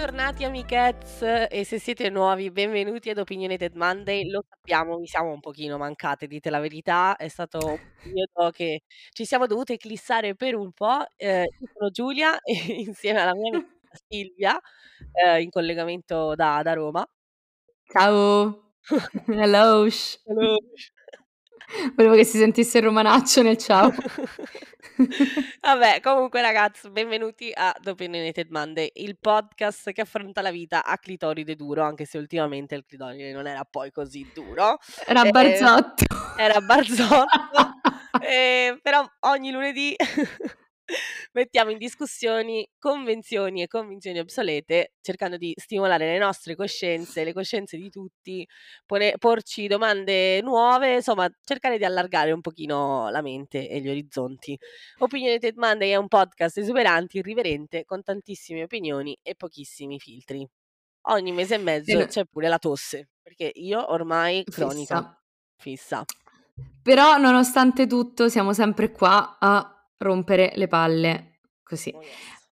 Bentornati 0.00 0.44
amichets 0.44 1.20
e 1.50 1.62
se 1.62 1.78
siete 1.78 2.08
nuovi 2.08 2.50
benvenuti 2.50 3.10
ad 3.10 3.18
Opinionated 3.18 3.74
Monday. 3.74 4.30
Lo 4.30 4.42
sappiamo, 4.48 4.96
vi 4.96 5.06
siamo 5.06 5.30
un 5.30 5.40
pochino 5.40 5.76
mancate, 5.76 6.26
dite 6.26 6.48
la 6.48 6.58
verità, 6.58 7.16
è 7.16 7.28
stato 7.28 7.58
un 7.66 7.76
periodo 8.02 8.50
che 8.50 8.80
ci 9.12 9.26
siamo 9.26 9.46
dovute 9.46 9.74
eclissare 9.74 10.34
per 10.34 10.54
un 10.54 10.72
po'. 10.72 11.04
Ehm, 11.16 11.44
io 11.44 11.68
sono 11.74 11.90
Giulia 11.90 12.38
e 12.40 12.80
insieme 12.80 13.20
alla 13.20 13.34
mia 13.34 13.50
amica 13.50 13.68
Silvia, 14.08 14.58
ehm, 15.12 15.42
in 15.42 15.50
collegamento 15.50 16.34
da 16.34 16.62
da 16.62 16.72
Roma. 16.72 17.06
Ciao. 17.92 18.72
Hello. 19.28 19.86
Hello. 20.24 20.56
Volevo 21.94 22.14
che 22.14 22.24
si 22.24 22.38
sentisse 22.38 22.78
il 22.78 22.84
romanaccio 22.84 23.42
nel 23.42 23.56
ciao. 23.56 23.92
Vabbè, 25.60 26.00
comunque 26.00 26.40
ragazzi, 26.42 26.90
benvenuti 26.90 27.50
ad 27.54 27.86
Opinionated 27.86 28.48
Monday, 28.50 28.90
il 28.94 29.16
podcast 29.18 29.92
che 29.92 30.00
affronta 30.02 30.42
la 30.42 30.50
vita 30.50 30.84
a 30.84 30.98
clitoride 30.98 31.54
duro, 31.54 31.82
anche 31.82 32.04
se 32.04 32.18
ultimamente 32.18 32.74
il 32.74 32.84
clitoride 32.86 33.32
non 33.32 33.46
era 33.46 33.64
poi 33.64 33.90
così 33.92 34.28
duro. 34.34 34.78
Era 35.06 35.24
Ehm, 35.24 35.30
barzotto. 35.30 36.04
era 36.36 36.60
barzotto, 36.60 37.78
ehm, 38.20 38.78
però 38.82 39.04
ogni 39.20 39.50
lunedì 39.50 39.94
mettiamo 41.32 41.70
in 41.70 41.78
discussioni 41.78 42.68
convenzioni 42.78 43.62
e 43.62 43.66
convinzioni 43.66 44.18
obsolete, 44.18 44.92
cercando 45.00 45.36
di 45.36 45.52
stimolare 45.56 46.06
le 46.06 46.18
nostre 46.18 46.56
coscienze, 46.56 47.24
le 47.24 47.32
coscienze 47.32 47.76
di 47.76 47.90
tutti, 47.90 48.46
pone 48.86 49.14
porci 49.18 49.66
domande 49.66 50.40
nuove, 50.42 50.96
insomma 50.96 51.28
cercare 51.42 51.78
di 51.78 51.84
allargare 51.84 52.32
un 52.32 52.40
pochino 52.40 53.08
la 53.10 53.22
mente 53.22 53.68
e 53.68 53.80
gli 53.80 53.88
orizzonti. 53.88 54.58
Opinionated 54.98 55.56
Monday 55.56 55.90
è 55.90 55.96
un 55.96 56.08
podcast 56.08 56.58
esuberante, 56.58 57.18
irriverente, 57.18 57.84
con 57.84 58.02
tantissime 58.02 58.62
opinioni 58.62 59.16
e 59.22 59.34
pochissimi 59.34 59.98
filtri. 59.98 60.46
Ogni 61.02 61.32
mese 61.32 61.54
e 61.54 61.58
mezzo 61.58 61.96
Bene. 61.96 62.06
c'è 62.06 62.24
pure 62.26 62.48
la 62.48 62.58
tosse, 62.58 63.08
perché 63.22 63.50
io 63.54 63.90
ormai 63.90 64.44
cronica. 64.44 65.18
Fissa. 65.56 66.04
Fissa. 66.04 66.04
Però 66.82 67.16
nonostante 67.16 67.86
tutto 67.86 68.28
siamo 68.28 68.52
sempre 68.52 68.90
qua 68.90 69.38
a 69.38 69.79
rompere 70.00 70.52
le 70.56 70.66
palle, 70.66 71.38
così, 71.62 71.92
Oh 71.94 72.02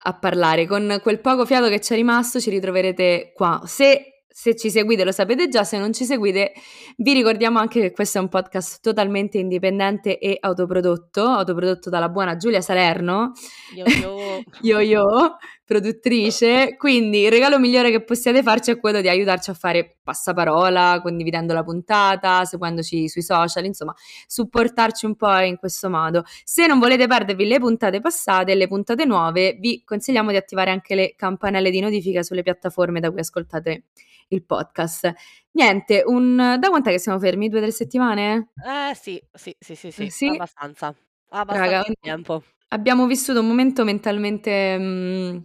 a 0.04 0.18
parlare. 0.18 0.66
Con 0.68 1.00
quel 1.02 1.20
poco 1.20 1.46
fiato 1.46 1.70
che 1.70 1.80
c'è 1.80 1.96
rimasto 1.96 2.40
ci 2.40 2.50
ritroverete 2.50 3.32
qua. 3.34 3.62
Se 3.66 4.08
se 4.36 4.56
ci 4.56 4.72
seguite 4.72 5.04
lo 5.04 5.12
sapete 5.12 5.48
già, 5.48 5.64
se 5.64 5.78
non 5.78 5.94
ci 5.94 6.06
seguite 6.06 6.54
vi 6.98 7.14
ricordiamo 7.14 7.60
anche 7.60 7.80
che 7.80 7.92
questo 7.92 8.18
è 8.18 8.22
un 8.22 8.30
podcast 8.30 8.82
totalmente 8.82 9.38
indipendente 9.38 10.18
e 10.18 10.38
autoprodotto, 10.40 11.22
autoprodotto 11.22 11.92
dalla 11.92 12.10
buona 12.10 12.36
Giulia 12.36 12.60
Salerno, 12.60 13.34
Yo 13.76 13.86
yo. 13.86 14.44
yo 14.62 14.80
yo, 14.80 15.38
produttrice, 15.66 16.76
quindi 16.78 17.22
il 17.22 17.32
regalo 17.32 17.58
migliore 17.60 17.90
che 17.90 18.04
possiate 18.04 18.44
farci 18.44 18.72
è 18.72 18.80
quello 18.80 19.02
di 19.02 19.08
aiutarci 19.08 19.50
a 19.50 19.54
fare 19.54 19.98
passaparola, 20.04 21.00
condividendo 21.02 21.54
la 21.54 21.64
puntata, 21.64 22.44
seguendoci 22.46 23.08
sui 23.08 23.22
social, 23.22 23.66
insomma, 23.66 23.94
supportarci 24.28 25.06
un 25.06 25.16
po' 25.16 25.38
in 25.40 25.58
questo 25.58 25.90
modo. 25.90 26.24
Se 26.44 26.68
non 26.68 26.80
volete 26.80 27.08
perdervi 27.08 27.46
le 27.46 27.60
puntate 27.60 28.02
passate 28.02 28.52
e 28.52 28.56
le 28.56 28.68
puntate 28.68 29.06
nuove, 29.06 29.58
vi 29.60 29.84
consigliamo 29.84 30.32
di 30.32 30.38
attivare 30.38 30.72
anche 30.72 30.96
le 30.96 31.14
campanelle 31.16 31.70
di 31.72 31.80
notifica 31.80 32.24
sulle 32.24 32.44
piattaforme 32.44 33.00
da 33.00 33.10
cui 33.10 33.22
ascoltate 33.22 33.84
il 34.30 34.44
podcast. 34.44 35.14
Niente, 35.52 36.04
un... 36.06 36.58
da 36.60 36.70
quant'è 36.70 36.92
che 36.92 37.00
siamo 37.00 37.20
fermi? 37.20 37.48
Due 37.50 37.60
o 37.60 37.62
tre 37.62 37.72
settimane? 37.72 38.50
Eh 38.66 38.96
sì, 38.96 39.22
sì, 39.32 39.56
sì, 39.60 39.76
sì, 39.76 39.92
sì, 39.92 40.10
Sì. 40.10 40.28
abbastanza. 40.28 40.94
Abbastanza 41.30 41.72
Raga, 41.78 41.94
tempo. 42.00 42.44
Abbiamo 42.74 43.06
vissuto 43.08 43.40
un 43.40 43.48
momento 43.48 43.84
mentalmente 43.84 44.78
mm, 44.78 45.38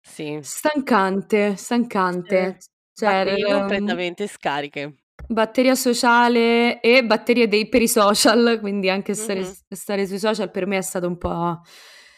Sì. 0.00 0.38
stancante, 0.42 1.56
stancante. 1.56 2.56
Sì. 2.58 2.68
Cioè, 2.94 3.24
Batterie 3.24 3.46
ehm, 3.48 3.58
completamente 3.58 4.26
scariche. 4.26 4.94
batteria 5.28 5.74
sociale 5.76 6.80
e 6.80 7.04
batterie 7.04 7.46
dei, 7.46 7.68
per 7.68 7.82
i 7.82 7.88
social, 7.88 8.58
quindi 8.60 8.90
anche 8.90 9.14
stare, 9.14 9.40
Mhm. 9.40 9.52
stare 9.68 10.06
sui 10.06 10.18
social 10.18 10.50
per 10.50 10.66
me 10.66 10.78
è 10.78 10.82
stato 10.82 11.06
un 11.06 11.16
po' 11.16 11.60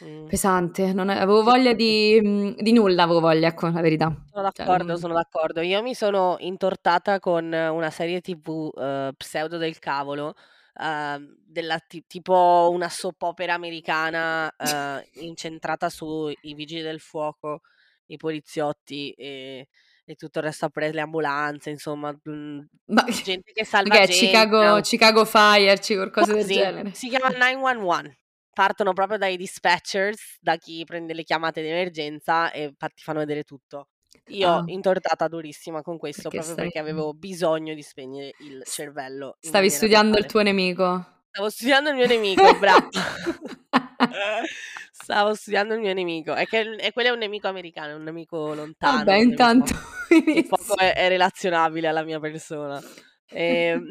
Mm. 0.02 0.28
pesante. 0.28 0.94
Non 0.94 1.10
avevo 1.10 1.42
voglia 1.42 1.74
di, 1.74 2.18
mm, 2.24 2.52
di 2.56 2.72
nulla, 2.72 3.02
avevo 3.02 3.20
voglia, 3.20 3.48
ecco 3.48 3.68
la 3.68 3.82
verità. 3.82 4.06
Sono 4.32 4.50
Cioè, 4.50 4.64
d'accordo, 4.64 4.84
non- 4.92 4.98
sono 4.98 5.12
d'accordo. 5.12 5.60
Io 5.60 5.82
mi 5.82 5.92
sono 5.92 6.36
intortata 6.38 7.18
con 7.18 7.44
una 7.52 7.90
serie 7.90 8.22
TV 8.22 8.70
eh, 8.74 9.12
pseudo 9.14 9.58
del 9.58 9.78
cavolo, 9.78 10.32
ehm, 10.80 11.34
della 11.46 11.78
ti- 11.78 12.04
tipo 12.06 12.68
una 12.72 12.88
soap 12.88 13.22
opera 13.22 13.54
americana 13.54 14.50
eh, 14.56 15.08
incentrata 15.24 15.88
sui 15.90 16.36
vigili 16.54 16.82
del 16.82 17.00
fuoco, 17.00 17.60
i 18.06 18.16
poliziotti 18.16 19.10
e, 19.12 19.68
e 20.04 20.14
tutto 20.14 20.38
il 20.38 20.44
resto, 20.46 20.66
appresso 20.66 20.94
le 20.94 21.00
ambulanze, 21.00 21.70
insomma, 21.70 22.12
mm, 22.28 22.60
Ma 22.86 23.04
gente 23.24 23.52
che 23.52 23.64
salva 23.64 23.96
è 23.96 24.06
gente. 24.06 24.26
Chicago, 24.26 24.58
no? 24.76 24.80
Chicago 24.80 25.24
Fire, 25.24 25.78
ci- 25.80 25.94
qualcosa 25.94 26.32
del 26.34 26.46
genere. 26.46 26.92
Si 26.94 27.08
chiama 27.08 27.28
911. 27.28 28.18
Partono 28.52 28.92
proprio 28.92 29.16
dai 29.16 29.36
dispatchers, 29.36 30.38
da 30.40 30.56
chi 30.56 30.84
prende 30.84 31.14
le 31.14 31.22
chiamate 31.22 31.62
di 31.62 31.68
emergenza 31.68 32.50
e 32.50 32.74
ti 32.76 33.02
fanno 33.02 33.20
vedere 33.20 33.44
tutto. 33.44 33.88
Io 34.28 34.48
Ah. 34.48 34.62
intortata 34.66 35.28
durissima 35.28 35.82
con 35.82 35.98
questo 35.98 36.22
Perché 36.28 36.36
proprio 36.38 36.52
stai- 36.54 36.64
perché 36.72 36.78
avevo 36.78 37.12
bisogno 37.14 37.74
di 37.74 37.82
spegnere 37.82 38.32
il 38.40 38.62
S- 38.64 38.72
cervello. 38.72 39.36
in 39.40 39.48
Stavi 39.48 39.52
maniera 39.52 39.74
studiando 39.76 40.16
il 40.18 40.26
totale. 40.26 40.28
tuo 40.28 40.42
nemico. 40.42 41.06
Stavo 41.30 41.48
studiando 41.50 41.90
il 41.90 41.94
mio 41.96 42.06
nemico, 42.06 42.58
bravo. 42.58 42.88
Stavo 44.92 45.34
studiando 45.34 45.74
il 45.74 45.80
mio 45.80 45.94
nemico. 45.94 46.34
È 46.34 46.46
che 46.46 46.60
e 46.78 46.92
quello 46.92 47.08
è 47.08 47.12
un 47.12 47.18
nemico 47.18 47.48
americano, 47.48 47.92
è 47.92 47.94
un 47.94 48.02
nemico 48.02 48.54
lontano. 48.54 48.98
Vabbè, 48.98 49.12
un 49.12 49.18
nemico 49.18 49.30
intanto 49.30 49.74
che 50.08 50.46
poco 50.48 50.76
è, 50.76 50.94
è 50.94 51.08
relazionabile 51.08 51.88
alla 51.88 52.02
mia 52.04 52.18
persona. 52.20 52.80
E... 53.28 53.80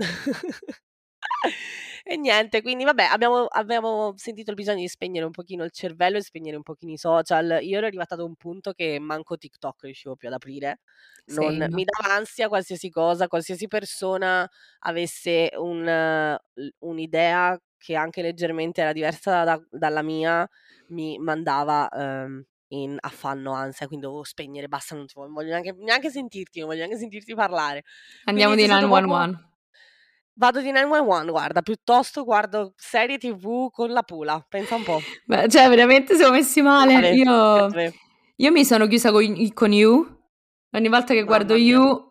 e 2.12 2.18
niente, 2.18 2.62
quindi 2.64 2.84
vabbè, 2.86 3.04
abbiamo, 3.04 3.46
abbiamo 3.46 4.14
sentito 4.16 4.50
il 4.50 4.56
bisogno 4.56 4.80
di 4.80 4.88
spegnere 4.88 5.26
un 5.26 5.32
pochino 5.32 5.64
il 5.64 5.70
cervello 5.72 6.18
e 6.18 6.24
spegnere 6.24 6.56
un 6.58 6.64
pochino 6.64 6.92
i 6.92 6.98
social. 6.98 7.60
Io 7.62 7.78
ero 7.78 7.86
arrivata 7.86 8.16
ad 8.16 8.22
un 8.22 8.36
punto 8.36 8.72
che 8.74 8.98
manco 9.00 9.38
TikTok 9.38 9.84
riuscivo 9.84 10.16
più 10.16 10.28
ad 10.28 10.34
aprire. 10.34 10.80
Non, 11.26 11.54
Same. 11.54 11.70
mi 11.70 11.84
dava 11.86 12.16
ansia 12.16 12.48
qualsiasi 12.48 12.90
cosa, 12.90 13.28
qualsiasi 13.28 13.68
persona 13.68 14.50
avesse 14.80 15.52
un, 15.58 16.36
un'idea 16.80 17.62
che 17.78 17.96
anche 17.96 18.22
leggermente 18.24 18.82
era 18.82 18.92
diversa 18.92 19.44
da- 19.44 19.62
dalla 19.70 20.02
mia, 20.02 20.48
mi 20.88 21.18
mandava 21.20 21.88
ehm, 21.90 22.44
in 22.70 22.98
affanno, 23.00 23.54
ansia, 23.54 23.86
quindi 23.88 24.06
dovevo 24.06 24.24
spegnere, 24.24 24.68
basta, 24.68 24.96
non, 24.96 25.06
ti 25.06 25.14
voglio, 25.16 25.50
neanche, 25.50 25.74
neanche 25.78 26.10
sentirti, 26.10 26.60
non 26.60 26.70
voglio 26.70 26.80
neanche 26.82 26.98
sentirti 26.98 27.36
parlare. 27.36 27.84
Andiamo 28.26 28.54
Quindi 28.54 28.72
di 28.72 28.74
c'è 28.74 28.78
stato 28.80 28.92
proprio- 28.92 29.16
911. 29.16 29.49
Vado 30.40 30.62
di 30.62 30.72
911, 30.72 31.32
guarda, 31.32 31.62
piuttosto 31.62 32.24
guardo 32.24 32.74
serie 32.78 33.18
tv 33.18 33.70
con 33.72 33.92
la 33.92 34.04
pula, 34.04 34.40
pensa 34.48 34.76
un 34.76 34.84
po'. 34.84 35.02
Beh, 35.26 35.50
cioè, 35.50 35.68
veramente 35.68 36.16
siamo 36.16 36.32
messi 36.32 36.62
male. 36.62 36.94
Grave, 36.94 37.84
Io, 37.84 37.92
io 38.38 38.52
mi 38.52 38.64
sono 38.64 38.88
chiusa 38.88 39.12
con, 39.12 39.52
con 39.54 39.74
You. 39.74 40.18
Ogni 40.72 40.88
volta 40.88 41.08
che 41.14 41.24
Mamma 41.24 41.26
guardo 41.26 41.56
mia. 41.56 41.64
You, 41.64 42.08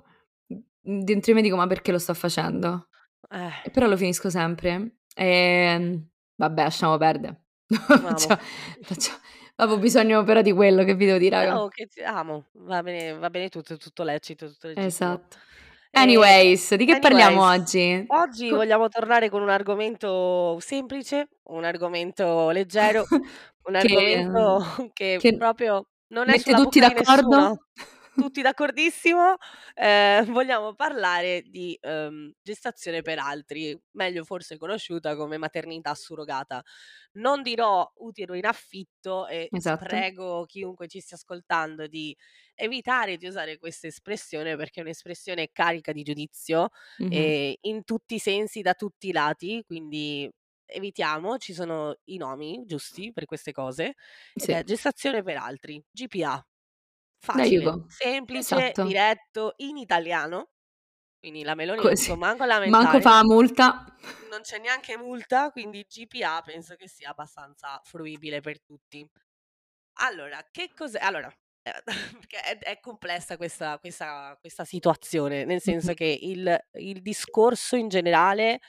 dentro 0.78 1.32
di 1.32 1.38
me 1.38 1.40
dico, 1.40 1.56
ma 1.56 1.66
perché 1.66 1.90
lo 1.90 1.98
sto 1.98 2.12
facendo? 2.12 2.88
E 3.30 3.46
Eh, 3.64 3.70
però 3.70 3.86
lo 3.86 3.96
finisco 3.96 4.28
sempre. 4.28 4.96
E 5.14 6.02
vabbè, 6.34 6.62
lasciamo 6.64 6.98
perdere. 6.98 7.44
Faccia- 7.66 8.38
faccia- 8.82 9.18
Avevo 9.60 9.78
bisogno 9.78 10.22
però 10.22 10.42
di 10.42 10.52
quello 10.52 10.84
che 10.84 10.94
vi 10.94 11.06
devo 11.06 11.18
dire, 11.18 11.34
raga. 11.36 11.62
Oh, 11.62 11.68
che 11.68 11.86
ti 11.86 12.02
amo, 12.02 12.44
va 12.52 12.82
bene, 12.82 13.14
va 13.18 13.30
bene 13.30 13.48
tutto, 13.48 13.78
tutto 13.78 14.02
lecito, 14.04 14.46
tutto 14.48 14.66
legittimo. 14.66 14.86
Esatto. 14.86 15.36
Anyways, 15.92 16.74
di 16.74 16.84
che 16.84 16.98
parliamo 16.98 17.42
anyways, 17.42 17.60
oggi? 17.60 18.04
Oggi 18.08 18.48
Co- 18.50 18.56
vogliamo 18.56 18.88
tornare 18.88 19.28
con 19.30 19.42
un 19.42 19.48
argomento 19.48 20.58
semplice, 20.60 21.28
un 21.44 21.64
argomento 21.64 22.50
leggero, 22.50 23.04
un 23.64 23.72
Che- 23.72 23.76
argomento 23.78 24.90
che, 24.92 25.16
che 25.18 25.36
proprio 25.36 25.86
non 26.08 26.28
è 26.28 26.32
mette 26.32 26.54
tutti 26.54 26.78
d'accordo? 26.80 27.58
Tutti 28.18 28.42
d'accordissimo. 28.42 29.36
Eh, 29.74 30.24
vogliamo 30.26 30.74
parlare 30.74 31.42
di 31.46 31.78
ehm, 31.80 32.32
gestazione 32.42 33.00
per 33.00 33.20
altri, 33.20 33.80
meglio 33.92 34.24
forse 34.24 34.56
conosciuta 34.58 35.14
come 35.14 35.38
maternità 35.38 35.94
surrogata. 35.94 36.60
Non 37.12 37.42
dirò 37.42 37.88
utero 37.98 38.34
in 38.34 38.44
affitto 38.44 39.28
e 39.28 39.52
Esatto. 39.52 39.76
prego 39.76 40.44
chiunque 40.46 40.88
ci 40.88 40.98
stia 40.98 41.16
ascoltando 41.16 41.86
di 41.86 42.14
evitare 42.56 43.16
di 43.18 43.26
usare 43.28 43.56
questa 43.56 43.86
espressione 43.86 44.56
perché 44.56 44.80
è 44.80 44.82
un'espressione 44.82 45.50
carica 45.52 45.92
di 45.92 46.02
giudizio 46.02 46.70
Mhm. 46.98 47.32
e 47.36 47.58
in 47.60 47.84
tutti 47.84 48.16
i 48.16 48.18
sensi, 48.18 48.62
da 48.62 48.74
tutti 48.74 49.08
i 49.08 49.12
lati, 49.12 49.62
quindi 49.64 50.28
evitiamo, 50.66 51.38
ci 51.38 51.54
sono 51.54 51.94
i 52.06 52.16
nomi 52.16 52.64
giusti 52.66 53.12
per 53.12 53.26
queste 53.26 53.52
cose, 53.52 53.94
Sì. 54.36 54.58
gestazione 54.64 55.22
per 55.22 55.36
altri, 55.36 55.80
GPA. 55.88 56.44
Facile, 57.22 57.72
semplice, 57.86 58.76
Esatto. 58.76 58.82
diretto, 58.82 59.54
in 59.58 59.76
italiano, 59.76 60.52
quindi 61.18 61.42
la 61.44 61.54
Meloni 61.54 61.86
non 61.86 62.00
Così. 62.00 62.04
può 62.04 62.16
manco 62.16 62.44
Manco 62.64 63.00
lamentare, 63.00 63.00
fa 63.00 63.12
la 63.18 63.24
multa. 63.24 63.84
non 64.28 64.42
c'è 64.42 64.58
neanche 64.58 64.96
multa, 64.96 65.50
quindi 65.50 65.84
GPA 65.88 66.42
penso 66.42 66.76
che 66.76 66.88
sia 66.88 67.10
abbastanza 67.10 67.80
fruibile 67.84 68.40
per 68.40 68.62
tutti. 68.62 69.08
Allora, 70.00 70.46
che 70.50 70.72
cos'è? 70.74 71.00
Allora, 71.00 71.28
Eh, 71.28 71.34
perché 72.20 72.40
è 72.40 72.58
è 72.58 72.80
complessa 72.80 73.36
questa 73.36 73.78
questa 73.78 74.36
questa 74.40 74.64
situazione, 74.64 75.44
nel 75.44 75.60
senso 75.60 75.92
che 75.94 76.18
il 76.20 76.56
il 76.74 77.02
discorso 77.02 77.76
in 77.76 77.88
generale, 77.88 78.60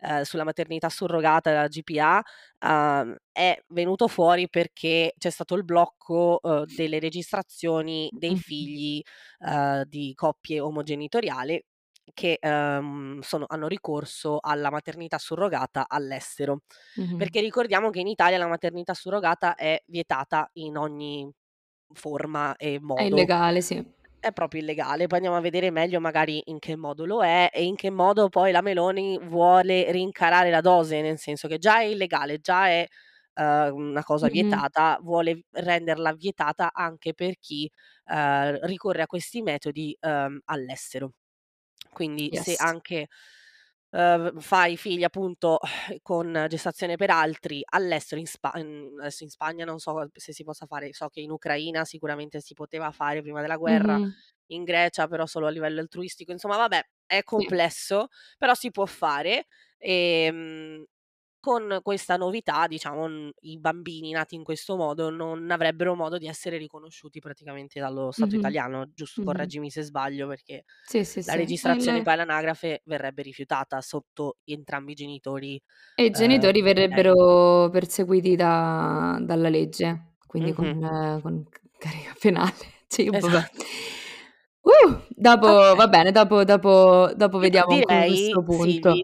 ehm, 0.00 0.22
sulla 0.22 0.44
maternità 0.44 0.88
surrogata 0.88 1.50
e 1.50 1.54
la 1.54 1.68
GPA, 1.68 2.22
uhm, 2.60 3.16
è 3.32 3.58
venuto 3.68 4.08
fuori 4.08 4.48
perché 4.48 5.12
c'è 5.18 5.30
stato 5.30 5.54
il 5.54 5.64
blocco, 5.64 6.38
uhm, 6.42 6.64
delle 6.74 6.98
registrazioni 6.98 8.10
dei 8.14 8.36
figli, 8.36 9.02
uhm, 9.40 9.84
di 9.84 10.12
coppie 10.14 10.60
omogenitoriali 10.60 11.62
che, 12.14 12.38
uhm, 12.40 13.20
sono 13.20 13.44
hanno 13.48 13.66
ricorso 13.68 14.38
alla 14.40 14.70
maternità 14.70 15.18
surrogata 15.18 15.84
all'estero. 15.88 16.60
Mh-mh. 16.96 17.26
Perché 17.26 17.40
ricordiamo 17.40 17.90
che 17.90 18.00
in 18.00 18.06
Italia 18.08 18.38
la 18.38 18.46
maternità 18.46 18.94
surrogata 18.94 19.54
è 19.56 19.82
vietata 19.86 20.48
in 20.54 20.76
ogni 20.76 21.30
forma 21.92 22.56
e 22.56 22.78
È 22.98 23.02
modo. 23.02 23.04
illegale, 23.04 23.60
sì. 23.60 23.84
È 24.20 24.32
proprio 24.32 24.60
illegale. 24.60 25.06
Poi 25.08 25.18
andiamo 25.18 25.36
a 25.38 25.40
vedere 25.42 25.70
meglio 25.70 26.00
magari 26.00 26.42
in 26.46 26.58
che 26.60 26.76
modo 26.76 27.06
lo 27.06 27.24
è 27.24 27.50
e 27.52 27.64
in 27.64 27.76
che 27.76 27.90
modo 27.90 28.28
poi 28.30 28.52
la 28.52 28.62
Meloni 28.62 29.18
vuole 29.22 29.90
rincarare 29.92 30.50
la 30.50 30.60
dose, 30.62 31.02
nel 31.02 31.18
senso 31.18 31.48
che 31.48 31.58
già 31.58 31.80
è 31.80 31.84
illegale, 31.84 32.38
già 32.40 32.68
è, 32.68 32.86
uhm, 33.36 33.74
una 33.90 34.04
cosa 34.04 34.28
Mh-mh. 34.28 34.66
vietata, 34.68 34.98
vuole 35.02 35.42
renderla 35.52 36.12
vietata 36.14 36.70
anche 36.74 37.14
per 37.14 37.36
chi, 37.40 37.70
uhm, 38.06 38.58
ricorre 38.66 39.02
a 39.02 39.06
questi 39.06 39.42
metodi, 39.42 39.96
uhm, 40.00 40.40
all'estero. 40.46 41.12
Quindi 41.92 42.30
se 42.34 42.54
Yes. 42.54 42.58
anche, 42.58 43.08
uhm, 43.90 44.40
fai 44.40 44.76
figli 44.76 45.04
appunto 45.04 45.58
con 46.02 46.46
gestazione 46.48 46.96
per 46.96 47.10
altri 47.10 47.62
all'estero, 47.70 48.20
in 48.20 48.26
Spa 48.26 48.52
mhmm, 48.54 49.00
adesso 49.00 49.24
in 49.24 49.30
Spagna 49.30 49.64
non 49.64 49.78
so 49.78 50.08
se 50.14 50.32
si 50.32 50.44
possa 50.44 50.66
fare, 50.66 50.92
so 50.92 51.08
che 51.08 51.20
in 51.20 51.30
Ucraina 51.30 51.84
sicuramente 51.84 52.40
si 52.40 52.54
poteva 52.54 52.90
fare 52.92 53.22
prima 53.22 53.40
della 53.40 53.56
guerra, 53.56 53.98
Mh-mh. 53.98 54.16
in 54.48 54.64
Grecia 54.64 55.06
però 55.08 55.26
solo 55.26 55.46
a 55.46 55.50
livello 55.50 55.80
altruistico, 55.80 56.32
insomma 56.32 56.56
vabbè, 56.56 56.80
è 57.06 57.22
Sì. 57.38 57.46
complesso, 57.46 58.08
però 58.38 58.54
si 58.54 58.70
può 58.70 58.86
fare. 58.86 59.46
Ehm, 59.78 60.84
con 61.46 61.78
questa 61.80 62.16
novità 62.16 62.66
diciamo, 62.66 63.30
i 63.42 63.56
bambini 63.60 64.10
nati 64.10 64.34
in 64.34 64.42
questo 64.42 64.74
modo 64.76 65.10
non 65.10 65.48
avrebbero 65.52 65.94
modo 65.94 66.18
di 66.18 66.26
essere 66.26 66.56
riconosciuti 66.58 67.20
praticamente 67.20 67.78
dallo 67.78 68.10
Stato 68.10 68.34
Mh-mh. 68.34 68.34
italiano, 68.34 68.90
giusto 68.92 69.20
Mh-mh. 69.20 69.50
correggimi 69.50 69.70
se 69.70 69.82
sbaglio, 69.82 70.26
perché 70.26 70.64
Sì, 70.88 71.04
sì, 71.04 71.22
la 71.22 71.34
sì. 71.34 71.36
Registrazione 71.36 72.02
poi 72.02 72.14
all'anagrafe 72.14 72.80
verrebbe 72.86 73.22
rifiutata 73.22 73.80
sotto 73.80 74.38
entrambi 74.44 74.92
i 74.92 74.94
genitori, 74.96 75.60
E 75.98 76.04
i 76.04 76.10
uhm, 76.12 76.12
genitori 76.12 76.60
okay. 76.90 77.00
verrebbero 77.00 77.70
perseguiti 77.70 78.36
da 78.36 79.18
dalla 79.22 79.48
legge, 79.48 80.16
quindi 80.26 80.52
Mh-mh. 80.52 80.76
con 80.78 80.78
con 81.22 81.44
c 81.48 81.58
carica 81.78 82.14
penale. 82.20 82.52
Sì, 82.88 83.08
vabbè. 83.10 83.40
Esatto. 83.40 83.64
Uh, 84.64 85.04
dopo 85.16 85.74
va 85.76 85.86
Okay. 85.86 85.88
bene, 85.88 86.12
dopo 86.12 86.44
dopo 86.44 87.10
dopo 87.16 87.38
vediamo 87.38 87.80
direi, 87.80 88.02
questo 88.04 88.42
punto. 88.42 88.98
Silvi, 88.98 89.02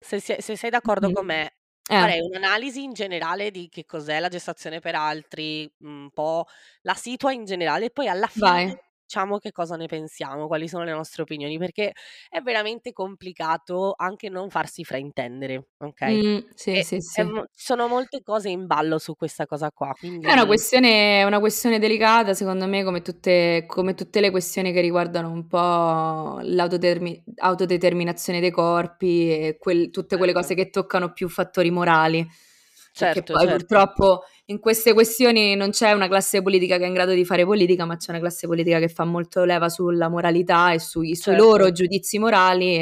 se 0.00 0.20
se 0.20 0.40
se 0.42 0.56
sei 0.56 0.70
d'accordo 0.70 1.10
con 1.10 1.26
Mh-mh. 1.26 1.26
me, 1.26 1.53
Eh. 1.90 1.94
farei 1.96 2.20
un'analisi 2.20 2.82
in 2.82 2.92
generale 2.92 3.50
di 3.50 3.68
che 3.68 3.84
cos'è 3.84 4.18
la 4.20 4.28
gestazione 4.28 4.80
per 4.80 4.94
altri, 4.94 5.70
un 5.80 6.10
po' 6.12 6.46
la 6.82 6.94
situa 6.94 7.32
in 7.32 7.44
generale 7.44 7.86
e 7.86 7.90
poi 7.90 8.08
alla 8.08 8.26
fine 8.26 8.78
Vai. 9.20 9.34
diciamo 9.34 9.38
che 9.38 9.52
cosa 9.52 9.76
ne 9.76 9.86
pensiamo, 9.86 10.46
quali 10.46 10.68
sono 10.68 10.84
le 10.84 10.92
nostre 10.92 11.22
opinioni, 11.22 11.58
perché 11.58 11.92
è 12.28 12.40
veramente 12.40 12.92
complicato 12.92 13.94
anche 13.96 14.28
non 14.28 14.50
farsi 14.50 14.84
fraintendere, 14.84 15.68
okay, 15.78 16.22
Mh, 16.22 16.48
sì, 16.54 16.76
e 16.76 16.82
sì, 16.82 17.00
sì. 17.00 17.22
m 17.24 17.44
sono 17.54 17.88
molte 17.88 18.22
cose 18.22 18.48
in 18.50 18.66
ballo 18.66 18.98
su 18.98 19.14
questa 19.16 19.46
cosa 19.46 19.70
qua, 19.72 19.94
È 20.20 20.32
una 20.32 20.46
quindi 20.46 20.46
questione 20.46 21.20
è 21.20 21.24
una 21.24 21.38
questione 21.38 21.78
delicata 21.78 22.32
secondo 22.34 22.66
me 22.66 22.82
come 22.82 23.02
tutte 23.02 23.64
come 23.66 23.94
tutte 23.94 24.20
le 24.20 24.30
questioni 24.30 24.72
che 24.72 24.80
riguardano 24.80 25.30
un 25.30 25.46
po' 25.46 26.38
l'autodermi 26.42 27.22
autodeterminazione 27.36 28.40
dei 28.40 28.50
corpi 28.50 29.30
e 29.30 29.56
quel 29.58 29.90
tutte 29.90 30.16
quelle 30.16 30.32
Certo. 30.32 30.32
cose 30.32 30.54
che 30.54 30.70
toccano 30.70 31.12
più 31.12 31.28
fattori 31.28 31.70
morali. 31.70 32.26
Certo, 32.96 33.36
poi 33.36 33.46
certo. 33.46 33.48
purtroppo 33.48 34.22
in 34.46 34.58
queste 34.60 34.92
questioni 34.92 35.56
non 35.56 35.70
c'è 35.70 35.92
una 35.92 36.06
classe 36.08 36.42
politica 36.42 36.76
che 36.78 36.84
è 36.84 36.86
in 36.86 36.92
grado 36.94 37.12
di 37.12 37.24
fare 37.24 37.44
politica, 37.46 37.84
ma 37.86 37.96
c'è 37.96 38.10
una 38.10 38.20
classe 38.20 38.46
politica 38.46 38.78
che 38.78 38.88
fa 38.88 39.04
molto 39.04 39.44
leva 39.44 39.68
sulla 39.70 40.08
moralità 40.08 40.72
e 40.72 40.78
sui 40.80 41.16
sui 41.16 41.34
loro 41.34 41.70
Certo. 41.70 41.72
giudizi 41.72 42.18
morali, 42.18 42.76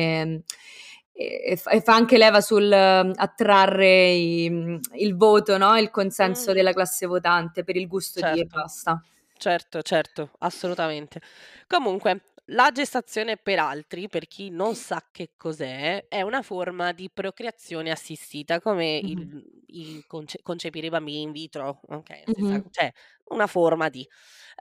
e 1.14 1.56
fa 1.56 1.70
e 1.70 1.80
fa 1.82 1.94
anche 1.94 2.18
leva 2.18 2.40
sul 2.40 2.72
attrarre 2.72 4.10
i 4.12 4.50
mhmm, 4.50 4.80
il 4.96 5.16
voto, 5.16 5.56
no, 5.58 5.76
il 5.78 5.90
consenso 5.90 6.52
Mh-mh. 6.52 6.54
della 6.54 6.72
classe 6.72 7.06
votante 7.06 7.62
per 7.64 7.76
il 7.76 7.86
gusto 7.86 8.22
di 8.22 8.40
e 8.40 8.46
Certo. 8.46 8.50
basta. 8.50 9.02
Certo, 9.36 9.82
certo, 9.82 10.30
assolutamente. 10.40 11.20
Comunque, 11.66 12.31
la 12.46 12.70
gestazione 12.72 13.36
per 13.36 13.58
altri, 13.58 14.08
per 14.08 14.26
chi 14.26 14.50
non 14.50 14.74
sa 14.74 15.06
che 15.10 15.32
cos'è, 15.36 16.06
è 16.08 16.22
una 16.22 16.42
forma 16.42 16.92
di 16.92 17.10
procreazione 17.12 17.90
assistita 17.90 18.60
come 18.60 18.96
Mh-mh. 19.00 19.32
il 19.36 19.60
il 19.74 20.04
conce 20.06 20.38
concepire 20.42 20.86
i 20.88 20.90
bambini 20.90 21.22
in 21.22 21.32
vitro, 21.32 21.80
okay, 21.88 22.24
stessa 22.26 22.58
Mh-mh. 22.58 22.70
cioè 22.70 22.92
una 23.30 23.46
forma 23.46 23.88
di, 23.88 24.06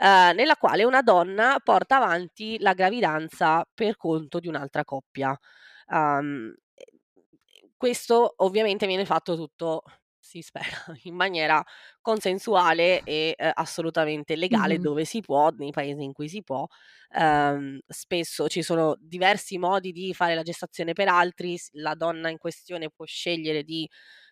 uhm, 0.01 0.33
nella 0.35 0.55
quale 0.57 0.83
una 0.85 1.01
donna 1.01 1.59
porta 1.63 1.97
avanti 1.97 2.57
la 2.59 2.73
gravidanza 2.73 3.65
per 3.73 3.97
conto 3.97 4.39
di 4.39 4.47
un'altra 4.47 4.85
coppia. 4.85 5.37
Uhm, 5.87 6.53
questo 7.77 8.33
ovviamente 8.37 8.87
viene 8.87 9.05
fatto 9.05 9.35
tutto, 9.35 9.83
si 10.21 10.41
spera, 10.41 10.65
in 11.03 11.15
maniera 11.15 11.63
consensuale 12.01 13.03
e, 13.03 13.35
uhm, 13.37 13.51
assolutamente 13.55 14.35
legale 14.35 14.77
Mh-mh. 14.77 14.79
dove 14.79 15.03
si 15.05 15.21
può, 15.21 15.49
nei 15.57 15.71
paesi 15.71 16.03
in 16.03 16.13
cui 16.13 16.29
si 16.29 16.43
può. 16.43 16.65
Uhm, 17.17 17.79
spesso 17.87 18.47
ci 18.47 18.61
sono 18.61 18.95
diversi 18.99 19.57
modi 19.57 19.91
di 19.91 20.13
fare 20.13 20.35
la 20.35 20.43
gestazione 20.43 20.93
per 20.93 21.07
altri, 21.09 21.57
la 21.73 21.95
donna 21.95 22.29
in 22.29 22.37
questione 22.37 22.89
può 22.89 23.05
scegliere 23.05 23.63
di 23.63 23.87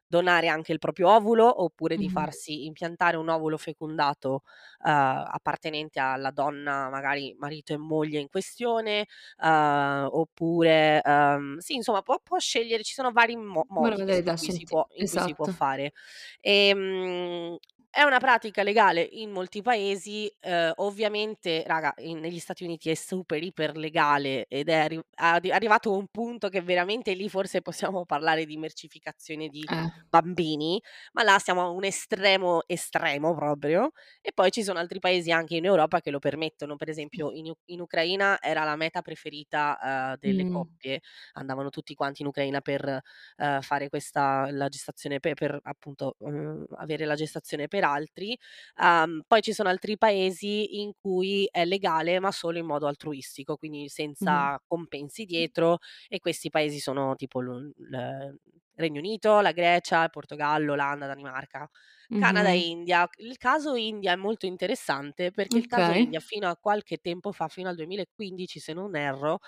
donare 0.09 0.47
anche 0.49 0.73
il 0.73 0.79
proprio 0.79 1.09
ovulo, 1.11 1.63
oppure 1.63 1.97
di 1.97 2.09
Mh-mh. 2.09 2.09
farsi 2.09 2.65
impiantare 2.65 3.17
un 3.17 3.29
ovulo 3.29 3.57
fecondato, 3.57 4.43
uhm, 4.83 4.91
appartenente 4.91 5.99
alla 5.99 6.31
donna, 6.31 6.89
magari 6.89 7.35
marito 7.39 7.73
e 7.73 7.77
moglie 7.77 8.19
in 8.19 8.29
questione, 8.29 9.05
uhm, 9.41 10.09
oppure, 10.11 11.01
uhm, 11.05 11.57
sì 11.59 11.75
insomma 11.75 12.01
può 12.01 12.19
può 12.23 12.39
scegliere, 12.39 12.83
ci 12.83 12.93
sono 12.93 13.11
vari 13.11 13.35
mo 13.37 13.65
modi 13.69 14.03
in 14.23 14.33
cui 14.35 14.51
si 14.51 14.65
può 14.67 14.85
in 14.95 15.07
cui 15.07 15.21
si 15.21 15.33
può 15.35 15.47
esatto. 15.47 15.49
fare. 15.49 15.93
Ehm, 16.41 17.57
è 17.91 18.03
una 18.03 18.19
pratica 18.19 18.61
legale 18.63 19.01
in 19.01 19.31
molti 19.31 19.61
paesi, 19.63 20.31
uhm, 20.41 20.73
ovviamente 20.77 21.63
raga, 21.65 21.93
in 21.97 22.19
negli 22.19 22.39
Stati 22.39 22.63
Uniti 22.63 22.89
è 22.89 22.93
super 22.95 23.41
iper 23.41 23.75
legale 23.77 24.45
ed 24.47 24.69
è 24.69 24.73
arri 24.75 25.01
arri 25.15 25.51
arrivato 25.51 25.91
a 25.93 25.97
un 25.97 26.07
punto 26.11 26.49
che 26.49 26.61
veramente 26.61 27.13
lì 27.13 27.27
forse 27.29 27.61
possiamo 27.61 28.05
parlare 28.05 28.45
di 28.45 28.57
mercificazione 28.57 29.47
di 29.49 29.67
Eh. 29.67 29.89
bambini, 30.07 30.81
ma 31.13 31.23
là 31.23 31.39
siamo 31.39 31.61
a 31.63 31.69
un 31.69 31.83
estremo 31.83 32.61
estremo 32.67 33.33
proprio. 33.35 33.91
E 34.21 34.31
poi 34.33 34.51
ci 34.51 34.63
sono 34.63 34.79
altri 34.79 34.99
paesi 34.99 35.31
anche 35.31 35.55
in 35.55 35.65
Europa 35.65 35.99
che 35.99 36.11
lo 36.11 36.19
permettono, 36.19 36.75
per 36.75 36.89
esempio 36.89 37.31
in 37.31 37.49
U 37.49 37.53
in 37.65 37.81
Ucraina 37.81 38.39
era 38.41 38.63
la 38.63 38.75
meta 38.75 39.01
preferita, 39.01 39.77
uhm, 39.81 40.15
delle 40.19 40.45
Mh. 40.45 40.49
coppie, 40.49 40.99
andavano 41.33 41.69
tutti 41.69 41.93
quanti 41.95 42.21
in 42.21 42.27
Ucraina 42.27 42.61
per, 42.61 42.99
uhm, 43.37 43.61
fare 43.61 43.89
questa 43.89 44.47
la 44.51 44.67
gestazione 44.67 45.19
pe 45.19 45.33
per 45.33 45.57
appunto, 45.63 46.15
uhm, 46.19 46.65
avere 46.77 47.05
la 47.05 47.15
gestazione 47.15 47.67
per 47.67 47.78
altri. 47.83 48.37
Uhm, 48.81 49.21
poi 49.27 49.41
ci 49.41 49.53
sono 49.53 49.69
altri 49.69 49.97
paesi 49.97 50.81
in 50.81 50.91
cui 50.99 51.47
è 51.51 51.65
legale, 51.65 52.19
ma 52.19 52.31
solo 52.31 52.57
in 52.57 52.65
modo 52.65 52.87
altruistico, 52.87 53.57
quindi 53.57 53.87
senza 53.89 54.59
compensi 54.67 55.25
dietro 55.25 55.79
e 56.07 56.19
questi 56.19 56.49
paesi 56.49 56.79
sono 56.79 57.15
tipo 57.15 57.39
l'Un 57.41 57.71
l 57.77 58.35
Regno 58.79 58.99
Unito, 58.99 59.41
la 59.41 59.51
Grecia, 59.51 60.03
il 60.03 60.09
Portogallo, 60.09 60.71
Olanda, 60.73 61.05
Danimarca, 61.07 61.69
Canada 62.15 62.51
e. 62.51 62.53
India. 62.53 63.07
Il 63.17 63.37
caso 63.37 63.75
India 63.75 64.13
è 64.13 64.15
molto 64.15 64.45
interessante 64.45 65.31
perché 65.31 65.57
il 65.59 65.65
caso 65.67 65.91
Okay. 65.91 66.05
India 66.05 66.19
fino 66.21 66.47
a 66.49 66.55
qualche 66.57 66.97
tempo 66.97 67.31
fa, 67.33 67.47
fino 67.49 67.67
al 67.69 67.75
2015 67.75 68.59
se 68.59 68.71
non 68.73 68.95
erro, 68.95 69.39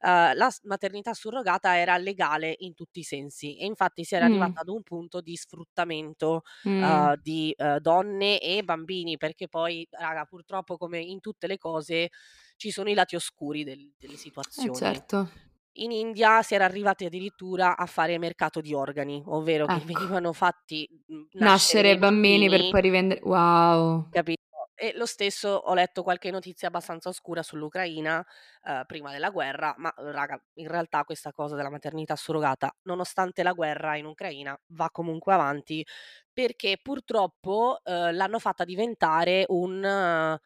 uhm, 0.00 0.34
la 0.36 0.50
maternità 0.64 1.14
surrogata 1.14 1.78
era 1.78 1.96
legale 1.96 2.54
in 2.58 2.74
tutti 2.74 3.00
i 3.00 3.02
sensi 3.02 3.56
e 3.56 3.64
infatti 3.66 4.04
si 4.04 4.14
era 4.14 4.24
Mh. 4.24 4.54
arrivata 4.54 4.60
ad 4.60 4.68
un 4.68 4.82
punto 4.82 5.20
di 5.22 5.34
sfruttamento, 5.36 6.42
uhm, 6.78 7.14
Mh. 7.14 7.18
di, 7.22 7.54
uhm, 7.56 7.78
donne 7.78 8.38
e 8.40 8.62
bambini, 8.64 9.16
perché 9.16 9.48
poi 9.48 9.86
raga, 9.90 10.24
purtroppo 10.26 10.76
come 10.76 11.00
in 11.00 11.20
tutte 11.20 11.46
le 11.46 11.56
cose 11.58 12.10
ci 12.56 12.70
sono 12.70 12.90
i 12.90 12.94
lati 12.94 13.16
oscuri 13.16 13.64
del 13.64 13.92
delle 13.98 14.16
Eh 14.56 14.70
situazioni. 14.70 14.70
certo. 14.70 15.28
In 15.78 15.90
India 15.90 16.40
si 16.42 16.54
era 16.54 16.64
arrivati 16.66 17.04
addirittura 17.04 17.76
a 17.76 17.86
fare 17.86 18.16
mercato 18.18 18.60
di 18.60 18.72
organi, 18.74 19.20
ovvero 19.26 19.66
che 19.66 19.80
Ecco. 19.80 20.00
venivano 20.20 20.32
fatti, 20.32 20.88
mhmm, 21.08 21.26
nascere 21.32 21.82
Nascere 21.82 21.98
bambini 21.98 22.48
per 22.48 22.66
poi 22.66 22.80
rivende 22.80 23.18
wow. 23.24 24.06
capito? 24.10 24.42
E 24.76 24.92
lo 24.96 25.06
stesso 25.06 25.48
ho 25.50 25.74
letto 25.74 26.02
qualche 26.02 26.30
notizia 26.30 26.68
abbastanza 26.68 27.08
oscura 27.08 27.42
sull'Ucraina, 27.42 28.24
uhm, 28.64 28.84
prima 28.86 29.12
della 29.12 29.30
guerra, 29.30 29.74
ma 29.78 29.92
raga, 29.96 30.40
in 30.54 30.68
realtà 30.68 31.04
questa 31.04 31.32
cosa 31.32 31.54
della 31.56 31.70
maternità 31.70 32.16
surrogata, 32.16 32.74
nonostante 32.82 33.42
la 33.42 33.52
guerra 33.52 33.96
in 33.96 34.06
Ucraina, 34.06 34.58
va 34.68 34.90
comunque 34.90 35.32
avanti 35.32 35.84
perché 36.32 36.78
purtroppo, 36.82 37.78
uhm, 37.84 38.14
l'hanno 38.14 38.38
fatta 38.40 38.64
diventare 38.64 39.44
un 39.48 40.36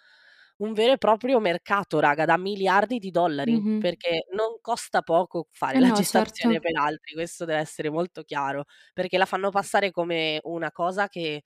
un 0.58 0.72
vero 0.74 0.92
e 0.92 0.98
proprio 0.98 1.40
mercato, 1.40 2.00
raga, 2.00 2.24
da 2.24 2.36
miliardi 2.38 2.98
di 2.98 3.10
dollari, 3.10 3.62
Mh-mh. 3.62 3.78
perché 3.78 4.26
non 4.34 4.58
costa 4.60 5.02
poco 5.02 5.48
fare 5.52 5.78
Eh 5.78 5.80
la 5.80 5.90
no, 5.90 5.92
gestazione 5.92 6.58
certo. 6.60 6.60
per 6.60 6.76
altri, 6.76 7.14
questo 7.14 7.44
deve 7.44 7.60
essere 7.60 7.90
molto 7.90 8.22
chiaro, 8.24 8.64
perché 8.94 9.18
la 9.18 9.26
fanno 9.26 9.50
passare 9.50 9.90
come 9.92 10.40
una 10.44 10.72
cosa 10.72 11.08
che 11.08 11.42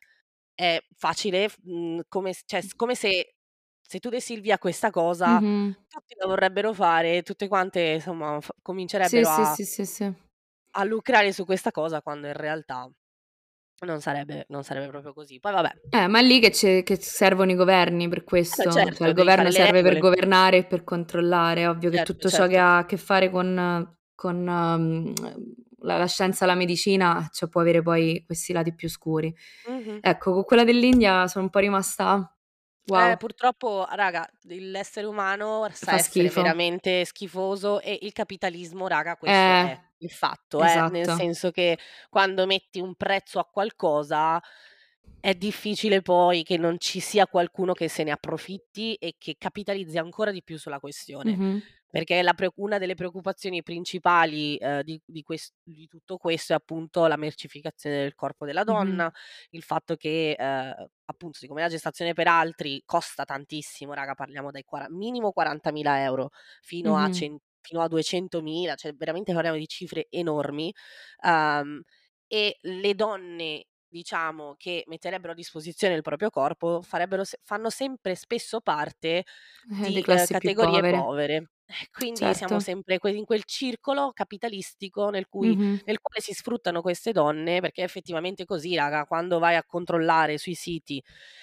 è 0.55 0.81
facile, 0.97 1.49
mhmm, 1.65 2.03
come 2.09 2.33
s 2.35 2.43
cioè, 2.47 2.63
s 2.63 2.75
come 2.75 2.95
se 2.97 3.35
se 3.81 3.99
tu 4.01 4.09
dessi 4.11 4.35
il 4.35 4.41
via 4.43 4.55
a 4.57 4.59
questa 4.59 4.91
cosa, 4.91 5.41
Mh-mh. 5.41 5.77
tutti 5.89 6.15
la 6.19 6.27
vorrebbero 6.27 6.73
fare, 6.75 7.23
tutte 7.23 7.49
quante 7.49 7.81
insomma 7.83 8.41
f 8.41 8.51
comincerebbero 8.63 9.29
sì, 9.47 9.47
a 9.57 9.59
sì, 9.65 9.85
sì. 9.87 10.13
a 10.75 10.85
lucrare 10.85 11.33
su 11.33 11.45
questa 11.45 11.71
cosa, 11.71 12.01
quando 12.01 12.29
in 12.29 12.33
realtà 12.33 12.91
non 13.87 14.01
sarebbe 14.01 14.45
non 14.49 14.65
sarebbe 14.65 14.89
proprio 14.89 15.13
così. 15.13 15.39
Poi 15.41 15.53
vabbè. 15.53 15.73
Eh, 15.95 16.07
ma 16.09 16.21
è 16.21 16.23
lì 16.23 16.41
che 16.41 16.51
che 16.83 16.97
servono 16.97 17.51
i 17.51 17.55
governi 17.55 18.09
per 18.09 18.25
Eh 18.59 18.67
questo. 18.67 18.71
Cioè, 18.95 18.95
certo, 18.95 19.05
il 19.07 19.13
devi 19.13 19.31
fare 19.31 19.47
governo 19.47 19.51
serve 19.51 19.83
per 19.83 19.99
governare 19.99 20.57
e 20.59 20.65
per 20.65 20.85
controllare. 20.85 21.63
È 21.63 21.69
ovvio 21.69 21.91
che 21.91 22.01
Certo, 22.01 22.03
tutto 22.03 22.31
ciò 22.31 22.47
che 22.47 22.57
certo. 22.57 22.59
ha 22.59 22.79
a 22.79 22.85
che 22.87 22.97
fare 22.97 23.29
con 23.31 23.95
con, 24.15 24.37
mhmm, 24.43 25.13
la 25.81 25.99
la 25.99 26.07
scienza, 26.07 26.47
la 26.47 26.55
medicina, 26.55 27.29
cioè 27.31 27.49
può 27.51 27.61
avere 27.61 27.83
poi 27.83 28.23
questi 28.25 28.55
lati 28.55 28.75
più 28.75 28.89
scuri. 28.89 29.35
Mh-mh. 29.69 30.03
Ecco, 30.03 30.33
con 30.33 30.45
quella 30.45 30.65
dell'India 30.65 31.27
sono 31.27 31.45
un 31.45 31.51
po' 31.51 31.59
rimasta 31.59 32.35
Eh, 32.95 33.17
wow. 33.17 33.17
purtroppo, 33.17 33.87
raga, 33.91 34.29
il 34.49 34.71
l'essere 34.71 35.07
umano 35.07 35.67
sa 35.73 35.97
Fa 35.97 35.99
schifo. 35.99 36.43
veramente 36.43 37.05
schifoso 37.07 37.81
e 37.81 37.99
il 38.03 38.13
capitalismo, 38.13 38.87
raga, 38.87 39.17
questo 39.17 39.55
Eh, 39.55 39.55
è 39.55 39.81
il 40.03 40.11
fatto, 40.11 40.63
eh, 40.65 40.83
nel 40.89 41.09
esatto. 41.09 41.13
senso 41.13 41.51
che 41.51 41.79
quando 42.11 42.47
metti 42.47 42.81
un 42.81 42.95
prezzo 42.97 43.39
a 43.39 43.45
qualcosa 43.47 44.41
è 45.21 45.35
difficile 45.35 46.03
poi 46.03 46.43
che 46.43 46.57
non 46.59 46.79
ci 46.79 46.99
sia 47.01 47.27
qualcuno 47.29 47.73
che 47.75 47.89
se 47.89 48.03
ne 48.03 48.11
approfitti 48.11 48.95
e 48.97 49.15
che 49.19 49.37
capitalizzi 49.39 49.97
ancora 49.99 50.33
di 50.33 50.43
più 50.43 50.59
sulla 50.59 50.81
questione. 50.81 51.39
Mh-mh. 51.39 51.63
Perché 51.89 52.23
la 52.23 52.33
preo 52.33 52.53
una 52.57 52.79
delle 52.79 52.95
preoccupazioni 52.95 53.63
principali, 53.63 54.57
ehm, 54.57 54.81
di 54.83 55.01
di 55.05 55.23
ques 55.23 55.53
di 55.63 55.87
tutto 55.89 56.17
questo 56.17 56.55
è 56.55 56.57
appunto 56.57 57.07
la 57.07 57.17
mercificazione 57.17 57.97
del 57.99 58.15
corpo 58.15 58.47
della 58.47 58.65
Mh-mh. 58.69 59.03
donna, 59.05 59.13
il 59.51 59.63
fatto 59.63 59.97
che, 59.97 60.33
ehm, 60.39 60.87
appunto 61.05 61.39
siccome 61.39 61.61
la 61.61 61.69
gestazione 61.69 62.15
per 62.15 62.29
altri 62.29 62.83
costa 62.87 63.25
tantissimo, 63.25 63.93
raga, 63.93 64.15
parliamo 64.15 64.51
dai 64.51 64.65
quara 64.65 64.87
minimo 64.89 65.33
40.000 65.33 66.27
€ 66.27 66.29
fino 66.63 66.97
a 66.97 67.07
Mh-mh. 67.07 67.11
cen 67.11 67.37
fino 67.63 67.81
a 67.83 67.89
200.000, 67.89 68.75
cioè 68.77 68.93
veramente 68.95 69.33
parliamo 69.35 69.57
di 69.59 69.67
cifre 69.69 70.07
enormi, 70.11 70.73
uhm, 71.25 71.81
e 72.27 72.57
le 72.63 72.95
donne, 72.95 73.67
diciamo, 73.89 74.55
che 74.57 74.85
metterebbero 74.87 75.33
a 75.33 75.37
disposizione 75.37 75.95
il 75.95 76.03
proprio 76.03 76.31
corpo 76.31 76.83
farebbero 76.83 77.25
se 77.25 77.39
fanno 77.45 77.71
sempre 77.71 78.15
spesso 78.17 78.61
parte 78.61 79.25
Eh, 79.71 79.91
di, 79.91 80.03
più 80.37 80.53
categorie 80.53 80.55
povere. 80.55 81.09
povere. 81.25 81.51
Eh, 81.67 81.89
quindi 81.93 82.35
siamo 82.35 82.59
Certo. 82.59 82.61
sempre 82.61 82.99
que 82.99 83.11
in 83.11 83.25
quel 83.25 83.45
circolo 83.45 84.13
capitalistico 84.13 85.11
nel 85.11 85.29
cui 85.29 85.57
Mh-mh. 85.57 85.83
nel 85.85 86.01
quale 86.01 86.21
si 86.23 86.33
sfruttano 86.35 86.83
queste 86.83 87.13
donne, 87.13 87.61
perché 87.61 87.83
effettivamente 87.83 88.45
così, 88.45 88.75
raga, 88.77 89.07
quando 89.07 89.39
vai 89.39 89.57
a 89.57 89.65
controllare 89.65 90.39
sui 90.39 90.55
siti 90.55 91.03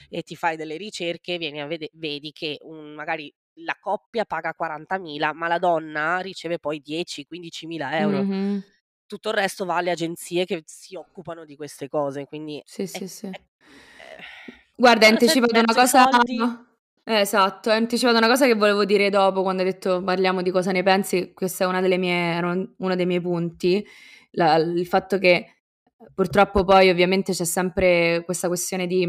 e 0.09 0.23
ti 0.23 0.35
fai 0.35 0.55
delle 0.57 0.77
ricerche, 0.77 1.37
vieni 1.37 1.61
a 1.61 1.67
vede 1.67 1.89
vedi 1.93 2.31
che 2.33 2.57
un 2.61 2.93
magari 2.95 3.33
la 3.55 3.77
coppia 3.79 4.25
paga 4.25 4.53
40.000, 4.53 5.33
ma 5.33 5.47
la 5.47 5.59
donna 5.59 6.19
riceve 6.19 6.59
poi 6.59 6.79
10, 6.81 7.25
15.000 7.25 7.89
€. 7.91 8.27
Mh-mh. 8.29 8.63
Tutto 9.07 9.29
il 9.29 9.35
resto 9.35 9.65
va 9.65 9.77
alle 9.77 9.91
agenzie 9.91 10.45
che 10.45 10.63
si 10.65 10.95
occupano 10.95 11.45
di 11.45 11.55
queste 11.55 11.87
cose, 11.89 12.25
quindi 12.25 12.63
Sì, 12.65 12.85
è 12.91 12.97
sì, 12.97 13.07
sì. 13.07 13.27
è 13.27 13.37
ehm, 13.97 14.23
Guarda, 14.75 15.05
hai 15.05 15.11
anticipato 15.11 15.59
una 15.59 15.73
cosa 15.73 16.05
soldi 16.05 16.67
eh, 17.03 17.21
esatto, 17.21 17.69
hai 17.71 17.77
anticipato 17.77 18.17
una 18.17 18.27
cosa 18.27 18.45
che 18.45 18.53
volevo 18.55 18.85
dire 18.85 19.09
dopo, 19.09 19.41
quando 19.41 19.63
hai 19.63 19.69
detto: 19.71 20.03
"Parliamo 20.03 20.41
di 20.41 20.51
cosa 20.51 20.71
ne 20.71 20.83
pensi", 20.83 21.33
questa 21.33 21.63
è 21.65 21.67
una 21.67 21.81
delle 21.81 21.97
mie 21.97 22.39
uno 22.77 22.95
dei 22.95 23.05
miei 23.05 23.21
punti, 23.21 23.85
la 24.31 24.55
il 24.57 24.85
fatto 24.87 25.17
che 25.17 25.55
purtroppo 26.13 26.63
poi 26.63 26.89
ovviamente 26.89 27.33
c'è 27.33 27.45
sempre 27.45 28.21
questa 28.25 28.47
questione 28.47 28.87
di 28.87 29.05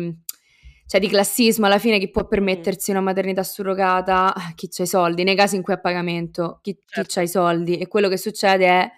cioè 0.91 0.99
di 0.99 1.07
classismo 1.07 1.67
alla 1.67 1.79
fine, 1.79 2.01
chi 2.01 2.11
può 2.11 2.27
permettersi 2.27 2.91
una 2.91 3.01
maternità 3.01 3.45
surrogata? 3.45 4.35
Chi 4.57 4.67
c'ha 4.69 4.83
i 4.83 4.89
soldi, 4.89 5.23
nei 5.23 5.37
casi 5.37 5.55
in 5.55 5.63
cui 5.63 5.73
è 5.73 5.77
a 5.77 5.79
pagamento, 5.79 6.59
chi 6.63 6.77
Certo. 6.85 7.21
i 7.21 7.29
soldi. 7.29 7.79
E 7.79 7.87
quello 7.87 8.09
che 8.09 8.17
succede 8.17 8.67
è 8.67 8.91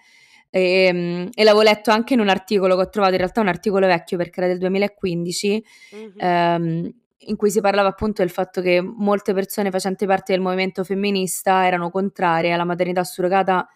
ehm, 0.48 1.28
e 1.34 1.44
l'avevo 1.44 1.60
letto 1.60 1.90
anche 1.90 2.14
in 2.14 2.20
un 2.20 2.30
articolo 2.30 2.76
che 2.76 2.80
ho 2.80 2.88
trovato, 2.88 3.12
in 3.12 3.18
realtà 3.18 3.42
un 3.42 3.48
articolo 3.48 3.86
vecchio 3.86 4.16
perché 4.16 4.40
era 4.40 4.48
del 4.48 4.56
2015, 4.56 5.64
Mh-mh. 5.90 6.12
ehm, 6.16 6.92
in 7.26 7.36
cui 7.36 7.50
si 7.50 7.60
parlava 7.60 7.88
appunto 7.88 8.22
del 8.22 8.30
fatto 8.30 8.62
che 8.62 8.80
molte 8.80 9.34
persone 9.34 9.70
facenti 9.70 10.06
parte 10.06 10.32
del 10.32 10.40
movimento 10.40 10.84
femminista 10.84 11.66
erano 11.66 11.90
contrarie 11.90 12.52
alla 12.52 12.64
maternità 12.64 13.04
surrogata 13.04 13.68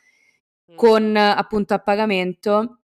con 0.75 1.14
appunto 1.16 1.75
a 1.75 1.80
pagamento, 1.80 2.78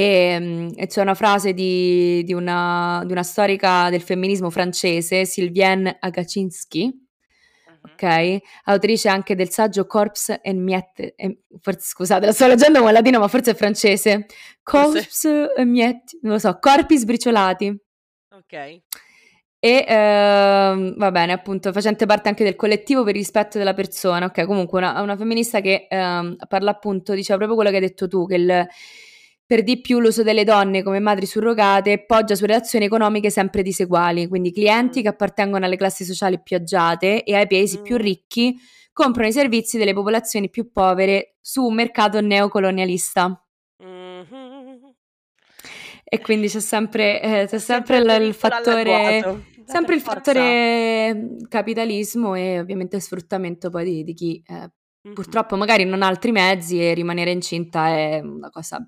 ehm, 0.00 0.72
e 0.76 0.86
c'è 0.86 1.00
una 1.00 1.14
frase 1.14 1.52
di 1.54 2.22
di 2.24 2.32
una 2.32 3.02
di 3.04 3.12
una 3.12 3.22
storica 3.22 3.90
del 3.90 4.00
femminismo 4.02 4.50
francese, 4.50 5.24
Sylviane 5.24 5.96
Agacinski, 6.00 6.86
Mh-mh. 6.86 7.92
okay, 7.92 8.40
autrice 8.64 9.08
anche 9.08 9.34
del 9.34 9.50
saggio 9.50 9.86
Corps 9.86 10.30
et 10.42 10.54
Miettes 10.54 11.12
e 11.16 11.40
forse 11.60 11.86
scusate, 11.88 12.26
lo 12.26 12.32
sto 12.32 12.46
leggendo 12.46 12.78
in 12.80 12.92
latino, 12.92 13.18
ma 13.18 13.28
forse 13.28 13.52
è 13.52 13.54
francese. 13.54 14.26
Corps 14.62 15.24
et 15.24 15.64
Miettes, 15.66 16.18
non 16.22 16.32
lo 16.34 16.38
so, 16.38 16.58
corpi 16.60 16.96
sbriciolati. 16.98 17.76
Okay. 18.30 18.82
E, 19.58 19.84
ehm, 19.88 20.96
va 20.98 21.10
bene, 21.10 21.32
appunto, 21.32 21.72
facente 21.72 22.04
parte 22.06 22.28
anche 22.28 22.44
del 22.44 22.54
collettivo 22.56 23.02
per 23.02 23.14
il 23.14 23.20
rispetto 23.22 23.56
della 23.58 23.72
persona. 23.74 24.26
Okay, 24.26 24.44
comunque 24.44 24.78
una 24.78 25.00
una 25.00 25.16
femminista 25.16 25.60
che, 25.60 25.86
ehm, 25.88 26.36
parla 26.48 26.70
appunto 26.72 27.14
diceva 27.14 27.36
proprio 27.38 27.56
quello 27.56 27.70
che 27.70 27.76
hai 27.76 27.82
detto 27.88 28.06
tu, 28.08 28.26
che 28.26 28.34
il 28.36 28.66
per 29.46 29.62
di 29.62 29.80
più 29.80 30.00
l'uso 30.00 30.22
delle 30.22 30.44
donne 30.44 30.82
come 30.82 31.00
madri 31.00 31.26
surrogate 31.26 32.04
poggia 32.06 32.34
su 32.34 32.46
relazioni 32.46 32.86
economiche 32.86 33.30
sempre 33.30 33.62
diseguali, 33.62 34.26
quindi 34.26 34.52
clienti 34.52 35.02
che 35.02 35.08
appartengono 35.08 35.64
alle 35.66 35.76
classi 35.76 36.04
sociali 36.04 36.40
più 36.42 36.56
agiate 36.56 37.24
e 37.24 37.34
ai 37.34 37.46
paesi 37.46 37.80
più 37.82 37.96
Mh. 37.96 37.98
ricchi 37.98 38.56
comprano 38.92 39.28
i 39.28 39.32
servizi 39.32 39.76
delle 39.76 39.92
popolazioni 39.92 40.48
più 40.48 40.70
povere 40.70 41.36
su 41.40 41.64
un 41.64 41.74
mercato 41.74 42.20
neocolonialista. 42.20 43.44
Mh-mh. 43.82 44.94
E 46.04 46.20
quindi 46.20 46.48
c'è 46.48 46.60
sempre 46.60 47.20
ehm, 47.20 47.46
C'è 47.46 47.58
sempre 47.58 47.96
sempre 47.96 48.26
il 48.26 48.34
fattore. 48.34 49.18
Eh, 49.18 49.24
sempre 49.64 49.94
il 49.94 50.00
fattore, 50.00 51.14
mhmm, 51.14 51.48
capitalismo 51.48 52.34
e 52.34 52.60
ovviamente 52.60 53.00
sfruttamento 53.00 53.70
poi 53.70 53.84
di 53.84 54.04
di 54.04 54.14
chi, 54.14 54.42
ehm, 54.46 54.68
Mh-mh. 55.02 55.12
purtroppo 55.14 55.56
magari 55.56 55.84
non 55.84 56.02
ha 56.02 56.06
altri 56.06 56.30
mezzi 56.32 56.80
e 56.80 56.94
rimanere 56.94 57.30
incinta 57.30 57.88
è 57.88 58.20
una 58.20 58.50
cosa 58.50 58.78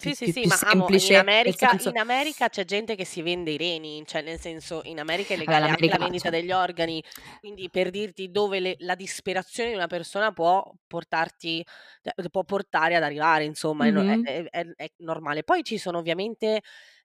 Sì, 0.00 0.14
più 0.14 0.14
sì, 0.14 0.28
più 0.28 0.32
sì, 0.32 0.40
più 0.40 0.48
ma 0.48 0.60
amo 0.62 0.90
in 0.92 1.00
semplice, 1.00 1.16
America 1.16 1.74
senso 1.74 1.88
in 1.88 1.98
America 1.98 2.48
c'è 2.48 2.64
gente 2.64 2.94
che 2.94 3.04
si 3.04 3.20
vende 3.20 3.50
i 3.50 3.56
reni, 3.56 4.04
cioè 4.06 4.22
nel 4.22 4.38
senso 4.38 4.80
in 4.84 5.00
America 5.00 5.34
è 5.34 5.36
legale 5.36 5.68
anche 5.68 5.88
la 5.88 5.96
vendita 5.98 6.30
degli 6.30 6.52
organi, 6.52 7.02
quindi 7.40 7.68
per 7.68 7.90
dirti 7.90 8.30
dove 8.30 8.60
le 8.60 8.76
la 8.78 8.94
disperazione 8.94 9.70
di 9.70 9.74
una 9.74 9.88
persona 9.88 10.32
può 10.32 10.72
portarti 10.86 11.64
cioè 12.02 12.28
può 12.30 12.44
portare 12.44 12.94
ad 12.94 13.02
arrivare 13.02 13.42
insomma, 13.44 13.90
no 13.90 14.02
è 14.04 14.20
è 14.22 14.44
è 14.48 14.64
è 14.76 14.86
normale. 14.98 15.42
Poi 15.42 15.64
ci 15.64 15.78
sono 15.78 15.98
ovviamente 15.98 16.60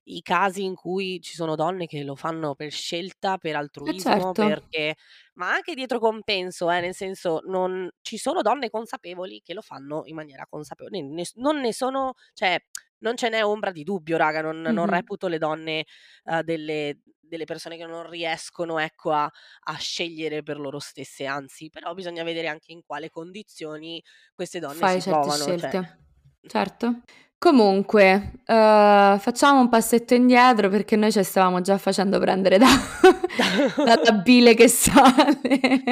i 0.06 0.22
casi 0.22 0.64
in 0.64 0.76
cui 0.76 1.20
ci 1.22 1.34
sono 1.36 1.56
donne 1.56 1.86
che 1.88 2.04
lo 2.04 2.16
fanno 2.16 2.56
per 2.56 2.72
scelta, 2.72 3.38
per 3.38 3.56
Eh 3.86 3.94
altruismo, 3.96 4.36
certo. 4.36 4.44
perché 4.44 4.96
ma 5.36 5.52
anche 5.54 5.74
dietro 5.76 6.00
compenso 6.00 6.70
eh, 6.72 6.80
nel 6.82 6.94
senso 6.96 7.42
non 7.46 7.90
ci 8.02 8.18
sono 8.18 8.42
donne 8.42 8.70
consapevoli 8.70 9.42
che 9.42 9.54
lo 9.54 9.62
fanno 9.62 10.02
in 10.06 10.16
maniera 10.16 10.46
consapevole, 10.48 11.02
ne 11.02 11.08
ne 11.14 11.24
non 11.36 11.60
ne 11.60 11.74
sono 11.74 12.14
cioè 12.34 12.58
non 13.00 13.18
ce 13.18 13.30
n'è 13.30 13.44
ombra 13.44 13.72
di 13.72 13.84
dubbio 13.84 14.18
raga, 14.18 14.42
non 14.42 14.62
non 14.62 14.86
reputo 14.86 15.28
le 15.28 15.38
donne, 15.38 15.86
uhm, 16.26 16.42
delle 16.42 17.00
delle 17.26 17.46
persone 17.46 17.78
che 17.78 17.86
non 17.86 18.08
riescono, 18.10 18.78
ecco, 18.80 19.12
a 19.12 19.30
a 19.66 19.74
scegliere 19.78 20.44
per 20.44 20.60
loro 20.60 20.80
stesse, 20.80 21.26
anzi, 21.26 21.70
però 21.70 21.94
bisogna 21.94 22.24
vedere 22.24 22.48
anche 22.48 22.72
in 22.72 22.82
quale 22.86 23.10
condizioni 23.10 24.02
queste 24.34 24.60
donne 24.60 24.88
Fai 24.88 24.96
si 24.96 25.02
certe 25.02 25.30
trovano, 25.32 25.54
cioè 25.56 25.74
scelte. 25.74 26.00
Certo. 26.46 27.02
Comunque, 27.44 28.32
uhm, 28.48 29.20
facciamo 29.20 29.60
un 29.60 29.68
passetto 29.68 30.14
indietro 30.14 30.70
perché 30.70 30.96
noi 30.96 31.12
ce 31.12 31.24
stavamo 31.24 31.60
già 31.60 31.78
facendo 31.78 32.18
prendere 32.18 32.58
da 32.58 32.68
dalla 33.84 34.14
bile 34.14 34.54
che 34.54 34.70
sale. 34.70 35.42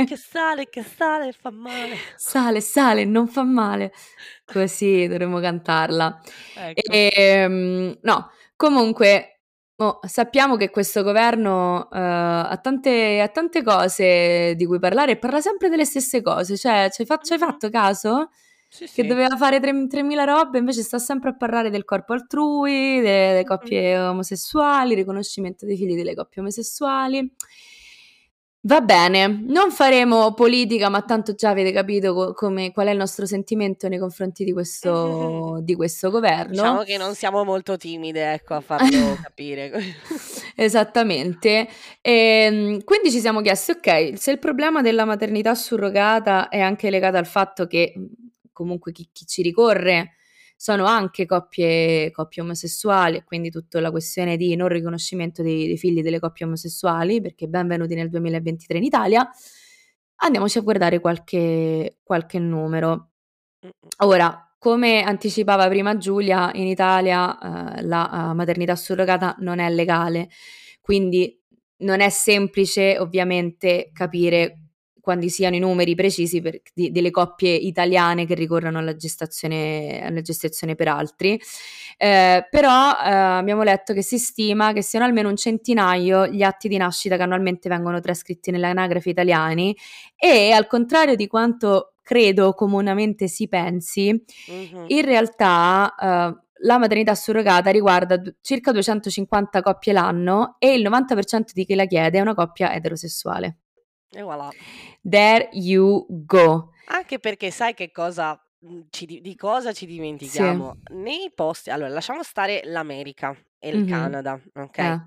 Che 0.05 0.15
sale, 0.15 0.69
che 0.69 0.81
sale 0.81 1.27
e 1.27 1.31
fa 1.33 1.51
male. 1.51 2.05
Sale, 2.15 2.61
sale 2.61 3.01
e 3.01 3.05
non 3.05 3.27
fa 3.27 3.43
male. 3.43 3.91
Così 4.45 5.07
dovremmo 5.07 5.41
cantarla. 5.41 6.21
Ecco. 6.53 6.91
Ehm, 6.93 7.97
no, 8.01 8.31
comunque, 8.55 9.41
mo 9.75 9.99
sappiamo 10.07 10.55
che 10.55 10.69
questo 10.69 11.03
governo, 11.03 11.89
uhm, 11.91 11.99
ha 11.99 12.59
tante 12.61 13.19
ha 13.19 13.27
tante 13.27 13.61
cose 13.61 14.55
di 14.55 14.65
cui 14.65 14.79
parlare 14.79 15.11
e 15.13 15.17
parla 15.17 15.41
sempre 15.41 15.67
delle 15.67 15.83
stesse 15.83 16.21
cose, 16.21 16.55
cioè 16.55 16.89
ci 16.91 17.01
hai 17.01 17.07
ci 17.21 17.37
Mh-mh. 17.37 17.37
fatto 17.37 17.69
caso? 17.69 18.29
Sì, 18.73 18.85
Che 18.85 18.89
sì. 19.01 19.05
doveva 19.05 19.35
fare 19.35 19.59
trem 19.59 19.89
tremila 19.89 20.23
robe, 20.23 20.57
invece 20.57 20.81
sta 20.81 20.97
sempre 20.97 21.31
a 21.31 21.35
parlare 21.35 21.69
del 21.69 21.83
corpo 21.83 22.13
altrui, 22.13 23.01
delle 23.01 23.39
Mh-mh. 23.39 23.45
coppie 23.45 23.97
omosessuali, 23.99 24.95
riconoscimento 24.95 25.65
dei 25.65 25.75
figli 25.75 25.93
delle 25.93 26.15
coppie 26.15 26.39
omosessuali. 26.41 27.33
Va 28.63 28.79
bene, 28.79 29.25
non 29.27 29.71
faremo 29.71 30.33
politica, 30.35 30.87
ma 30.87 31.01
tanto 31.01 31.33
già 31.33 31.49
avete 31.49 31.71
capito 31.71 32.13
co- 32.13 32.33
come, 32.33 32.71
qual 32.71 32.87
è 32.87 32.91
il 32.91 32.97
nostro 32.97 33.25
sentimento 33.25 33.87
nei 33.87 33.97
confronti 33.97 34.43
di 34.43 34.53
questo, 34.53 35.57
di 35.63 35.73
questo 35.75 36.11
governo. 36.11 36.51
Diciamo 36.51 36.83
che 36.83 36.95
non 36.95 37.15
siamo 37.15 37.43
molto 37.43 37.75
timide, 37.75 38.33
ecco, 38.33 38.53
a 38.53 38.61
farlo 38.61 39.17
capire. 39.21 39.71
Esattamente. 40.55 41.67
E, 42.01 42.11
ehm, 42.11 42.83
quindi 42.83 43.11
ci 43.11 43.19
siamo 43.19 43.41
chiesti, 43.41 43.71
ok, 43.71 44.13
se 44.15 44.29
il 44.31 44.39
problema 44.39 44.81
della 44.81 45.05
maternità 45.05 45.55
surrogata 45.55 46.47
è 46.47 46.59
anche 46.59 46.91
legato 46.91 47.17
al 47.17 47.25
fatto 47.25 47.65
che 47.65 47.93
comunque 48.51 48.91
chi, 48.91 49.09
chi 49.11 49.25
ci 49.25 49.41
ricorre 49.41 50.15
sono 50.55 50.85
anche 50.85 51.25
coppie, 51.25 52.11
coppie 52.11 52.43
omosessuali 52.43 53.23
quindi 53.23 53.49
tutta 53.49 53.79
la 53.79 53.89
questione 53.89 54.37
di 54.37 54.55
non 54.55 54.67
riconoscimento 54.67 55.41
dei, 55.41 55.65
dei 55.65 55.77
figli 55.77 56.03
delle 56.03 56.19
coppie 56.19 56.45
omosessuali, 56.45 57.19
perché 57.19 57.47
benvenuti 57.47 57.95
nel 57.95 58.09
2023 58.09 58.77
in 58.77 58.83
Italia, 58.83 59.27
andiamoci 60.17 60.59
a 60.59 60.61
guardare 60.61 60.99
qualche, 60.99 61.97
qualche 62.03 62.37
numero. 62.37 63.09
Ora, 64.03 64.53
come 64.59 65.01
anticipava 65.01 65.67
prima 65.67 65.97
Giulia, 65.97 66.51
in 66.53 66.67
Italia 66.67 67.77
eh, 67.77 67.81
la 67.81 68.29
uh, 68.29 68.35
maternità 68.35 68.75
surrogata 68.75 69.35
non 69.39 69.57
è 69.57 69.67
legale, 69.71 70.29
quindi 70.79 71.41
non 71.77 71.99
è 71.99 72.09
semplice 72.09 72.99
ovviamente 72.99 73.89
capire 73.91 74.60
quando 75.01 75.27
siano 75.27 75.55
i 75.55 75.59
numeri 75.59 75.95
precisi 75.95 76.41
per, 76.41 76.61
di, 76.73 76.91
delle 76.91 77.11
coppie 77.11 77.53
italiane 77.53 78.25
che 78.25 78.35
ricorrono 78.35 78.79
alla 78.79 78.95
gestazione, 78.95 80.01
alla 80.03 80.21
gestazione 80.21 80.75
per 80.75 80.87
altri. 80.87 81.39
Eh, 81.97 82.47
però 82.49 82.91
eh, 82.91 83.09
abbiamo 83.09 83.63
letto 83.63 83.93
che 83.93 84.01
si 84.01 84.17
stima 84.17 84.71
che 84.73 84.81
siano 84.81 85.05
almeno 85.05 85.29
un 85.29 85.35
centinaio 85.35 86.27
gli 86.27 86.43
atti 86.43 86.67
di 86.67 86.77
nascita 86.77 87.17
che 87.17 87.23
annualmente 87.23 87.69
vengono 87.69 87.99
trascritti 87.99 88.51
nelle 88.51 88.67
anagrafe 88.67 89.09
italiani 89.09 89.75
e 90.15 90.51
al 90.51 90.67
contrario 90.67 91.15
di 91.15 91.27
quanto 91.27 91.93
credo 92.01 92.53
comunemente 92.53 93.27
si 93.27 93.47
pensi, 93.47 94.11
mm-hmm. 94.51 94.85
in 94.87 95.01
realtà 95.05 95.95
eh, 95.95 96.41
la 96.63 96.77
maternità 96.77 97.15
surrogata 97.15 97.69
riguarda 97.69 98.17
d- 98.17 98.35
circa 98.41 98.71
250 98.71 99.61
coppie 99.61 99.93
l'anno 99.93 100.55
e 100.59 100.73
il 100.73 100.87
90% 100.87 101.51
di 101.53 101.65
chi 101.65 101.75
la 101.75 101.85
chiede 101.85 102.17
è 102.17 102.21
una 102.21 102.33
coppia 102.33 102.73
eterosessuale. 102.73 103.57
E 104.13 104.21
voilà. 104.21 104.49
There 105.01 105.49
you 105.53 106.05
go. 106.09 106.71
Anche 106.87 107.19
perché 107.19 107.49
sai 107.49 107.73
che 107.73 107.91
cosa 107.91 108.39
mhmm, 108.59 108.87
ci 108.89 109.05
di 109.05 109.35
cosa 109.35 109.71
ci 109.71 109.85
dimentichiamo? 109.85 110.77
Sì. 110.85 110.93
Nei 110.95 111.31
posti 111.33 111.69
allora 111.69 111.89
lasciamo 111.89 112.21
stare 112.23 112.61
l'America 112.65 113.35
e 113.57 113.69
il 113.69 113.77
mm-hmm. 113.77 113.87
Canada, 113.87 114.41
ok? 114.53 114.77
Eh. 114.77 114.99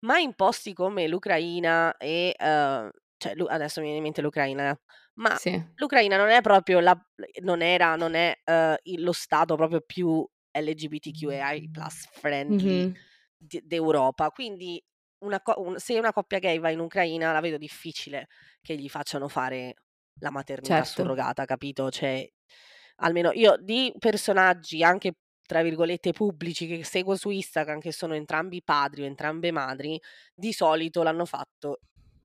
Ma 0.00 0.18
in 0.18 0.34
posti 0.34 0.72
come 0.72 1.08
l'Ucraina 1.08 1.96
e 1.96 2.34
uh, 2.38 2.88
cioè 3.16 3.34
adesso 3.48 3.80
mi 3.80 3.86
viene 3.86 3.98
in 3.98 4.02
mente 4.02 4.20
l'Ucraina, 4.20 4.78
ma 5.14 5.36
sì. 5.36 5.60
l'Ucraina 5.76 6.16
non 6.16 6.28
è 6.28 6.40
proprio 6.40 6.80
la 6.80 6.96
non 7.42 7.62
era, 7.62 7.96
non 7.96 8.14
è 8.14 8.36
uh, 8.44 9.00
lo 9.00 9.12
stato 9.12 9.56
proprio 9.56 9.80
più 9.80 10.26
LGBTQI 10.52 11.70
plus 11.70 12.08
friendly 12.12 12.86
mm-hmm. 12.86 12.92
d'Europa. 13.64 14.30
Quindi 14.30 14.82
una 15.22 15.40
co- 15.40 15.54
un- 15.60 15.78
se 15.78 15.98
una 15.98 16.12
coppia 16.12 16.38
gay 16.38 16.58
va 16.58 16.70
in 16.70 16.80
Ucraina, 16.80 17.32
la 17.32 17.40
vedo 17.40 17.56
difficile 17.58 18.28
che 18.60 18.76
gli 18.76 18.88
facciano 18.88 19.28
fare 19.28 19.74
la 20.20 20.30
maternità 20.30 20.84
certo. 20.84 20.92
surrogata, 21.02 21.44
capito? 21.44 21.90
Cioè, 21.90 22.28
almeno 22.96 23.32
io 23.32 23.56
di 23.58 23.92
personaggi 23.98 24.82
anche 24.82 25.14
tra 25.44 25.62
virgolette 25.62 26.12
pubblici 26.12 26.66
che 26.66 26.84
seguo 26.84 27.16
su 27.16 27.30
Instagram, 27.30 27.80
che 27.80 27.92
sono 27.92 28.14
entrambi 28.14 28.62
padri 28.62 29.02
o 29.02 29.06
entrambe 29.06 29.50
madri, 29.50 30.00
di 30.34 30.52
solito 30.52 31.02
l'hanno 31.02 31.26
fatto 31.26 31.80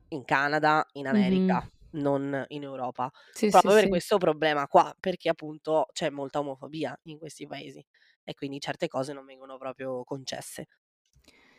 in 0.09 0.23
Canada, 0.23 0.85
in 0.93 1.07
America. 1.07 1.61
Mm-hmm. 1.61 1.75
Non 1.89 2.43
in 2.49 2.63
Europa, 2.63 3.09
sì, 3.31 3.49
proprio 3.49 3.71
sì, 3.71 3.77
per 3.77 3.83
sì. 3.83 3.87
questo 3.87 4.17
problema 4.17 4.67
qua, 4.67 4.93
perché 4.99 5.29
appunto 5.29 5.85
c'è 5.93 6.09
molta 6.09 6.39
omofobia 6.39 6.95
in 7.03 7.17
questi 7.17 7.47
paesi 7.47 7.83
e 8.23 8.33
quindi 8.33 8.59
certe 8.59 8.87
cose 8.87 9.13
non 9.13 9.25
vengono 9.25 9.57
proprio 9.57 10.03
concesse. 10.03 10.65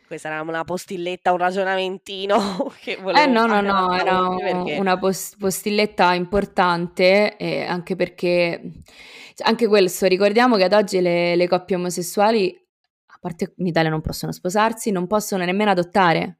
Questa 0.09 0.29
era 0.29 0.41
una 0.41 0.63
postilletta, 0.63 1.31
un 1.31 1.37
ragionamentino 1.37 2.73
che 2.81 2.95
volevo 2.95 3.23
Eh 3.23 3.31
no, 3.31 3.45
no, 3.45 3.61
no, 3.61 3.93
era 3.93 4.27
perché... 4.35 4.79
una 4.79 4.97
post- 4.97 5.37
postilletta 5.37 6.15
importante, 6.15 7.37
eh, 7.37 7.63
anche 7.65 7.95
perché, 7.95 8.59
anche 9.43 9.67
questo, 9.67 10.07
ricordiamo 10.07 10.55
che 10.55 10.63
ad 10.63 10.73
oggi 10.73 10.99
le, 10.99 11.35
le 11.35 11.47
coppie 11.47 11.75
omosessuali, 11.75 12.59
a 13.05 13.17
parte 13.21 13.53
in 13.57 13.67
Italia 13.67 13.91
non 13.91 14.01
possono 14.01 14.31
sposarsi, 14.31 14.89
non 14.89 15.05
possono 15.05 15.45
nemmeno 15.45 15.69
adottare. 15.69 16.39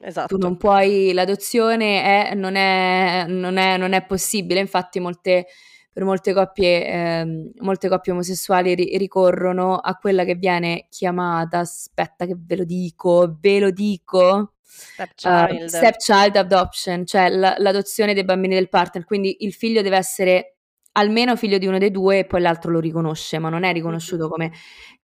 Esatto. 0.00 0.36
Tu 0.36 0.40
non 0.40 0.56
puoi, 0.56 1.12
l'adozione 1.12 2.28
è, 2.28 2.34
non, 2.36 2.54
è, 2.54 3.24
non, 3.26 3.56
è, 3.56 3.76
non 3.76 3.94
è 3.94 4.06
possibile, 4.06 4.60
infatti 4.60 5.00
molte 5.00 5.46
per 5.92 6.04
molte 6.04 6.32
coppie, 6.32 6.86
eh, 6.86 7.50
molte 7.60 7.88
coppie 7.88 8.12
omosessuali 8.12 8.74
ri- 8.74 8.96
ricorrono 8.98 9.76
a 9.76 9.94
quella 9.96 10.24
che 10.24 10.34
viene 10.36 10.86
chiamata, 10.90 11.58
aspetta 11.60 12.26
che 12.26 12.36
ve 12.38 12.56
lo 12.56 12.64
dico, 12.64 13.36
ve 13.40 13.58
lo 13.58 13.70
dico, 13.70 14.54
stepchild, 14.96 15.64
uh, 15.64 15.66
stepchild 15.68 16.36
adoption, 16.36 17.04
cioè 17.06 17.30
l- 17.30 17.54
l'adozione 17.58 18.14
dei 18.14 18.24
bambini 18.24 18.54
del 18.54 18.68
partner, 18.68 19.04
quindi 19.04 19.38
il 19.40 19.52
figlio 19.52 19.82
deve 19.82 19.96
essere 19.96 20.56
almeno 20.92 21.36
figlio 21.36 21.58
di 21.58 21.66
uno 21.66 21.78
dei 21.78 21.90
due 21.90 22.20
e 22.20 22.24
poi 22.26 22.40
l'altro 22.40 22.70
lo 22.70 22.80
riconosce, 22.80 23.38
ma 23.38 23.48
non 23.48 23.64
è 23.64 23.72
riconosciuto 23.72 24.28
come, 24.28 24.52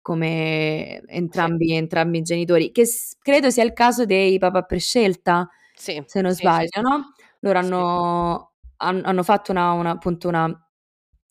come 0.01 1.01
entrambi, 1.07 1.67
sì. 1.67 1.73
entrambi, 1.75 2.17
i 2.19 2.21
genitori, 2.21 2.71
che 2.71 2.85
s- 2.85 3.17
credo 3.19 3.49
sia 3.49 3.63
il 3.63 3.73
caso 3.73 4.05
dei 4.05 4.37
papà 4.39 4.63
per 4.63 4.79
scelta, 4.79 5.47
sì, 5.73 6.03
se 6.05 6.21
non 6.21 6.33
sì, 6.33 6.41
sbaglio, 6.41 6.81
no? 6.81 7.13
Loro 7.39 7.59
hanno, 7.59 8.51
hanno 8.77 9.23
fatto 9.23 9.51
una, 9.51 9.71
una, 9.71 9.91
appunto 9.91 10.27
una 10.27 10.62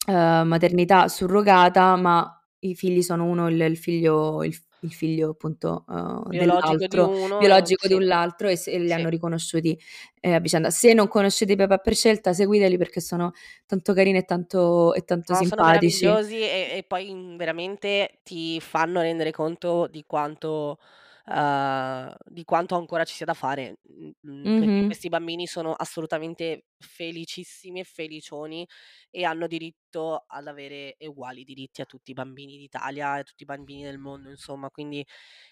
uh, 0.06 0.12
maternità 0.44 1.08
surrogata, 1.08 1.96
ma 1.96 2.36
i 2.60 2.74
figli 2.74 3.02
sono 3.02 3.24
uno 3.24 3.48
il, 3.48 3.60
il 3.60 3.76
figlio, 3.76 4.44
il, 4.44 4.56
il, 4.80 4.92
figlio 4.92 5.30
appunto 5.30 5.84
uh, 5.86 6.28
biologico 6.28 6.76
dell'altro, 6.76 7.06
di 7.06 7.20
uno, 7.22 7.38
biologico 7.38 7.82
sì. 7.82 7.88
di 7.88 7.94
un 7.94 8.10
altro 8.10 8.48
e, 8.48 8.60
e 8.64 8.78
li 8.78 8.86
sì. 8.86 8.92
hanno 8.92 9.08
riconosciuti 9.08 9.78
eh, 10.20 10.34
a 10.34 10.40
vicenda. 10.40 10.70
Se 10.70 10.92
non 10.92 11.08
conoscete 11.08 11.52
i 11.52 11.56
papà 11.56 11.78
per 11.78 11.94
scelta, 11.94 12.32
seguiteli 12.32 12.76
perché 12.76 13.00
sono 13.00 13.32
tanto 13.66 13.92
carini 13.92 14.18
e 14.18 14.22
tanto, 14.22 14.94
e 14.94 15.02
tanto 15.02 15.32
no, 15.32 15.38
simpatici. 15.40 16.04
Sono 16.04 16.12
meravigliosi 16.14 16.40
e, 16.40 16.78
e 16.78 16.84
poi 16.86 17.34
veramente 17.36 18.20
ti 18.22 18.60
fanno 18.60 19.00
rendere 19.00 19.32
conto 19.32 19.88
di 19.90 20.04
quanto 20.06 20.78
uh, 21.26 22.14
di 22.24 22.44
quanto 22.44 22.74
ancora 22.76 23.04
ci 23.04 23.14
sia 23.14 23.26
da 23.26 23.34
fare, 23.34 23.76
mhmm, 24.22 24.50
perché 24.56 24.82
Mh-mh. 24.82 24.82
questi 24.84 25.08
bambini 25.08 25.46
sono 25.46 25.72
assolutamente 25.72 26.66
felicissimi 26.78 27.80
e 27.80 27.84
felicioni 27.84 28.66
e 29.10 29.24
hanno 29.24 29.46
diritto 29.46 30.24
ad 30.26 30.46
avere 30.48 30.96
uguali 31.00 31.44
diritti 31.44 31.80
a 31.80 31.84
tutti 31.86 32.10
i 32.10 32.14
bambini 32.14 32.56
d'Italia 32.58 33.16
e 33.16 33.20
a 33.20 33.22
tutti 33.22 33.42
i 33.44 33.46
bambini 33.46 33.82
del 33.82 33.98
mondo, 33.98 34.28
insomma. 34.30 34.70
Quindi 34.70 35.04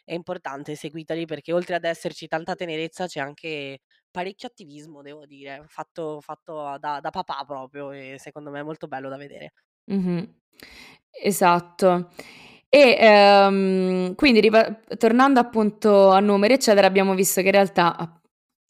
è 0.05 0.15
importante, 0.15 0.75
seguiteli 0.77 1.25
perché 1.27 1.53
oltre 1.53 1.77
ad 1.77 1.85
esserci 1.85 2.27
tanta 2.27 2.55
tenerezza 2.55 3.07
c'è 3.07 3.21
anche 3.21 3.81
parecchio 4.11 4.49
attivismo, 4.49 5.03
devo 5.03 5.27
dire, 5.27 5.65
fatto 5.69 6.21
fatto 6.21 6.77
da 6.79 7.01
da 7.01 7.11
papà 7.11 7.45
proprio 7.47 7.91
e 7.93 8.17
secondo 8.19 8.51
me 8.51 8.61
è 8.61 8.63
molto 8.63 8.87
bello 8.89 9.09
da 9.09 9.17
vedere. 9.17 9.53
Mh-mh. 9.89 10.27
Esatto. 11.23 12.11
E 12.73 12.97
ehm, 13.01 14.15
quindi 14.15 14.41
ripa- 14.41 14.81
tornando 14.97 15.41
appunto 15.41 16.11
a 16.11 16.21
numeri, 16.21 16.55
eccetera, 16.55 16.87
abbiamo 16.87 17.15
visto 17.15 17.41
che 17.41 17.49
in 17.49 17.53
realtà 17.53 18.21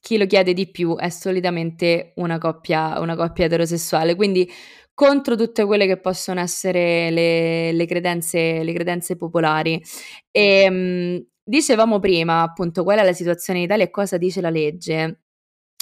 chi 0.00 0.16
lo 0.16 0.24
chiede 0.26 0.54
di 0.54 0.70
più 0.70 0.96
è 0.96 1.10
solitamente 1.10 2.12
una 2.16 2.38
coppia, 2.38 2.98
una 2.98 3.14
coppia 3.14 3.44
eterosessuale. 3.44 4.14
Quindi 4.14 4.50
contro 4.94 5.36
tutte 5.36 5.66
quelle 5.66 5.86
che 5.86 5.98
possono 6.00 6.40
essere 6.40 7.10
le, 7.10 7.72
le 7.72 7.86
credenze, 7.86 8.62
le 8.64 8.72
credenze 8.72 9.16
popolari. 9.16 9.82
E, 10.30 10.66
um, 10.68 11.22
dicevamo 11.42 11.98
prima 11.98 12.42
appunto 12.42 12.82
qual 12.84 13.00
è 13.00 13.04
la 13.04 13.12
situazione 13.12 13.58
in 13.58 13.64
Italia 13.66 13.84
e 13.84 13.90
cosa 13.90 14.16
dice 14.16 14.40
la 14.40 14.50
legge. 14.50 15.24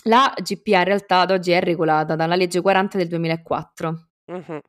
La 0.04 0.34
GPA 0.36 0.78
in 0.78 0.84
realtà 0.84 1.20
ad 1.20 1.30
oggi 1.30 1.52
è 1.52 1.60
regolata 1.60 2.16
dalla 2.16 2.36
legge 2.36 2.60
40 2.60 2.98
del 2.98 3.08
2004. 3.08 4.08
Uh-huh 4.26 4.60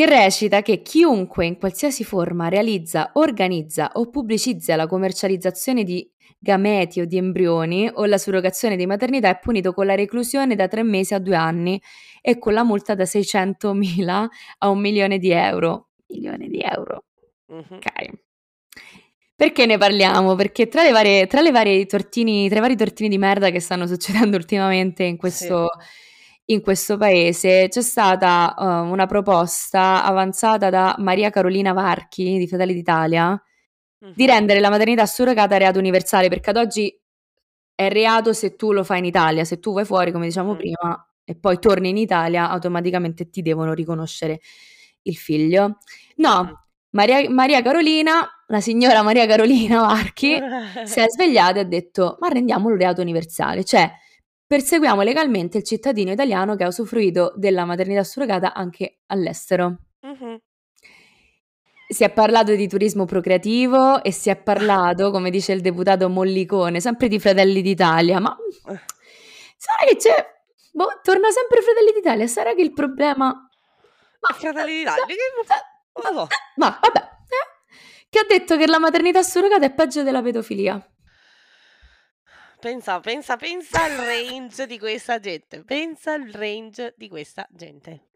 che 0.00 0.06
recita 0.06 0.62
che 0.62 0.80
chiunque 0.80 1.44
in 1.44 1.58
qualsiasi 1.58 2.04
forma 2.04 2.48
realizza, 2.48 3.10
organizza 3.14 3.90
o 3.96 4.08
pubblicizza 4.08 4.74
la 4.74 4.86
commercializzazione 4.86 5.84
di 5.84 6.10
gameti 6.38 7.02
o 7.02 7.04
di 7.04 7.18
embrioni 7.18 7.86
o 7.92 8.06
la 8.06 8.16
surrogazione 8.16 8.76
di 8.76 8.86
maternità 8.86 9.28
è 9.28 9.38
punito 9.38 9.74
con 9.74 9.84
la 9.84 9.94
reclusione 9.94 10.54
da 10.54 10.68
tre 10.68 10.82
mesi 10.84 11.12
a 11.12 11.18
due 11.18 11.36
anni 11.36 11.78
e 12.22 12.38
con 12.38 12.54
la 12.54 12.64
multa 12.64 12.94
da 12.94 13.04
600.000 13.04 14.26
a 14.60 14.68
un 14.70 14.80
milione 14.80 15.18
di 15.18 15.32
euro. 15.32 15.88
Milione 16.06 16.48
di 16.48 16.62
euro. 16.62 17.04
Uh-huh. 17.48 17.74
Ok. 17.74 18.08
Perché 19.36 19.66
ne 19.66 19.76
parliamo? 19.76 20.34
Perché 20.34 20.68
tra 20.68 20.82
le 20.82 20.92
varie, 20.92 21.26
tra 21.26 21.42
le 21.42 21.50
varie 21.50 21.84
tortini, 21.84 22.48
tra 22.48 22.56
i 22.56 22.62
vari 22.62 22.76
tortini 22.76 23.10
di 23.10 23.18
merda 23.18 23.50
che 23.50 23.60
stanno 23.60 23.86
succedendo 23.86 24.36
ultimamente 24.38 25.02
in 25.02 25.18
questo... 25.18 25.66
Sì 25.78 26.08
in 26.50 26.60
questo 26.60 26.96
paese 26.96 27.68
c'è 27.68 27.82
stata 27.82 28.54
uh, 28.56 28.64
una 28.90 29.06
proposta 29.06 30.04
avanzata 30.04 30.68
da 30.70 30.94
Maria 30.98 31.30
Carolina 31.30 31.72
Varchi 31.72 32.38
di 32.38 32.48
Fratelli 32.48 32.74
d'Italia 32.74 33.40
uh-huh. 34.00 34.12
di 34.14 34.26
rendere 34.26 34.60
la 34.60 34.70
maternità 34.70 35.06
surrogata 35.06 35.56
reato 35.56 35.78
universale 35.78 36.28
perché 36.28 36.50
ad 36.50 36.56
oggi 36.56 37.00
è 37.74 37.88
reato 37.88 38.32
se 38.32 38.56
tu 38.56 38.72
lo 38.72 38.84
fai 38.84 38.98
in 38.98 39.06
Italia, 39.06 39.44
se 39.44 39.58
tu 39.58 39.72
vai 39.72 39.86
fuori, 39.86 40.12
come 40.12 40.26
diciamo 40.26 40.52
Mm. 40.52 40.56
prima, 40.56 41.10
e 41.24 41.34
poi 41.34 41.58
torni 41.58 41.88
in 41.88 41.96
Italia, 41.96 42.50
automaticamente 42.50 43.30
ti 43.30 43.40
devono 43.40 43.72
riconoscere 43.72 44.40
il 45.02 45.16
figlio. 45.16 45.78
No, 46.16 46.66
Maria, 46.90 47.30
Maria 47.30 47.62
Carolina, 47.62 48.28
la 48.48 48.60
signora 48.60 49.02
Maria 49.02 49.26
Carolina 49.26 49.80
Marchi, 49.80 50.36
si 50.84 51.00
è 51.00 51.06
svegliata 51.08 51.58
e 51.58 51.62
ha 51.62 51.64
detto: 51.64 52.18
Ma 52.20 52.28
rendiamolo 52.28 52.76
reato 52.76 53.00
universale, 53.00 53.64
cioè 53.64 53.90
perseguiamo 54.50 55.02
legalmente 55.02 55.58
il 55.58 55.62
cittadino 55.62 56.10
italiano 56.10 56.56
che 56.56 56.64
ha 56.64 56.66
usufruito 56.66 57.32
della 57.36 57.64
maternità 57.64 58.02
surrogata 58.02 58.52
anche 58.52 58.98
all'estero. 59.06 59.76
Mhm. 60.00 60.40
Si 61.86 62.02
è 62.02 62.10
parlato 62.10 62.56
di 62.56 62.66
turismo 62.66 63.04
procreativo 63.04 64.02
e 64.02 64.10
si 64.10 64.28
è 64.28 64.34
parlato, 64.34 65.12
come 65.12 65.30
dice 65.30 65.52
il 65.52 65.60
deputato 65.60 66.08
Mollicone, 66.08 66.80
sempre 66.80 67.06
di 67.06 67.20
Fratelli 67.20 67.62
d'Italia, 67.62 68.18
ma 68.18 68.36
sarà 69.56 69.88
che 69.88 69.96
c'è... 69.96 70.26
Boh, 70.72 70.98
torna 71.00 71.30
sempre 71.30 71.62
Fratelli 71.62 71.92
d'Italia, 71.92 72.26
sarà 72.26 72.52
che 72.52 72.62
il 72.62 72.72
problema... 72.72 73.26
Ma, 73.26 74.34
Fratelli 74.34 74.78
d'Italia, 74.78 75.04
che- 75.06 75.14
so. 76.12 76.26
Ma 76.56 76.76
vabbè, 76.80 76.98
eh, 76.98 78.08
che 78.08 78.18
ha 78.18 78.26
detto 78.28 78.56
che 78.56 78.66
la 78.66 78.80
maternità 78.80 79.22
surrogata 79.22 79.64
è 79.64 79.72
peggio 79.72 80.02
della 80.02 80.22
pedofilia. 80.22 80.84
Pensa, 82.60 83.00
pensa, 83.00 83.36
pensa 83.38 83.84
al 83.84 83.96
range 83.96 84.66
di 84.66 84.78
questa 84.78 85.18
gente. 85.18 85.64
Pensa 85.64 86.12
al 86.12 86.30
range 86.30 86.92
di 86.94 87.08
questa 87.08 87.48
gente. 87.50 88.08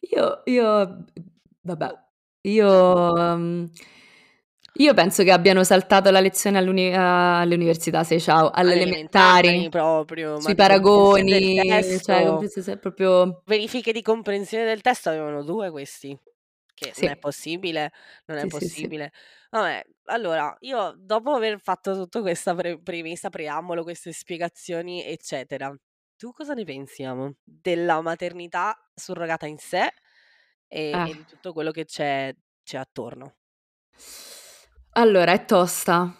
Io, 0.00 0.40
io, 0.46 1.04
vabbè, 1.60 1.88
io, 2.42 3.12
um, 3.12 3.70
io 4.74 4.94
penso 4.94 5.24
che 5.24 5.32
abbiano 5.32 5.62
saltato 5.62 6.10
la 6.10 6.20
lezione 6.20 6.56
all'uni- 6.56 6.94
all'università, 6.94 8.02
sei 8.02 8.18
ciao, 8.18 8.50
alle 8.50 8.72
Elementari 8.72 9.48
elementari, 9.48 9.68
proprio, 9.68 10.40
sui 10.40 10.54
paragoni, 10.54 12.00
cioè, 12.02 12.78
proprio... 12.80 13.42
Verifiche 13.44 13.92
di 13.92 14.00
comprensione 14.00 14.64
del 14.64 14.80
testo 14.80 15.10
avevano 15.10 15.42
due 15.42 15.70
questi. 15.70 16.18
Che 16.76 16.92
non 16.96 17.08
è 17.08 17.16
possibile, 17.16 17.90
non 18.26 18.36
è 18.38 18.46
Sì, 18.46 18.50
sì, 18.50 18.68
sì. 18.68 18.88
possibile. 18.88 19.10
Vabbè, 19.50 19.82
allora, 20.06 20.54
io 20.60 20.92
dopo 20.98 21.32
aver 21.32 21.58
fatto 21.58 21.94
tutta 21.94 22.20
questa 22.20 22.54
pre- 22.54 22.80
premessa, 22.82 23.30
preambolo, 23.30 23.82
queste 23.82 24.12
spiegazioni, 24.12 25.02
eccetera, 25.04 25.74
tu 26.16 26.32
cosa 26.32 26.52
ne 26.54 26.64
pensi, 26.64 27.02
amo, 27.02 27.36
della 27.42 28.00
maternità 28.02 28.76
surrogata 28.94 29.46
in 29.46 29.56
sé 29.58 29.90
e, 30.68 31.00
e 31.02 31.14
di 31.14 31.24
tutto 31.24 31.52
quello 31.54 31.70
che 31.70 31.84
c'è, 31.86 32.34
c'è 32.62 32.76
attorno? 32.78 33.36
Allora, 34.94 35.30
è 35.32 35.44
tosta, 35.44 36.12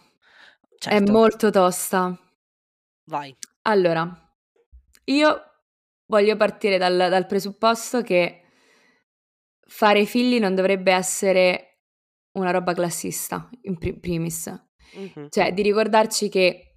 è 0.87 1.01
Certo, 1.01 1.13
molto 1.13 1.51
tosta. 1.51 2.17
vai. 3.07 3.37
Allora, 3.63 4.09
io 5.05 5.43
voglio 6.07 6.37
partire 6.37 6.79
dal, 6.79 6.97
dal 6.97 7.27
presupposto 7.27 8.03
che 8.03 8.43
fare 9.69 10.05
figli 10.05 10.39
non 10.39 10.55
dovrebbe 10.55 10.93
essere 10.93 11.81
una 12.39 12.51
roba 12.51 12.73
classista, 12.75 13.49
in 13.63 13.79
pri- 13.79 13.99
primis. 13.99 14.47
Mhm. 14.95 15.29
Cioè, 15.31 15.53
di 15.53 15.63
ricordarci 15.63 16.29
che 16.29 16.77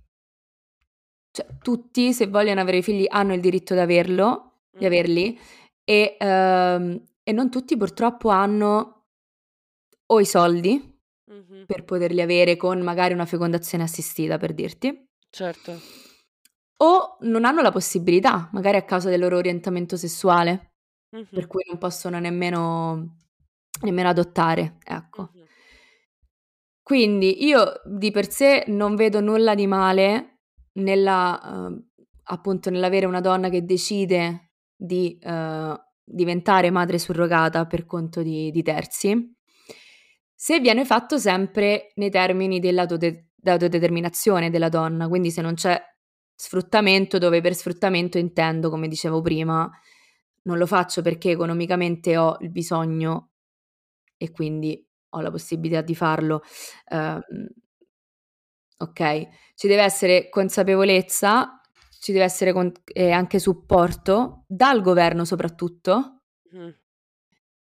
cioè, 1.32 1.46
tutti, 1.62 2.12
se 2.14 2.28
vogliono 2.28 2.62
avere 2.62 2.82
figli, 2.82 3.06
hanno 3.08 3.34
il 3.34 3.42
diritto 3.42 3.74
di 3.74 3.80
averlo, 3.80 4.62
di 4.72 4.86
Mhm. 4.86 4.92
averli, 4.92 5.40
e, 5.84 6.16
ehm, 6.20 7.04
e 7.24 7.32
non 7.32 7.50
tutti 7.52 7.78
purtroppo 7.78 8.30
hanno 8.30 9.06
o 10.08 10.20
i 10.20 10.26
soldi 10.26 10.98
Mhm. 11.32 11.66
per 11.68 11.84
poterli 11.84 12.22
avere 12.22 12.58
con 12.58 12.80
magari 12.82 13.14
una 13.14 13.26
fecondazione 13.28 13.84
assistita, 13.84 14.38
per 14.40 14.54
dirti, 14.54 15.08
Certo. 15.30 15.80
o 16.78 17.18
non 17.22 17.46
hanno 17.46 17.62
la 17.62 17.72
possibilità, 17.72 18.50
magari 18.54 18.78
a 18.78 18.84
causa 18.84 19.10
del 19.10 19.20
loro 19.20 19.38
orientamento 19.38 19.96
sessuale, 19.98 20.69
Per 21.10 21.48
cui 21.48 21.64
non 21.68 21.78
possono 21.78 22.20
nemmeno, 22.20 23.18
nemmeno 23.82 24.10
adottare, 24.10 24.78
ecco. 24.84 25.32
Mhm. 25.34 25.46
Quindi 26.82 27.46
io 27.46 27.82
di 27.86 28.12
per 28.12 28.30
sé 28.32 28.64
non 28.68 28.96
vedo 28.96 29.22
nulla 29.22 29.54
di 29.54 29.68
male 29.68 30.40
nella, 30.74 31.40
ehm, 31.44 31.84
appunto 32.24 32.70
nell'avere 32.70 33.06
una 33.06 33.22
donna 33.22 33.50
che 33.50 33.64
decide 33.64 34.54
di 34.76 35.18
eh, 35.22 35.82
diventare 36.04 36.72
madre 36.72 36.98
surrogata 36.98 37.66
per 37.68 37.86
conto 37.86 38.24
di, 38.24 38.50
di 38.50 38.64
terzi, 38.64 39.36
se 40.34 40.60
viene 40.60 40.86
fatto 40.86 41.18
sempre 41.18 41.92
nei 41.96 42.10
termini 42.10 42.60
dell'autode- 42.60 43.30
dell'autodeterminazione 43.36 44.50
della 44.50 44.70
donna, 44.70 45.08
quindi 45.08 45.32
se 45.32 45.42
non 45.42 45.54
c'è 45.54 45.80
sfruttamento, 46.36 47.18
dove 47.18 47.42
per 47.42 47.54
sfruttamento 47.54 48.18
intendo, 48.18 48.70
come 48.70 48.88
dicevo 48.88 49.22
prima, 49.22 49.70
non 50.44 50.58
lo 50.58 50.66
faccio 50.66 51.02
perché 51.02 51.32
economicamente 51.32 52.18
ho 52.18 52.38
il 52.42 52.50
bisogno 52.52 53.32
e 54.18 54.32
quindi 54.32 54.86
ho 55.12 55.22
la 55.22 55.32
possibilità 55.32 55.82
di 55.82 55.96
farlo. 55.96 56.42
ehm, 56.90 57.22
ok, 58.78 59.28
ci 59.56 59.68
deve 59.68 59.84
essere 59.84 60.30
consapevolezza, 60.30 61.60
ci 62.00 62.12
deve 62.12 62.24
essere 62.26 62.54
con- 62.54 62.72
e 62.86 63.12
anche 63.12 63.40
supporto 63.40 64.44
dal 64.48 64.82
governo 64.82 65.26
soprattutto. 65.26 66.22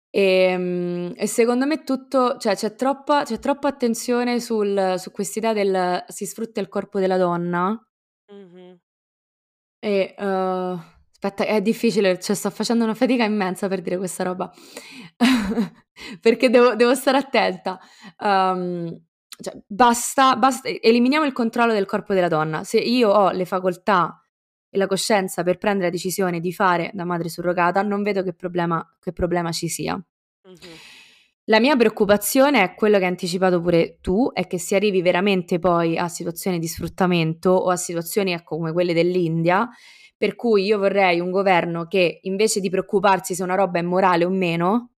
E, 0.09 0.55
mm, 0.57 1.11
e 1.15 1.27
secondo 1.27 1.65
me 1.65 1.83
tutto, 1.83 2.37
cioè 2.37 2.55
c'è 2.55 2.75
troppa, 2.75 3.23
c'è 3.23 3.39
troppa 3.39 3.67
attenzione 3.67 4.39
sul, 4.39 4.95
su 4.97 5.11
quest'idea 5.11 5.53
del 5.53 6.03
si 6.07 6.25
sfrutta 6.25 6.59
il 6.61 6.69
corpo 6.69 6.99
della 6.99 7.17
donna 7.17 7.79
Mhm. 8.31 8.79
e 9.81 10.15
eh, 10.17 10.77
aspetta, 11.19 11.45
è 11.45 11.61
difficile, 11.61 12.19
cioè 12.19 12.35
sto 12.35 12.49
facendo 12.49 12.83
una 12.83 12.93
fatica 12.93 13.23
immensa 13.23 13.67
per 13.67 13.81
dire 13.81 13.97
questa 13.97 14.23
roba 14.23 14.51
perché 16.21 16.49
devo, 16.49 16.75
devo 16.75 16.93
stare 16.93 17.17
attenta. 17.17 17.79
Um, 18.19 19.05
cioè, 19.39 19.55
basta, 19.67 20.35
basta, 20.35 20.69
eliminiamo 20.69 21.25
il 21.25 21.33
controllo 21.33 21.73
del 21.73 21.85
corpo 21.85 22.13
della 22.13 22.27
donna. 22.27 22.63
Se 22.63 22.77
io 22.77 23.09
ho 23.09 23.31
le 23.31 23.45
facoltà 23.45 24.21
e 24.69 24.77
la 24.77 24.87
coscienza 24.87 25.43
per 25.43 25.57
prendere 25.57 25.85
la 25.85 25.91
decisione 25.91 26.39
di 26.39 26.53
fare 26.53 26.91
da 26.93 27.05
madre 27.05 27.29
surrogata, 27.29 27.81
non 27.81 28.03
vedo 28.03 28.23
che 28.23 28.33
problema, 28.33 28.85
che 28.99 29.11
problema 29.11 29.51
ci 29.51 29.67
sia. 29.67 29.95
Mhm. 29.95 30.55
La 31.49 31.61
mia 31.61 31.77
preoccupazione 31.77 32.61
è 32.61 32.75
quello 32.75 32.97
che 32.97 33.05
hai 33.05 33.09
anticipato 33.09 33.61
pure 33.61 33.99
tu, 34.01 34.29
è 34.33 34.47
che 34.47 34.59
si 34.59 34.75
arrivi 34.75 35.01
veramente 35.01 35.59
poi 35.59 35.97
a 35.97 36.09
situazioni 36.09 36.59
di 36.59 36.67
sfruttamento 36.67 37.51
o 37.51 37.69
a 37.69 37.77
situazioni 37.77 38.33
ecco, 38.33 38.57
come 38.57 38.73
quelle 38.73 38.93
dell'India, 38.93 39.69
per 40.17 40.35
cui 40.35 40.63
io 40.63 40.79
vorrei 40.79 41.19
un 41.19 41.29
governo 41.29 41.85
che 41.87 42.19
invece 42.23 42.59
di 42.59 42.69
preoccuparsi 42.69 43.35
se 43.35 43.43
una 43.43 43.55
roba 43.55 43.79
è 43.79 43.83
morale 43.83 44.25
o 44.25 44.29
meno, 44.29 44.93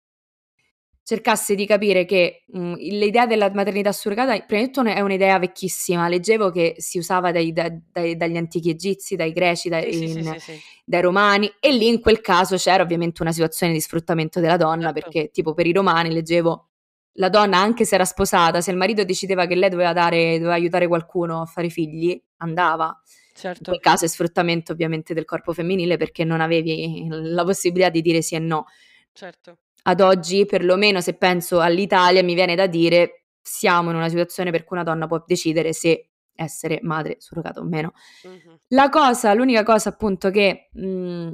cercasse 1.02 1.54
di 1.56 1.66
capire 1.66 2.04
che 2.04 2.44
mh, 2.46 2.74
l'idea 2.74 3.26
della 3.26 3.50
maternità 3.52 3.90
surrogata, 3.90 4.38
prima 4.46 4.62
di 4.64 4.70
tutto 4.70 4.88
è 4.88 5.00
un'idea 5.00 5.38
vecchissima, 5.38 6.08
leggevo 6.08 6.50
che 6.50 6.74
si 6.78 6.98
usava 6.98 7.32
dai- 7.32 7.52
da- 7.52 7.68
dai- 7.92 8.16
dagli 8.16 8.36
antichi 8.36 8.70
egizi, 8.70 9.16
dai 9.16 9.32
greci, 9.32 9.68
dai, 9.68 9.92
sì, 9.92 10.04
in- 10.04 10.22
sì, 10.24 10.38
sì. 10.38 10.58
dai 10.84 11.00
romani 11.02 11.50
e 11.58 11.72
lì 11.72 11.88
in 11.88 12.00
quel 12.00 12.20
caso 12.20 12.56
c'era 12.56 12.82
ovviamente 12.82 13.22
una 13.22 13.32
situazione 13.32 13.72
di 13.72 13.80
sfruttamento 13.80 14.38
della 14.40 14.56
donna 14.56 14.92
Certo. 14.92 15.00
perché 15.00 15.30
tipo 15.30 15.52
per 15.52 15.66
i 15.66 15.72
romani 15.72 16.12
leggevo 16.12 16.68
la 17.14 17.28
donna 17.28 17.58
anche 17.58 17.84
se 17.84 17.96
era 17.96 18.04
sposata, 18.04 18.60
se 18.60 18.70
il 18.70 18.76
marito 18.76 19.02
decideva 19.02 19.46
che 19.46 19.56
lei 19.56 19.68
doveva 19.68 19.92
dare, 19.92 20.34
doveva 20.38 20.54
aiutare 20.54 20.86
qualcuno 20.86 21.40
a 21.42 21.44
fare 21.44 21.68
figli, 21.70 22.20
andava. 22.36 22.96
In 23.32 23.36
Certo. 23.36 23.70
quel 23.70 23.80
caso 23.80 24.04
è 24.04 24.08
sfruttamento 24.08 24.72
ovviamente 24.72 25.14
del 25.14 25.24
corpo 25.24 25.52
femminile 25.52 25.96
perché 25.96 26.24
non 26.24 26.40
avevi 26.40 27.06
la 27.08 27.44
possibilità 27.44 27.88
di 27.88 28.02
dire 28.02 28.22
sì 28.22 28.34
e 28.34 28.38
no. 28.38 28.66
Certo. 29.12 29.58
Ad 29.82 30.00
oggi, 30.00 30.44
perlomeno 30.44 31.00
se 31.00 31.14
penso 31.14 31.60
all'Italia, 31.60 32.22
mi 32.22 32.34
viene 32.34 32.54
da 32.54 32.66
dire 32.66 33.24
siamo 33.40 33.90
in 33.90 33.96
una 33.96 34.08
situazione 34.08 34.50
per 34.50 34.64
cui 34.64 34.76
una 34.76 34.84
donna 34.84 35.06
può 35.06 35.22
decidere 35.26 35.72
se 35.72 36.10
essere 36.34 36.80
madre 36.82 37.16
surrogata 37.18 37.60
o 37.60 37.64
meno. 37.64 37.92
Mhm. 38.24 38.58
La 38.68 38.88
cosa, 38.88 39.32
l'unica 39.34 39.62
cosa 39.62 39.88
appunto 39.90 40.30
che 40.30 40.68
mh, 40.72 41.32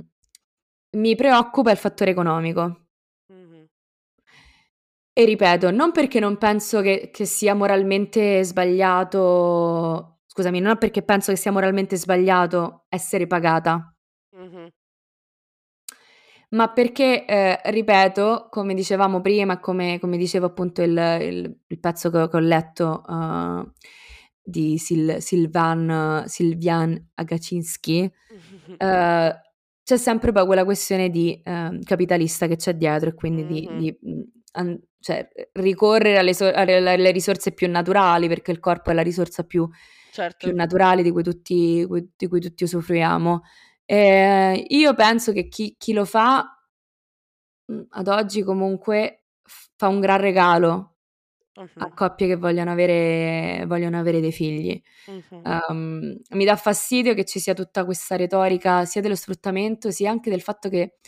mi 0.93 1.15
preoccupa 1.17 1.71
è 1.71 1.73
il 1.73 1.79
fattore 1.79 2.11
economico. 2.13 2.87
Mhm. 3.29 3.67
E 5.19 5.25
ripeto, 5.25 5.71
non 5.71 5.93
perché 5.93 6.21
non 6.21 6.37
penso 6.37 6.83
che, 6.83 7.11
che 7.13 7.25
sia 7.25 7.55
moralmente 7.55 8.45
sbagliato, 8.45 10.16
scusami, 10.37 10.61
non 10.61 10.73
è 10.73 10.77
perché 10.79 11.03
penso 11.03 11.33
che 11.33 11.39
sia 11.39 11.51
moralmente 11.51 11.97
sbagliato 11.97 12.85
essere 12.91 13.27
pagata, 13.27 13.95
Mhm. 14.37 14.69
ma 16.51 16.71
perché, 16.73 17.25
eh, 17.25 17.59
ripeto, 17.65 18.49
come 18.51 18.75
dicevamo 18.75 19.21
prima, 19.23 19.59
come, 19.61 19.99
come 19.99 20.17
dicevo 20.19 20.47
appunto 20.47 20.83
il, 20.83 20.91
il- 21.21 21.57
il 21.67 21.81
pezzo 21.81 22.11
che, 22.11 22.29
che 22.29 22.37
ho 22.37 22.41
letto 22.41 23.03
eh, 23.09 23.71
di 24.43 24.77
Sil- 24.79 25.19
Silvan, 25.21 26.25
Silvian 26.27 27.11
Agacinski, 27.15 28.03
Mhm. 28.03 28.11
eh, 28.79 29.41
c'è 29.83 29.97
sempre 29.97 30.33
poi 30.33 30.45
quella 30.47 30.65
questione 30.65 31.09
di 31.11 31.41
eh, 31.45 31.79
capitalista 31.83 32.47
che 32.47 32.57
c'è 32.57 32.75
dietro 32.75 33.09
e 33.11 33.15
quindi 33.15 33.45
di, 33.47 33.69
Mhm. 33.71 33.79
di, 33.79 33.99
mh, 34.01 34.21
an- 34.53 34.81
cioè, 35.01 35.29
ricorrere 35.55 36.19
alle, 36.19 36.35
so- 36.35 36.51
alle- 36.53 36.77
alle 36.79 37.11
risorse 37.13 37.53
più 37.53 37.69
naturali 37.71 38.27
perché 38.29 38.51
il 38.53 38.59
corpo 38.61 38.91
è 38.91 38.95
la 38.95 39.03
risorsa 39.03 39.45
più, 39.45 39.69
più 40.37 40.53
Certo. 40.53 40.55
naturali 40.55 41.03
di 41.03 41.11
cui 41.11 41.23
tutti 41.23 41.87
di 42.17 42.29
cui 42.29 42.41
tutti 42.41 42.65
usufruiamo. 42.65 43.43
Ehm, 43.87 44.65
io 44.69 44.95
penso 44.95 45.33
che 45.33 45.49
chi 45.49 45.75
chi 45.79 45.93
lo 45.93 46.05
fa 46.05 46.45
mhmm, 47.69 47.87
ad 47.91 48.09
oggi 48.09 48.43
comunque 48.43 49.25
fa 49.77 49.89
un 49.89 50.01
gran 50.01 50.21
regalo 50.21 50.97
a 51.79 51.87
Mh-mh. 51.87 51.93
coppie 51.95 52.27
che 52.29 52.37
vogliono 52.37 52.71
avere 52.73 53.65
vogliono 53.67 53.99
avere 53.99 54.21
dei 54.21 54.33
figli. 54.33 54.81
Mh-mh. 55.09 55.47
Uhm, 55.71 56.19
mi 56.31 56.45
dà 56.45 56.57
fastidio 56.57 57.15
che 57.15 57.25
ci 57.25 57.41
sia 57.41 57.55
tutta 57.55 57.85
questa 57.85 58.17
retorica 58.17 58.85
sia 58.87 59.01
dello 59.03 59.15
sfruttamento, 59.17 59.91
sia 59.91 60.11
anche 60.11 60.31
del 60.31 60.43
fatto 60.43 60.69
che, 60.71 60.99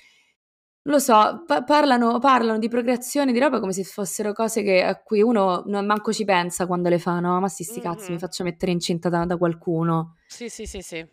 lo 0.85 0.99
so, 0.99 1.43
pa 1.47 1.65
parlano 1.65 2.19
parlano 2.19 2.59
di 2.59 2.69
procreazione, 2.69 3.33
di 3.33 3.39
roba 3.39 3.61
come 3.61 3.73
se 3.73 3.85
fossero 3.85 4.33
cose 4.33 4.63
che 4.63 4.83
a 4.83 4.97
cui 5.03 5.21
uno 5.23 5.63
no 5.67 5.83
manco 5.83 6.13
ci 6.13 6.25
pensa 6.25 6.67
quando 6.67 6.89
le 6.89 6.99
fa, 6.99 7.21
no: 7.21 7.41
"Ma 7.41 7.49
sì, 7.49 7.65
'sti 7.65 7.81
cazzi, 7.81 8.13
mi 8.13 8.19
Mh-mh. 8.19 8.21
faccio 8.21 8.43
mettere 8.45 8.73
incinta 8.73 9.09
da 9.09 9.25
da 9.27 9.37
qualcuno." 9.37 10.15
Sì, 10.31 10.49
sì, 10.51 10.67
sì, 10.67 10.83
sì. 10.83 11.09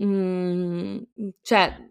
Mhmm, 0.00 1.04
cioè 1.42 1.90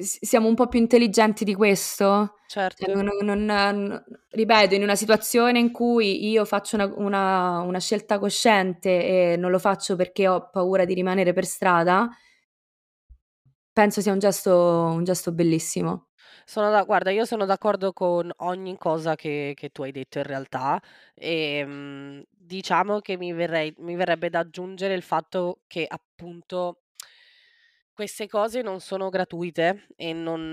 s 0.00 0.18
siamo 0.22 0.48
un 0.48 0.54
po' 0.54 0.66
più 0.68 0.78
intelligenti 0.80 1.44
di 1.44 1.54
questo? 1.54 2.36
Cioè 2.76 2.86
Certo. 2.86 2.94
non 2.94 3.08
non 3.22 3.44
n 3.44 4.04
ripeto, 4.30 4.74
in 4.74 4.82
una 4.82 4.96
situazione 4.96 5.58
in 5.58 5.70
cui 5.70 6.28
io 6.30 6.44
faccio 6.44 6.76
una 6.76 6.86
una 6.96 7.60
una 7.60 7.78
scelta 7.78 8.18
cosciente 8.18 9.32
e 9.32 9.36
non 9.36 9.50
lo 9.50 9.58
faccio 9.58 9.94
perché 9.96 10.26
ho 10.28 10.48
paura 10.50 10.84
di 10.84 10.94
rimanere 10.94 11.32
per 11.32 11.44
strada 11.44 12.08
penso 13.74 14.00
sia 14.00 14.12
un 14.12 14.18
gesto 14.20 14.52
un 14.94 15.04
gesto 15.04 15.32
bellissimo. 15.32 16.06
Sono 16.46 16.70
da 16.70 16.82
guarda, 16.84 17.10
io 17.10 17.24
sono 17.24 17.44
d'accordo 17.46 17.92
con 17.92 18.30
ogni 18.38 18.76
cosa 18.78 19.14
che 19.14 19.52
che 19.56 19.70
tu 19.70 19.82
hai 19.82 19.92
detto 19.92 20.18
in 20.18 20.24
realtà, 20.24 20.80
ehm, 21.14 22.22
diciamo 22.30 23.00
che 23.00 23.16
mi 23.16 23.32
verrei 23.32 23.74
mi 23.78 23.94
verrebbe 23.96 24.28
da 24.30 24.40
aggiungere 24.40 24.94
il 24.94 25.02
fatto 25.02 25.62
che 25.66 25.86
appunto 25.88 26.80
queste 27.96 28.26
cose 28.26 28.60
non 28.60 28.80
sono 28.80 29.08
gratuite 29.08 29.86
e 29.96 30.12
non 30.12 30.50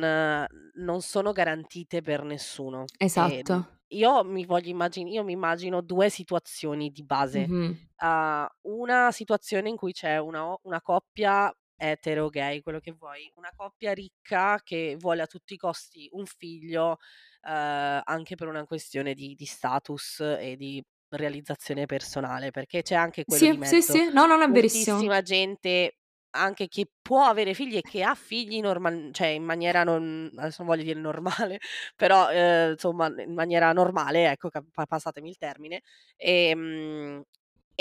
non 0.74 1.02
sono 1.02 1.32
garantite 1.32 2.02
per 2.02 2.24
nessuno. 2.24 2.86
Ehm, 3.14 3.42
Esatto. 3.48 3.80
io 3.94 4.24
mi 4.24 4.46
voglio 4.46 4.70
immagin 4.70 5.08
io 5.08 5.24
mi 5.24 5.34
immagino 5.34 5.82
2 5.82 6.10
situazioni 6.10 6.92
di 6.92 7.04
base. 7.04 7.50
Mh-mh. 7.50 7.76
Uhm, 8.02 8.48
una 8.64 9.12
situazione 9.12 9.70
in 9.70 9.76
cui 9.76 9.92
c'è 9.92 10.18
una 10.20 10.56
una 10.64 10.82
coppia 10.82 11.52
etero, 11.82 12.30
gay, 12.30 12.62
quello 12.62 12.80
che 12.80 12.92
vuoi, 12.92 13.32
una 13.36 13.52
coppia 13.56 13.94
ricca 13.94 14.60
che 14.64 14.96
vuole 15.00 15.22
a 15.24 15.28
tutti 15.28 15.54
i 15.56 15.58
costi 15.58 16.08
un 16.14 16.26
figlio, 16.26 16.98
uhm, 17.44 18.02
anche 18.04 18.36
per 18.36 18.48
una 18.48 18.66
questione 18.66 19.14
di 19.14 19.36
di 19.36 19.46
status 19.46 20.20
e 20.22 20.56
di 20.58 20.84
realizzazione 21.10 21.86
personale, 21.86 22.52
perché 22.52 22.82
c'è 22.84 22.96
anche 22.96 23.26
quello 23.26 23.48
di 23.48 23.58
Sì, 23.58 23.60
sì, 23.62 23.82
mezzo. 23.82 24.02
sì. 24.02 24.10
No, 24.12 24.26
no, 24.26 24.36
no, 24.36 24.44
è 24.44 24.48
verissimo. 24.48 25.08
Moltissima 25.08 25.22
gente, 25.22 25.98
anche 26.32 26.68
che 26.68 26.88
può 27.02 27.24
avere 27.26 27.54
figli 27.54 27.78
e 27.78 27.82
che 27.82 28.04
ha 28.04 28.16
figli 28.16 28.60
normal 28.62 29.10
cioè 29.14 29.28
in 29.28 29.44
maniera 29.44 29.84
non 29.84 30.30
adesso 30.36 30.64
non 30.64 30.72
voglio 30.72 30.84
dire 30.84 31.00
normale, 31.00 31.60
però, 31.96 32.28
uhm, 32.30 32.72
insomma 32.72 33.08
in 33.22 33.34
maniera 33.34 33.72
normale, 33.74 34.32
ecco, 34.32 34.50
passatemi 34.88 35.30
il 35.30 35.38
termine, 35.38 35.82
ehm, 36.18 37.22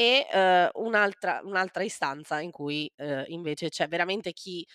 e, 0.01 0.27
uhm, 0.33 0.71
un'altra 0.87 1.41
un'altra 1.45 1.83
istanza 1.85 2.41
in 2.41 2.51
cui, 2.51 2.91
uhm, 2.97 3.25
invece 3.29 3.69
c'è 3.69 3.89
veramente 3.89 4.33
chi 4.33 4.67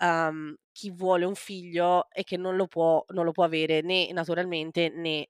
uhm, 0.00 0.54
chi 0.72 0.90
vuole 0.92 1.24
un 1.24 1.34
figlio 1.34 2.08
e 2.10 2.22
che 2.24 2.36
non 2.36 2.56
lo 2.56 2.66
può 2.68 3.04
non 3.08 3.24
lo 3.24 3.32
può 3.32 3.44
avere 3.44 3.80
né 3.82 4.12
naturalmente 4.12 4.88
né, 4.90 5.26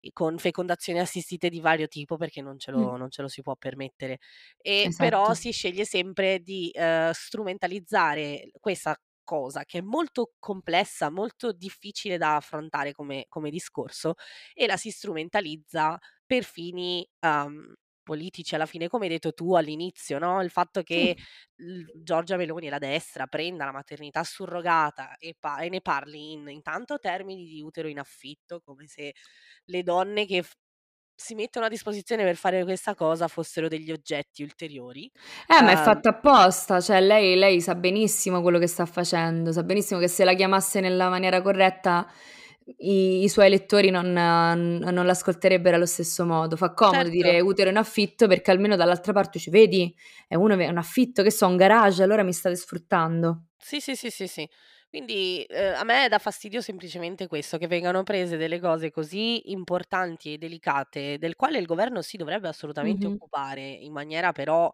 i 0.00 0.12
con 0.12 0.38
fecondazioni 0.38 0.98
assistite 1.00 1.48
di 1.48 1.60
vario 1.60 1.88
tipo, 1.88 2.16
perché 2.16 2.42
non 2.42 2.58
ce 2.58 2.70
lo 2.70 2.96
non 2.96 3.10
ce 3.10 3.22
lo 3.22 3.28
si 3.28 3.42
può 3.42 3.56
permettere. 3.56 4.18
E 4.58 4.94
però 4.98 5.32
Esatto. 5.32 5.34
si 5.34 5.50
sceglie 5.52 5.84
sempre 5.86 6.40
di, 6.40 6.70
uhm, 6.74 7.10
strumentalizzare 7.12 8.50
questa 8.60 8.96
cosa 9.24 9.64
che 9.64 9.78
è 9.78 9.80
molto 9.82 10.34
complessa, 10.38 11.10
molto 11.10 11.52
difficile 11.52 12.18
da 12.18 12.36
affrontare 12.36 12.92
come 12.92 13.24
come 13.28 13.50
discorso 13.50 14.14
e 14.52 14.66
la 14.66 14.76
si 14.76 14.90
strumentalizza 14.90 15.98
per 16.26 16.44
fini, 16.44 17.06
uhm, 17.20 17.72
politici 18.04 18.54
alla 18.54 18.66
fine, 18.66 18.88
come 18.88 19.06
hai 19.06 19.10
detto 19.12 19.32
tu 19.32 19.54
all'inizio, 19.56 20.18
no, 20.20 20.40
il 20.42 20.50
fatto 20.50 20.82
che 20.82 21.16
l 21.56 21.82
Giorgia 22.02 22.36
Meloni 22.36 22.68
e 22.68 22.70
la 22.70 22.78
destra 22.78 23.26
prenda 23.26 23.64
la 23.64 23.72
maternità 23.72 24.22
surrogata 24.22 25.16
e 25.18 25.34
pa 25.38 25.58
e 25.60 25.68
ne 25.68 25.80
parli 25.80 26.32
in 26.32 26.48
intanto 26.48 26.98
termini 27.00 27.44
di 27.44 27.60
utero 27.62 27.88
in 27.88 27.98
affitto, 27.98 28.60
come 28.64 28.86
se 28.86 29.12
le 29.66 29.82
donne 29.82 30.26
che 30.26 30.42
f 30.44 30.52
si 31.16 31.34
mettono 31.34 31.66
a 31.66 31.68
disposizione 31.68 32.24
per 32.24 32.36
fare 32.36 32.64
questa 32.64 32.94
cosa 32.94 33.28
fossero 33.28 33.68
degli 33.68 33.92
oggetti 33.92 34.42
ulteriori. 34.42 35.10
Eh, 35.46 35.62
ma 35.62 35.72
è 35.72 35.76
Uhm 35.76 35.76
fatta 35.76 36.08
apposta, 36.10 36.80
cioè 36.80 37.00
lei 37.02 37.36
lei 37.36 37.60
sa 37.60 37.74
benissimo 37.74 38.40
quello 38.40 38.58
che 38.58 38.66
sta 38.66 38.86
facendo, 38.86 39.52
sa 39.52 39.62
benissimo 39.62 40.00
che 40.00 40.08
se 40.08 40.24
la 40.24 40.32
chiamasse 40.34 40.80
nella 40.80 41.10
maniera 41.10 41.42
corretta 41.42 42.10
i 42.78 43.22
i 43.24 43.28
suoi 43.28 43.46
elettori 43.46 43.90
non 43.90 44.12
non 44.12 45.06
l'ascolterebbero 45.06 45.76
allo 45.76 45.86
stesso 45.86 46.24
modo. 46.24 46.56
Fa 46.56 46.72
comodo 46.74 47.08
dire 47.08 47.40
Certo. 47.40 47.40
utero 47.40 47.70
in 47.70 47.76
affitto 47.76 48.26
perché 48.28 48.50
almeno 48.50 48.76
dall'altra 48.76 49.12
parte 49.12 49.38
dici: 49.38 49.50
"Vedi? 49.50 49.94
È 50.26 50.34
uno 50.34 50.56
è 50.58 50.68
un 50.68 50.78
affitto, 50.78 51.22
che 51.22 51.30
so, 51.30 51.46
un 51.46 51.56
garage, 51.56 52.02
allora 52.02 52.22
mi 52.22 52.32
state 52.32 52.56
sfruttando." 52.56 53.44
Sì, 53.60 53.80
sì, 53.80 53.96
sì, 53.96 54.10
sì, 54.10 54.26
sì. 54.26 54.48
Quindi, 54.88 55.44
uhm, 55.48 55.74
a 55.76 55.84
me 55.84 56.06
dà 56.08 56.18
fastidio 56.18 56.60
semplicemente 56.60 57.26
questo, 57.26 57.56
che 57.58 57.66
vengano 57.66 58.02
prese 58.02 58.36
delle 58.36 58.60
cose 58.60 58.90
così 58.90 59.50
importanti 59.52 60.34
e 60.34 60.38
delicate, 60.38 61.18
del 61.18 61.34
quale 61.34 61.58
il 61.58 61.66
governo 61.66 62.02
si 62.02 62.16
dovrebbe 62.16 62.48
assolutamente 62.48 63.06
Mh-mh. 63.06 63.18
occupare 63.18 63.62
in 63.62 63.92
maniera 63.92 64.32
però 64.32 64.72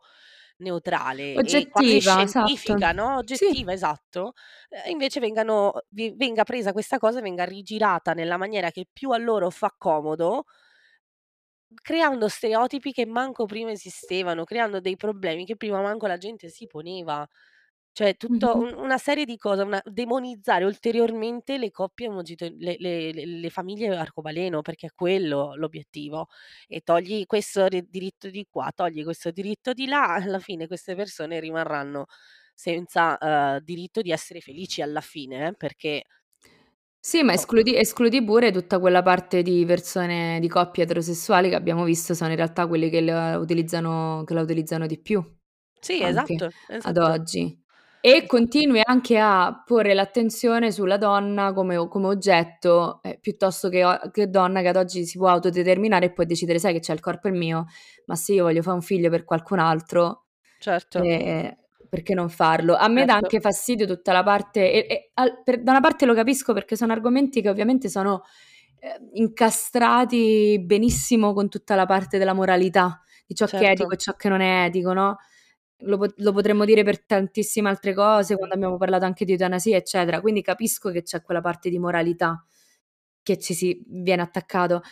neutrale 0.61 1.41
e 1.41 1.65
Oggettiva, 1.67 2.23
esatto. 2.25 2.75
scientifica, 2.79 2.93
no, 2.93 3.17
Sì. 3.31 3.47
oggettiva, 3.47 3.73
esatto, 3.73 4.33
ehm, 4.71 4.91
invece 4.93 5.21
vengano 5.21 5.73
vi 5.91 6.13
venga 6.17 6.45
presa 6.45 6.73
questa 6.73 6.99
cosa 6.99 7.19
e 7.19 7.23
venga 7.23 7.45
rigirata 7.45 8.13
nella 8.15 8.37
maniera 8.37 8.71
che 8.71 8.87
più 8.93 9.11
a 9.11 9.19
loro 9.19 9.51
fa 9.51 9.75
comodo 9.77 10.45
creando 11.83 12.29
stereotipi 12.29 12.93
che 12.93 13.07
manco 13.07 13.47
prima 13.47 13.71
esistevano, 13.71 14.45
creando 14.45 14.81
dei 14.81 14.97
problemi 14.97 15.45
che 15.47 15.57
prima 15.57 15.81
manco 15.81 16.07
la 16.07 16.17
gente 16.19 16.49
si 16.49 16.67
poneva. 16.67 17.27
Cioè 17.97 18.15
tutto 18.17 18.57
Mh-mh. 18.57 18.61
un 18.61 18.73
una 18.77 18.99
serie 18.99 19.25
di 19.25 19.37
cose, 19.37 19.63
una 19.63 19.81
demonizzare 19.85 20.65
ulteriormente 20.65 21.59
le 21.59 21.71
coppie 21.73 22.07
omogito 22.09 22.47
le 22.49 22.77
le 22.79 23.13
le 23.13 23.27
le 23.27 23.51
famiglie 23.51 23.89
arcobaleno, 23.97 24.63
perché 24.63 24.87
è 24.89 24.91
quello 24.95 25.55
l'obiettivo. 25.57 26.29
E 26.69 26.83
togli 26.83 27.27
questo 27.27 27.67
ri 27.67 27.85
diritto 27.89 28.31
di 28.31 28.47
qua, 28.49 28.71
togli 28.75 29.03
questo 29.03 29.31
diritto 29.33 29.73
di 29.73 29.87
là, 29.87 30.15
alla 30.15 30.39
fine 30.39 30.69
queste 30.69 30.95
persone 30.95 31.41
rimarranno 31.41 32.07
senza, 32.55 33.17
uhm, 33.21 33.59
diritto 33.61 34.03
di 34.03 34.13
essere 34.13 34.41
felici 34.41 34.83
alla 34.83 35.01
fine, 35.01 35.49
eh, 35.49 35.55
perché 35.55 36.05
Sì, 37.05 37.23
ma 37.23 37.33
oh 37.33 37.33
escludi 37.33 37.75
escludi 37.77 38.23
pure 38.23 38.53
tutta 38.53 38.79
quella 38.79 39.01
parte 39.03 39.41
di 39.43 39.65
persone 39.65 40.39
di 40.39 40.49
coppie 40.49 40.83
eterosessuali 40.85 41.49
che 41.49 41.55
abbiamo 41.55 41.85
visto 41.85 42.13
sono 42.13 42.29
in 42.29 42.37
realtà 42.37 42.67
quelli 42.67 42.91
che 42.91 43.01
la 43.01 43.39
utilizzano 43.39 44.23
che 44.27 44.35
la 44.35 44.43
utilizzano 44.43 44.87
di 44.87 44.99
più, 45.01 45.23
Sì, 45.83 46.03
anche, 46.03 46.45
esatto, 46.45 46.53
ad 46.81 46.99
esatto. 46.99 46.99
oggi. 46.99 47.60
E 48.05 48.25
continui 48.25 48.81
anche 48.83 49.19
a 49.19 49.63
porre 49.63 49.93
l'attenzione 49.93 50.73
sulla 50.73 50.97
donna 50.97 51.53
come 51.53 51.87
come 51.89 52.07
oggetto, 52.07 53.01
ehm, 53.03 53.19
piuttosto 53.21 53.69
che 53.69 53.85
che 54.11 54.31
donna 54.31 54.63
che 54.63 54.69
ad 54.69 54.77
oggi 54.77 55.05
si 55.05 55.19
può 55.19 55.29
autodeterminare 55.29 56.07
e 56.07 56.13
può 56.13 56.25
decidere: 56.25 56.59
"Sai 56.59 56.73
che 56.73 56.81
c'è, 56.81 56.95
il 56.95 57.01
corpo 57.01 57.29
è 57.29 57.31
mio, 57.31 57.67
ma 58.07 58.15
se 58.17 58.33
io 58.33 58.45
voglio 58.45 58.63
fa' 58.63 58.73
un 58.73 58.81
figlio 58.81 59.11
per 59.11 59.25
qualcun 59.25 59.59
altro, 59.59 60.29
Certo. 60.63 61.11
ehm, 61.13 61.55
perché 61.91 62.15
non 62.15 62.31
farlo?" 62.31 62.75
A 62.75 62.89
me 62.89 63.05
dà 63.05 63.15
Certo. 63.15 63.17
anche 63.17 63.39
fastidio 63.41 63.87
tutta 63.87 64.13
la 64.13 64.23
parte 64.23 64.73
e 64.73 64.87
e 64.89 65.11
al 65.15 65.43
per 65.45 65.63
da 65.63 65.73
una 65.73 65.81
parte 65.81 66.07
lo 66.07 66.15
capisco 66.15 66.55
perché 66.55 66.77
sono 66.77 66.93
argomenti 66.93 67.43
che 67.43 67.51
ovviamente 67.51 67.91
sono, 67.91 68.23
ehm, 68.81 69.11
incastrati 69.15 70.59
benissimo 70.65 71.35
con 71.35 71.51
tutta 71.51 71.75
la 71.75 71.85
parte 71.87 72.19
della 72.19 72.33
moralità, 72.35 73.03
di 73.27 73.35
ciò 73.35 73.53
che 73.53 73.67
è 73.69 73.71
etico 73.73 73.93
Certo. 73.93 73.95
e 73.95 73.99
ciò 73.99 74.15
che 74.15 74.29
non 74.31 74.41
è 74.41 74.65
etico, 74.67 74.93
no, 74.95 75.19
lo 75.83 75.99
pot 75.99 76.15
lo 76.19 76.33
potremmo 76.33 76.65
dire 76.65 76.83
per 76.85 77.05
tantissime 77.05 77.69
altre 77.69 77.95
cose, 77.95 78.37
quando 78.37 78.55
abbiamo 78.55 78.77
parlato 78.79 79.05
anche 79.05 79.25
di 79.25 79.33
eutanasia, 79.33 79.77
eccetera. 79.77 80.21
Quindi 80.21 80.43
capisco 80.43 80.91
che 80.91 81.03
c'è 81.03 81.23
quella 81.23 81.41
parte 81.41 81.71
di 81.71 81.79
moralità 81.79 82.45
che 83.23 83.39
ci 83.39 83.55
si 83.55 83.83
viene 83.89 84.23
attaccato. 84.23 84.83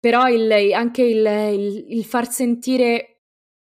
Però 0.00 0.28
il 0.28 0.50
anche 0.74 1.02
il 1.02 1.26
il 1.26 1.84
il 1.98 2.04
far 2.04 2.28
sentire 2.30 3.20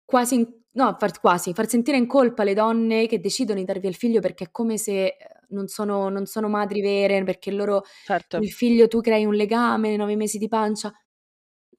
quasi 0.05 0.35
in 0.35 0.47
no, 0.73 0.95
far 0.99 1.19
quasi, 1.19 1.53
far 1.53 1.67
sentire 1.69 1.97
in 1.97 2.07
colpa 2.07 2.43
le 2.43 2.53
donne 2.53 3.07
che 3.07 3.19
decidono 3.19 3.59
di 3.59 3.65
dar 3.65 3.79
via 3.79 3.89
il 3.89 3.95
figlio 3.95 4.21
perché 4.21 4.45
è 4.45 4.51
come 4.51 4.77
se, 4.77 5.05
ehm, 5.07 5.15
non 5.49 5.67
sono 5.67 6.09
non 6.09 6.25
sono 6.27 6.49
madri 6.49 6.81
vere, 6.81 7.23
perché 7.23 7.51
loro 7.51 7.83
Certo. 8.05 8.43
il 8.43 8.51
figlio 8.51 8.87
tu 8.87 9.01
crei 9.01 9.25
un 9.25 9.33
legame, 9.35 9.95
9 9.97 10.15
mesi 10.17 10.37
di 10.39 10.47
pancia. 10.49 10.93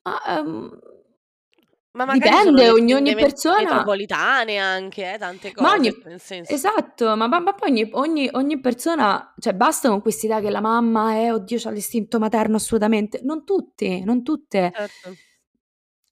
Ma, 0.02 0.38
ehm, 0.40 0.78
Ma 1.94 2.04
magari 2.04 2.30
dipende, 2.36 2.70
ogni 2.70 2.92
ogni 2.92 3.14
persona 3.14 3.60
metropolitane 3.62 4.58
anche, 4.58 5.14
eh, 5.14 5.18
tante 5.18 5.52
Ma 5.56 5.70
cose, 5.74 5.76
ogni 5.78 5.98
nel 6.04 6.20
senso 6.20 6.52
esatto, 6.52 7.16
ma 7.16 7.26
ma 7.28 7.40
ma 7.40 7.54
poi 7.54 7.70
ogni 7.70 7.88
ogni 7.92 8.28
ogni 8.32 8.60
persona 8.60 9.34
cioè 9.38 9.54
basta 9.54 9.88
con 9.88 10.02
quest'idea 10.02 10.40
che 10.40 10.50
la 10.50 10.60
mamma 10.60 11.14
è 11.14 11.32
oddio 11.32 11.58
c'ha 11.58 11.70
l'istinto 11.70 12.18
materno 12.18 12.56
assolutamente. 12.56 13.20
Non 13.22 13.44
tutti, 13.44 14.04
non 14.04 14.22
tutte. 14.22 14.70
Certo. 14.74 15.14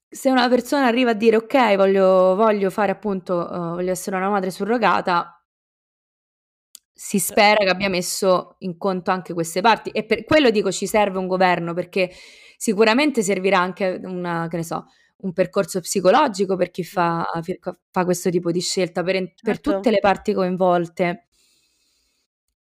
se 0.09 0.29
una 0.29 0.47
persona 0.49 0.85
arriva 0.87 1.11
a 1.11 1.13
dire 1.13 1.35
ok, 1.37 1.75
voglio, 1.75 2.35
voglio 2.35 2.69
fare 2.69 2.91
appunto, 2.91 3.35
uh, 3.35 3.75
voglio 3.75 3.91
essere 3.91 4.15
una 4.15 4.29
madre 4.29 4.51
surrogata, 4.51 5.41
si 6.93 7.19
spera 7.19 7.63
che 7.63 7.69
abbia 7.69 7.89
messo 7.89 8.55
in 8.59 8.77
conto 8.77 9.11
anche 9.11 9.33
queste 9.33 9.61
parti 9.61 9.91
e 9.91 10.03
per 10.05 10.23
quello 10.25 10.49
dico 10.49 10.71
ci 10.71 10.87
serve 10.87 11.19
un 11.19 11.27
governo 11.27 11.73
perché 11.73 12.11
sicuramente 12.57 13.21
servirà 13.21 13.59
anche 13.59 13.99
una, 14.03 14.47
che 14.49 14.57
ne 14.57 14.63
so, 14.63 14.87
un 15.19 15.33
percorso 15.33 15.79
psicologico 15.79 16.55
per 16.55 16.69
chi 16.69 16.83
fa, 16.83 17.25
fa 17.91 18.05
questo 18.05 18.29
tipo 18.29 18.51
di 18.51 18.61
scelta, 18.61 19.03
per, 19.03 19.15
certo. 19.15 19.33
per 19.43 19.59
tutte 19.59 19.91
le 19.91 19.99
parti 19.99 20.33
coinvolte. 20.33 21.27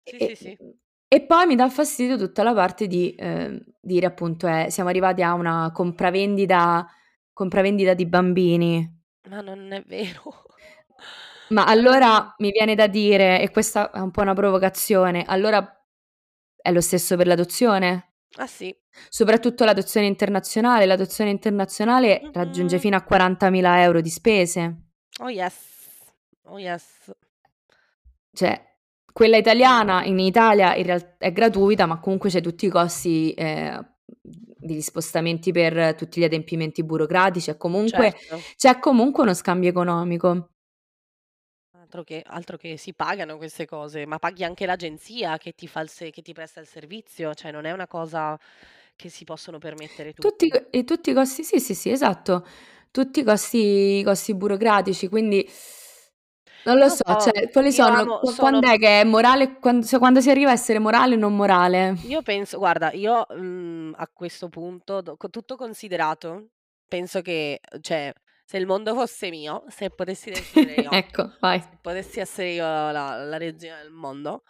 Sì, 0.03 0.15
e, 0.17 0.35
sì, 0.35 0.57
sì. 0.57 0.83
E 1.07 1.25
poi 1.25 1.45
mi 1.45 1.55
dà 1.55 1.69
fastidio 1.69 2.17
tutta 2.17 2.43
la 2.43 2.53
parte 2.53 2.87
di 2.87 3.13
eh, 3.15 3.63
dire 3.79 4.05
appunto 4.05 4.47
eh, 4.47 4.67
siamo 4.69 4.89
arrivati 4.89 5.21
a 5.21 5.33
una 5.33 5.71
compravendita, 5.71 6.87
compravendita 7.31 7.93
di 7.93 8.05
bambini. 8.05 9.03
Ma 9.29 9.41
non 9.41 9.71
è 9.71 9.83
vero. 9.85 10.45
Ma 11.49 11.65
allora 11.67 12.33
mi 12.39 12.51
viene 12.51 12.75
da 12.75 12.87
dire, 12.87 13.39
e 13.41 13.51
questa 13.51 13.91
è 13.91 13.99
un 13.99 14.11
po' 14.11 14.21
una 14.21 14.33
provocazione, 14.33 15.23
allora 15.25 15.63
è 16.55 16.71
lo 16.71 16.81
stesso 16.81 17.15
per 17.15 17.27
l'adozione? 17.27 18.13
Ah 18.37 18.47
sì. 18.47 18.75
Soprattutto 19.09 19.65
l'adozione 19.65 20.07
internazionale. 20.07 20.85
L'adozione 20.85 21.29
internazionale 21.29 22.19
mm-hmm. 22.21 22.31
raggiunge 22.33 22.79
fino 22.79 22.95
a 22.95 23.05
40.000 23.07 23.77
euro 23.79 24.01
di 24.01 24.09
spese. 24.09 24.75
Oh 25.19 25.29
yes, 25.29 25.55
oh 26.43 26.59
yes. 26.59 27.11
Cioè, 28.33 28.61
quella 29.13 29.37
italiana 29.37 30.03
in 30.03 30.19
Italia 30.19 30.75
in 30.75 30.83
realtà 30.83 31.25
è 31.25 31.31
gratuita, 31.31 31.85
ma 31.85 31.99
comunque 31.99 32.29
c'è 32.29 32.41
tutti 32.41 32.65
i 32.65 32.69
costi 32.69 33.31
eh, 33.31 33.79
degli 34.65 34.81
spostamenti 34.81 35.53
per 35.53 35.95
tutti 35.95 36.19
gli 36.19 36.25
adempimenti 36.25 36.83
burocratici, 36.83 37.49
è 37.49 37.55
comunque, 37.55 38.11
certo. 38.11 38.41
c'è 38.57 38.79
comunque 38.79 39.23
uno 39.23 39.33
scambio 39.33 39.69
economico. 39.69 40.49
Altro 41.79 42.03
che, 42.03 42.23
altro 42.25 42.57
che 42.57 42.75
si 42.75 42.93
pagano 42.93 43.37
queste 43.37 43.65
cose, 43.65 44.05
ma 44.05 44.17
paghi 44.17 44.43
anche 44.43 44.65
l'agenzia 44.65 45.37
che 45.37 45.53
ti, 45.53 45.67
fa 45.67 45.79
il 45.79 45.89
se- 45.89 46.09
che 46.09 46.21
ti 46.21 46.33
presta 46.33 46.59
il 46.59 46.67
servizio, 46.67 47.33
cioè 47.33 47.51
non 47.51 47.63
è 47.63 47.71
una 47.71 47.87
cosa 47.87 48.37
che 48.95 49.09
si 49.09 49.23
possono 49.23 49.57
permettere 49.57 50.13
tutti. 50.13 50.49
Tutti, 50.49 50.67
e 50.69 50.83
tutti 50.83 51.09
i 51.09 51.13
costi, 51.13 51.43
sì, 51.43 51.59
sì, 51.59 51.73
sì, 51.73 51.89
esatto, 51.89 52.45
tutti 52.91 53.19
i 53.19 53.23
costi, 53.23 53.97
i 53.99 54.03
costi 54.03 54.33
burocratici, 54.33 55.07
quindi 55.07 55.47
non 56.65 56.77
lo 56.77 56.89
so, 56.89 57.03
so, 57.05 57.31
cioè, 57.31 57.49
quali 57.51 57.71
sono, 57.71 57.95
amo, 57.95 58.19
quando 58.19 58.59
sono... 58.59 58.61
è 58.61 58.77
che 58.79 59.01
è 59.01 59.03
morale, 59.03 59.59
quando, 59.59 59.85
cioè, 59.85 59.99
quando, 59.99 60.19
si 60.19 60.31
arriva 60.31 60.49
a 60.49 60.53
essere 60.53 60.79
morale 60.79 61.13
o 61.13 61.17
non 61.17 61.35
morale? 61.35 61.95
Io 62.07 62.23
penso, 62.23 62.57
guarda, 62.57 62.91
io 62.91 63.25
mhmm, 63.29 63.93
a 63.97 64.09
questo 64.11 64.49
punto, 64.49 65.03
tutto 65.29 65.55
considerato, 65.55 66.47
penso 66.87 67.21
che, 67.21 67.59
cioè, 67.81 68.11
se 68.43 68.57
il 68.57 68.65
mondo 68.65 68.95
fosse 68.95 69.29
mio, 69.29 69.63
se 69.67 69.91
potessi 69.91 70.31
decidere 70.31 70.81
io, 70.81 70.91
ecco, 70.91 71.33
vai. 71.39 71.59
se 71.59 71.77
potessi 71.79 72.19
essere 72.19 72.53
io 72.53 72.63
la, 72.63 72.91
la 73.23 73.37
regina 73.37 73.77
del 73.77 73.91
mondo, 73.91 74.41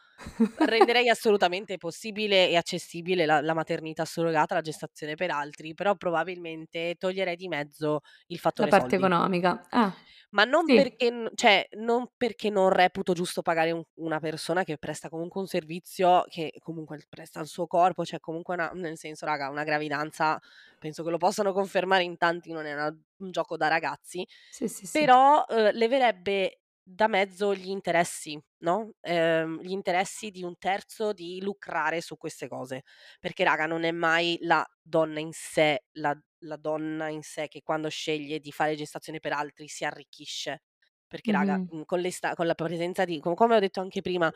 renderei 0.66 1.10
assolutamente 1.10 1.78
possibile 1.78 2.50
e 2.50 2.56
accessibile 2.56 3.26
la, 3.26 3.42
la, 3.42 3.54
maternità 3.54 4.06
surrogata, 4.06 4.56
la 4.56 4.62
gestazione 4.62 5.16
per 5.16 5.32
altri, 5.32 5.74
però 5.74 5.96
probabilmente 5.96 6.96
toglierei 6.98 7.36
di 7.36 7.48
mezzo 7.48 8.02
il 8.28 8.40
fattore 8.40 8.70
La 8.70 8.78
parte 8.78 8.98
soldi. 8.98 9.06
economica. 9.06 9.66
Ah. 9.70 9.94
Ma 10.36 10.44
non, 10.44 10.66
sì. 10.66 10.76
perché, 10.76 11.32
cioè, 11.36 11.66
non 11.78 12.10
perché 12.18 12.50
non 12.50 12.70
reputo 12.70 13.14
giusto 13.14 13.42
pagare 13.42 13.72
un, 13.72 13.82
una 13.96 14.20
persona 14.20 14.66
che 14.66 14.78
presta 14.78 15.08
comunque 15.08 15.40
un 15.40 15.48
servizio 15.48 16.26
che 16.28 16.52
comunque 16.60 17.00
presta 17.08 17.40
il 17.40 17.48
suo 17.48 17.68
corpo, 17.68 18.04
cioè 18.04 18.20
comunque 18.20 18.56
una, 18.56 18.70
nel 18.74 18.98
senso, 18.98 19.26
raga, 19.26 19.50
una 19.50 19.64
gravidanza, 19.64 20.40
penso 20.78 21.04
che 21.04 21.10
lo 21.10 21.18
possano 21.18 21.54
confermare 21.54 22.04
in 22.04 22.18
tanti, 22.18 22.52
non 22.52 22.66
è 22.66 22.74
una, 22.74 22.94
un 23.18 23.32
gioco 23.32 23.56
da 23.56 23.70
ragazzi, 23.70 24.28
sì, 24.50 24.68
sì, 24.68 24.90
però 24.92 25.46
eh, 25.48 25.72
leverebbe 25.72 26.60
da 26.88 27.08
mezzo 27.08 27.56
gli 27.56 27.70
interessi, 27.70 28.40
no? 28.60 28.92
Ehm, 29.02 29.60
gli 29.62 29.72
interessi 29.72 30.30
di 30.30 30.44
un 30.44 30.56
terzo 30.58 31.14
di 31.14 31.42
lucrare 31.42 32.00
su 32.02 32.16
queste 32.18 32.48
cose. 32.48 32.84
Perché, 33.20 33.44
raga, 33.44 33.66
non 33.66 33.84
è 33.84 33.92
mai 33.92 34.38
la 34.42 34.64
donna 34.82 35.20
in 35.20 35.32
sé, 35.34 35.86
la, 35.94 36.16
la 36.40 36.58
donna 36.58 37.10
in 37.10 37.24
sé 37.24 37.48
che 37.48 37.62
quando 37.64 37.90
sceglie 37.90 38.40
di 38.40 38.52
fare 38.52 38.76
gestazione 38.76 39.20
per 39.20 39.34
altri 39.34 39.68
si 39.68 39.84
arricchisce. 39.86 40.62
Perché, 41.08 41.32
raga, 41.32 41.60
Mm-hmm. 41.60 41.66
con, 41.66 41.86
con 41.86 42.02
la 42.48 42.56
presenza 42.56 43.04
di, 43.06 43.20
come 43.20 43.56
ho 43.56 43.60
detto 43.60 43.80
anche 43.82 44.02
prima, 44.02 44.32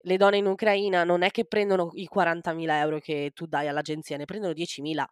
le 0.00 0.16
donne 0.16 0.38
in 0.38 0.46
Ucraina 0.46 1.04
non 1.04 1.22
è 1.22 1.30
che 1.30 1.44
prendono 1.46 1.90
i 1.94 2.06
40.000 2.06 2.78
euro 2.80 2.98
che 2.98 3.30
tu 3.34 3.46
dai 3.46 3.68
all'agenzia, 3.68 4.16
ne 4.16 4.24
prendono 4.24 4.52
10.000. 4.52 5.08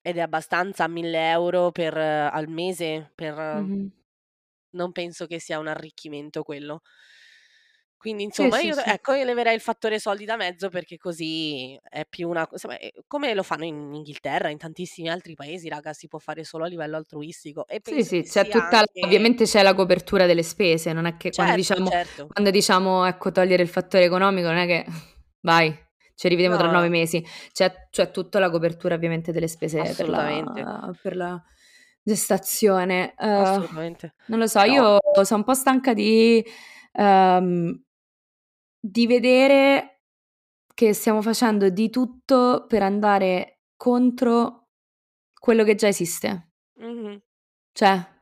Ed 0.00 0.16
è 0.16 0.20
abbastanza 0.20 0.86
1.000 0.88 1.30
euro 1.30 1.70
per, 1.72 1.96
al 1.96 2.48
mese 2.48 3.10
per, 3.14 3.34
Mm-hmm 3.54 3.92
non 4.72 4.92
penso 4.92 5.26
che 5.26 5.40
sia 5.40 5.58
un 5.58 5.68
arricchimento 5.68 6.42
quello. 6.42 6.82
Quindi 8.02 8.24
insomma, 8.24 8.56
sì, 8.56 8.66
io, 8.66 8.74
sì, 8.74 8.82
ecco, 8.84 9.12
io 9.12 9.22
leverei 9.22 9.54
il 9.54 9.60
fattore 9.60 10.00
soldi 10.00 10.24
da 10.24 10.34
mezzo 10.34 10.68
perché 10.70 10.96
così 10.96 11.78
è 11.88 12.04
più 12.04 12.28
una 12.28 12.48
cosa, 12.48 12.76
come 13.06 13.32
lo 13.32 13.44
fanno 13.44 13.64
in 13.64 13.94
Inghilterra, 13.94 14.48
in 14.48 14.58
tantissimi 14.58 15.08
altri 15.08 15.34
paesi, 15.34 15.68
raga, 15.68 15.92
si 15.92 16.08
può 16.08 16.18
fare 16.18 16.42
solo 16.42 16.64
a 16.64 16.66
livello 16.66 16.96
altruistico. 16.96 17.64
E 17.68 17.80
sì, 17.80 18.02
sì, 18.02 18.22
c'è 18.24 18.48
tutta, 18.48 18.78
anche... 18.78 19.04
ovviamente 19.04 19.44
c'è 19.44 19.62
la 19.62 19.72
copertura 19.72 20.26
delle 20.26 20.42
spese, 20.42 20.92
non 20.92 21.06
è 21.06 21.16
che 21.16 21.30
certo, 21.30 21.42
quando, 21.42 21.56
diciamo, 21.56 21.90
certo. 21.90 22.26
quando 22.26 22.50
diciamo, 22.50 23.06
ecco, 23.06 23.30
togliere 23.30 23.62
il 23.62 23.68
fattore 23.68 24.02
economico, 24.02 24.48
non 24.48 24.56
è 24.56 24.66
che 24.66 24.84
vai, 25.42 25.72
ci 26.16 26.26
rivediamo 26.26 26.56
no. 26.56 26.60
tra 26.60 26.72
nove 26.72 26.88
mesi, 26.88 27.24
c'è, 27.52 27.86
c'è 27.88 28.10
tutta 28.10 28.40
la 28.40 28.50
copertura 28.50 28.96
ovviamente 28.96 29.30
delle 29.30 29.46
spese 29.46 29.80
per 29.96 30.08
la, 30.08 30.92
per 31.00 31.14
la 31.14 31.40
gestazione. 32.02 33.14
Uh, 33.18 33.24
Assolutamente. 33.24 34.14
Non 34.26 34.38
lo 34.38 34.46
so, 34.46 34.60
no. 34.60 34.64
io 34.66 34.98
sono 35.22 35.40
un 35.40 35.44
po' 35.44 35.54
stanca 35.54 35.94
di, 35.94 36.44
um, 36.92 37.80
di 38.78 39.06
vedere 39.06 40.00
che 40.74 40.92
stiamo 40.94 41.22
facendo 41.22 41.68
di 41.68 41.90
tutto 41.90 42.64
per 42.66 42.82
andare 42.82 43.60
contro 43.76 44.68
quello 45.38 45.64
che 45.64 45.74
già 45.74 45.88
esiste. 45.88 46.50
Mm-hmm. 46.80 47.16
Cioè, 47.72 48.12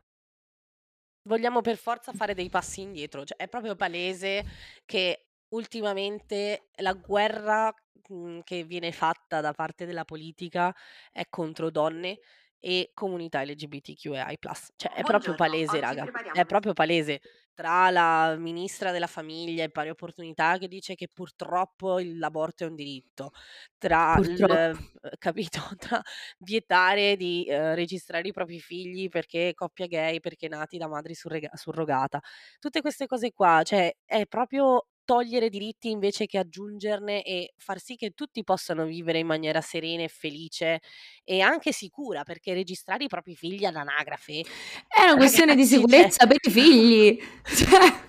vogliamo 1.29 1.61
per 1.61 1.77
forza 1.77 2.12
fare 2.12 2.35
dei 2.35 2.49
passi 2.49 2.81
indietro. 2.81 3.25
Cioè, 3.25 3.38
è 3.38 3.49
proprio 3.49 3.77
palese 3.77 4.45
che 4.85 5.29
ultimamente 5.49 6.69
la 6.77 6.93
guerra 6.93 7.73
mh, 8.09 8.40
che 8.45 8.64
viene 8.64 8.93
fatta 8.93 9.40
da 9.40 9.53
parte 9.53 9.87
della 9.87 10.05
politica 10.05 10.75
è 11.12 11.29
contro 11.29 11.71
donne 11.71 12.19
e 12.61 12.90
comunità 12.94 13.42
LGBTQI+. 13.42 14.38
Cioè 14.77 14.92
è 14.92 15.03
proprio 15.03 15.35
palese, 15.35 15.81
raga. 15.81 16.05
È 16.33 16.44
proprio 16.44 16.73
palese. 16.73 17.20
Tra 17.55 17.90
la 17.90 18.37
ministra 18.38 18.90
della 18.90 19.07
famiglia 19.07 19.64
e 19.64 19.70
pari 19.70 19.90
opportunità 19.90 20.57
che 20.57 20.68
dice 20.68 20.94
che 20.94 21.09
purtroppo 21.12 21.99
l'aborto 22.03 22.64
è 22.64 22.66
un 22.68 22.75
diritto, 22.75 23.33
tra 23.77 24.16
il, 24.18 24.40
eh, 25.03 25.16
capito, 25.18 25.61
tra 25.77 26.01
vietare 26.38 27.16
di 27.16 27.44
eh, 27.44 27.75
registrare 27.75 28.29
i 28.29 28.33
propri 28.33 28.61
figli 28.61 29.09
perché 29.09 29.53
coppia 29.55 29.87
gay, 29.87 30.20
perché 30.20 30.49
nati 30.49 30.79
da 30.79 30.88
madri 30.88 31.14
surrega- 31.14 31.51
surrogata. 31.55 32.20
Tutte 32.59 32.81
queste 32.81 33.07
cose 33.07 33.33
qua, 33.33 33.62
cioè 33.62 33.94
è 34.07 34.27
proprio 34.27 34.87
togliere 35.11 35.49
diritti 35.49 35.90
invece 35.90 36.27
che 36.27 36.38
aggiungerne 36.38 37.25
e 37.25 37.53
far 37.57 37.81
sì 37.81 37.96
che 37.96 38.11
tutti 38.11 38.44
possano 38.44 38.85
vivere 38.85 39.18
in 39.18 39.27
maniera 39.27 39.61
serena 39.61 40.05
e 40.05 40.09
felice 40.09 40.79
e 41.25 41.40
anche 41.40 41.73
sicura, 41.73 42.23
perché 42.23 42.55
registrare 42.55 43.03
i 43.03 43.09
propri 43.09 43.35
figli 43.35 43.64
all'anagrafe 43.64 44.44
è 44.87 45.03
una 45.03 45.16
questione 45.18 45.57
di 45.57 45.64
sicurezza 45.64 46.18
cioè... 46.25 46.29
per 46.29 46.37
i 46.40 46.51
figli. 46.51 47.20
Cioè... 47.42 48.09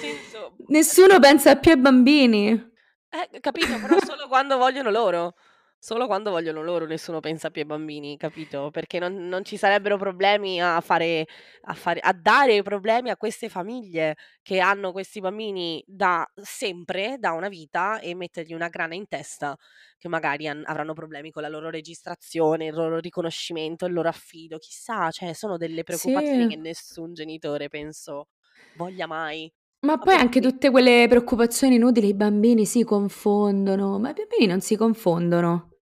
Senso... 0.00 0.54
Nessuno 0.68 1.18
pensa 1.18 1.56
più 1.56 1.72
ai 1.72 1.78
bambini. 1.78 2.50
Eh, 2.50 3.40
capito, 3.40 3.76
però 3.80 3.96
solo 3.98 4.28
quando 4.28 4.58
vogliono 4.58 4.90
loro. 4.90 5.34
Solo 5.78 6.06
quando 6.06 6.30
vogliono 6.32 6.62
loro 6.62 6.84
nessuno 6.86 7.20
pensa 7.20 7.50
più 7.50 7.60
ai 7.60 7.66
bambini, 7.66 8.16
capito? 8.16 8.70
Perché 8.70 8.98
non, 8.98 9.28
non 9.28 9.44
ci 9.44 9.56
sarebbero 9.56 9.96
problemi 9.98 10.60
a 10.60 10.80
fare, 10.80 11.26
a 11.62 11.74
fare, 11.74 12.00
a 12.00 12.12
dare 12.12 12.62
problemi 12.62 13.10
a 13.10 13.16
queste 13.16 13.48
famiglie 13.48 14.16
che 14.42 14.58
hanno 14.58 14.90
questi 14.90 15.20
bambini 15.20 15.82
da 15.86 16.26
sempre, 16.34 17.18
da 17.18 17.32
una 17.32 17.48
vita, 17.48 18.00
e 18.00 18.14
mettergli 18.16 18.52
una 18.54 18.68
grana 18.68 18.94
in 18.94 19.06
testa 19.06 19.56
che 19.96 20.08
magari 20.08 20.48
an- 20.48 20.64
avranno 20.66 20.92
problemi 20.94 21.30
con 21.30 21.42
la 21.42 21.48
loro 21.48 21.70
registrazione, 21.70 22.66
il 22.66 22.74
loro 22.74 22.98
riconoscimento, 22.98 23.86
il 23.86 23.92
loro 23.92 24.08
affido, 24.08 24.58
chissà, 24.58 25.10
cioè 25.10 25.34
sono 25.34 25.56
delle 25.56 25.84
preoccupazioni 25.84 26.46
Sì. 26.46 26.48
che 26.48 26.56
nessun 26.56 27.12
genitore, 27.14 27.68
penso, 27.68 28.28
voglia 28.72 29.06
mai. 29.06 29.52
Ma 29.86 29.98
poi 29.98 30.16
anche 30.16 30.40
tutte 30.40 30.70
quelle 30.72 31.06
preoccupazioni 31.08 31.76
inutili, 31.76 32.08
i 32.08 32.14
bambini 32.14 32.66
si 32.66 32.82
confondono, 32.82 34.00
ma 34.00 34.10
i 34.10 34.14
bambini 34.14 34.46
non 34.46 34.60
si 34.60 34.74
confondono. 34.76 35.76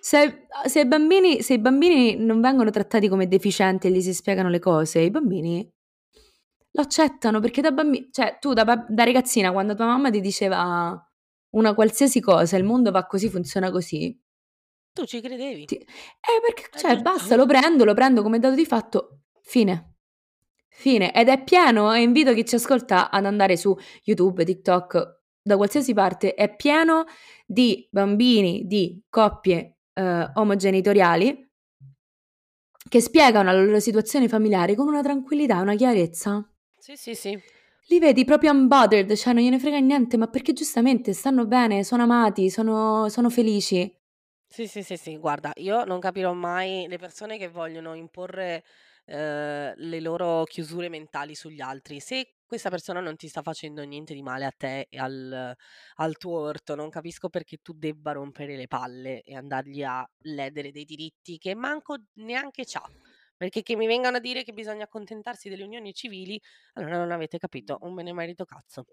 Se, 0.00 0.46
se, 0.66 0.80
i 0.80 0.86
bambini, 0.86 1.40
se 1.40 1.54
i 1.54 1.58
bambini 1.58 2.16
non 2.16 2.42
vengono 2.42 2.70
trattati 2.70 3.08
come 3.08 3.26
deficienti 3.26 3.86
e 3.86 3.90
gli 3.90 4.02
si 4.02 4.12
spiegano 4.12 4.50
le 4.50 4.58
cose, 4.58 5.00
i 5.00 5.10
bambini 5.10 5.66
lo 6.72 6.82
accettano 6.82 7.40
perché 7.40 7.62
da 7.62 7.72
bambino, 7.72 8.08
cioè 8.10 8.36
tu 8.38 8.52
da, 8.52 8.64
da 8.86 9.04
ragazzina 9.04 9.50
quando 9.50 9.74
tua 9.74 9.86
mamma 9.86 10.10
ti 10.10 10.20
diceva 10.20 11.02
una 11.54 11.74
qualsiasi 11.74 12.20
cosa, 12.20 12.58
il 12.58 12.64
mondo 12.64 12.90
va 12.90 13.06
così, 13.06 13.30
funziona 13.30 13.70
così, 13.70 14.14
Tu 14.92 15.06
ci 15.06 15.22
credevi? 15.22 15.64
Ti 15.64 15.76
eh, 15.76 15.86
perché 16.44 16.68
Eh, 16.70 16.78
cioè 16.78 17.00
basta, 17.00 17.34
lo 17.34 17.46
prendo, 17.46 17.84
lo 17.84 17.94
prendo 17.94 18.22
come 18.22 18.38
dato 18.38 18.54
di 18.54 18.66
fatto, 18.66 19.22
fine. 19.40 19.95
Fine. 20.78 21.12
Ed 21.12 21.28
è 21.28 21.42
pieno 21.42 21.92
e 21.92 22.02
invito 22.02 22.34
chi 22.34 22.44
ci 22.44 22.56
ascolta 22.56 23.10
ad 23.10 23.24
andare 23.24 23.56
su 23.56 23.74
YouTube, 24.04 24.44
TikTok, 24.44 25.20
da 25.42 25.56
qualsiasi 25.56 25.94
parte, 25.94 26.34
è 26.34 26.54
pieno 26.54 27.06
di 27.46 27.88
bambini, 27.90 28.66
di 28.66 29.02
coppie, 29.08 29.78
ehm, 29.94 30.32
omogenitoriali 30.34 31.44
che 32.88 33.00
spiegano 33.00 33.50
la 33.50 33.62
loro 33.62 33.80
situazione 33.80 34.28
familiare 34.28 34.74
con 34.74 34.86
una 34.86 35.02
tranquillità 35.02 35.60
una 35.60 35.74
chiarezza. 35.74 36.46
Sì, 36.78 36.94
sì, 36.94 37.14
sì. 37.14 37.40
Li 37.88 37.98
vedi 37.98 38.24
proprio 38.24 38.50
unbothered, 38.52 39.14
cioè 39.14 39.32
non 39.32 39.42
gliene 39.42 39.58
frega 39.58 39.78
niente, 39.78 40.16
ma 40.16 40.26
perché 40.28 40.52
giustamente 40.52 41.14
stanno 41.14 41.46
bene, 41.46 41.84
sono 41.84 42.02
amati, 42.02 42.50
sono 42.50 43.08
sono 43.08 43.30
felici. 43.30 43.92
Sì, 44.48 44.66
sì, 44.66 44.82
sì, 44.82 44.96
sì, 44.96 45.16
guarda, 45.16 45.52
io 45.56 45.84
non 45.84 46.00
capirò 46.00 46.32
mai 46.32 46.86
le 46.88 46.98
persone 46.98 47.38
che 47.38 47.48
vogliono 47.48 47.94
imporre, 47.94 48.62
ehm, 49.06 49.74
le 49.76 50.00
loro 50.00 50.44
chiusure 50.44 50.88
mentali 50.88 51.34
sugli 51.34 51.60
altri. 51.60 52.00
Se 52.00 52.36
questa 52.46 52.70
persona 52.70 53.00
non 53.00 53.16
ti 53.16 53.28
sta 53.28 53.42
facendo 53.42 53.82
niente 53.84 54.14
di 54.14 54.22
male 54.22 54.44
a 54.44 54.52
te 54.56 54.86
e 54.90 54.98
al 54.98 55.54
al 55.96 56.16
tuo 56.16 56.38
orto, 56.40 56.74
non 56.74 56.90
capisco 56.90 57.28
perché 57.28 57.58
tu 57.62 57.72
debba 57.74 58.12
rompere 58.12 58.56
le 58.56 58.66
palle 58.68 59.22
e 59.22 59.34
andargli 59.36 59.82
a 59.82 60.08
ledere 60.24 60.70
dei 60.70 60.84
diritti 60.84 61.38
che 61.38 61.54
manco 61.54 61.96
neanche 62.14 62.64
c'ha. 62.64 62.88
Perché 63.36 63.62
che 63.62 63.76
mi 63.76 63.86
vengano 63.86 64.16
a 64.16 64.20
dire 64.20 64.42
che 64.44 64.52
bisogna 64.52 64.84
accontentarsi 64.84 65.48
delle 65.50 65.62
unioni 65.64 65.92
civili, 65.92 66.40
allora 66.74 66.96
non 66.98 67.10
avete 67.12 67.38
capito 67.38 67.78
un 67.82 67.94
benemerito 67.94 68.44
cazzo. 68.44 68.86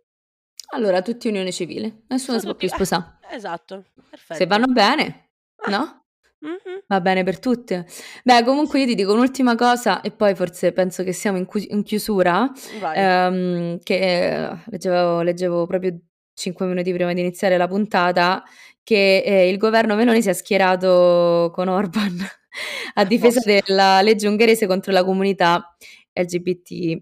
Allora 0.73 1.01
tutti 1.01 1.29
unione 1.29 1.53
civile, 1.53 2.03
nessuno 2.09 2.37
Sono 2.37 2.39
si 2.39 2.43
può 2.45 2.53
tutti 2.53 2.67
più 2.67 2.67
sposà. 2.67 3.23
eh, 3.29 3.35
esatto, 3.35 3.85
Se 4.29 4.45
perfetto. 4.45 4.47
vanno 4.47 4.67
bene, 4.67 5.31
Ah, 5.61 5.71
no? 5.73 6.02
Mh-mh. 6.43 6.83
Va 6.87 7.01
bene 7.01 7.23
per 7.23 7.39
tutte. 7.39 7.85
Beh, 8.23 8.43
comunque 8.43 8.79
io 8.81 8.85
ti 8.85 8.95
dico 8.95 9.13
un'ultima 9.13 9.55
cosa 9.55 10.01
e 10.01 10.11
poi 10.11 10.35
forse 10.35 10.71
penso 10.73 11.03
che 11.03 11.13
siamo 11.13 11.37
in 11.37 11.45
cu 11.45 11.59
in 11.69 11.83
chiusura, 11.83 12.51
Vai. 12.79 12.97
ehm, 12.97 13.79
che 13.83 14.49
leggevo 14.65 15.21
leggevo 15.21 15.65
proprio 15.65 15.97
5 16.33 16.65
minuti 16.65 16.91
prima 16.93 17.13
di 17.13 17.21
iniziare 17.21 17.57
la 17.57 17.67
puntata, 17.67 18.43
che, 18.83 19.23
ehm, 19.25 19.49
il 19.49 19.57
governo 19.57 19.95
Meloni 19.95 20.21
si 20.21 20.29
è 20.29 20.33
schierato 20.33 21.51
con 21.53 21.67
Orban 21.69 22.17
a 22.95 23.05
difesa 23.05 23.39
della 23.43 24.01
legge 24.01 24.27
ungherese 24.27 24.67
contro 24.67 24.91
la 24.91 25.03
comunità 25.03 25.75
LGBTQI+. 26.13 27.01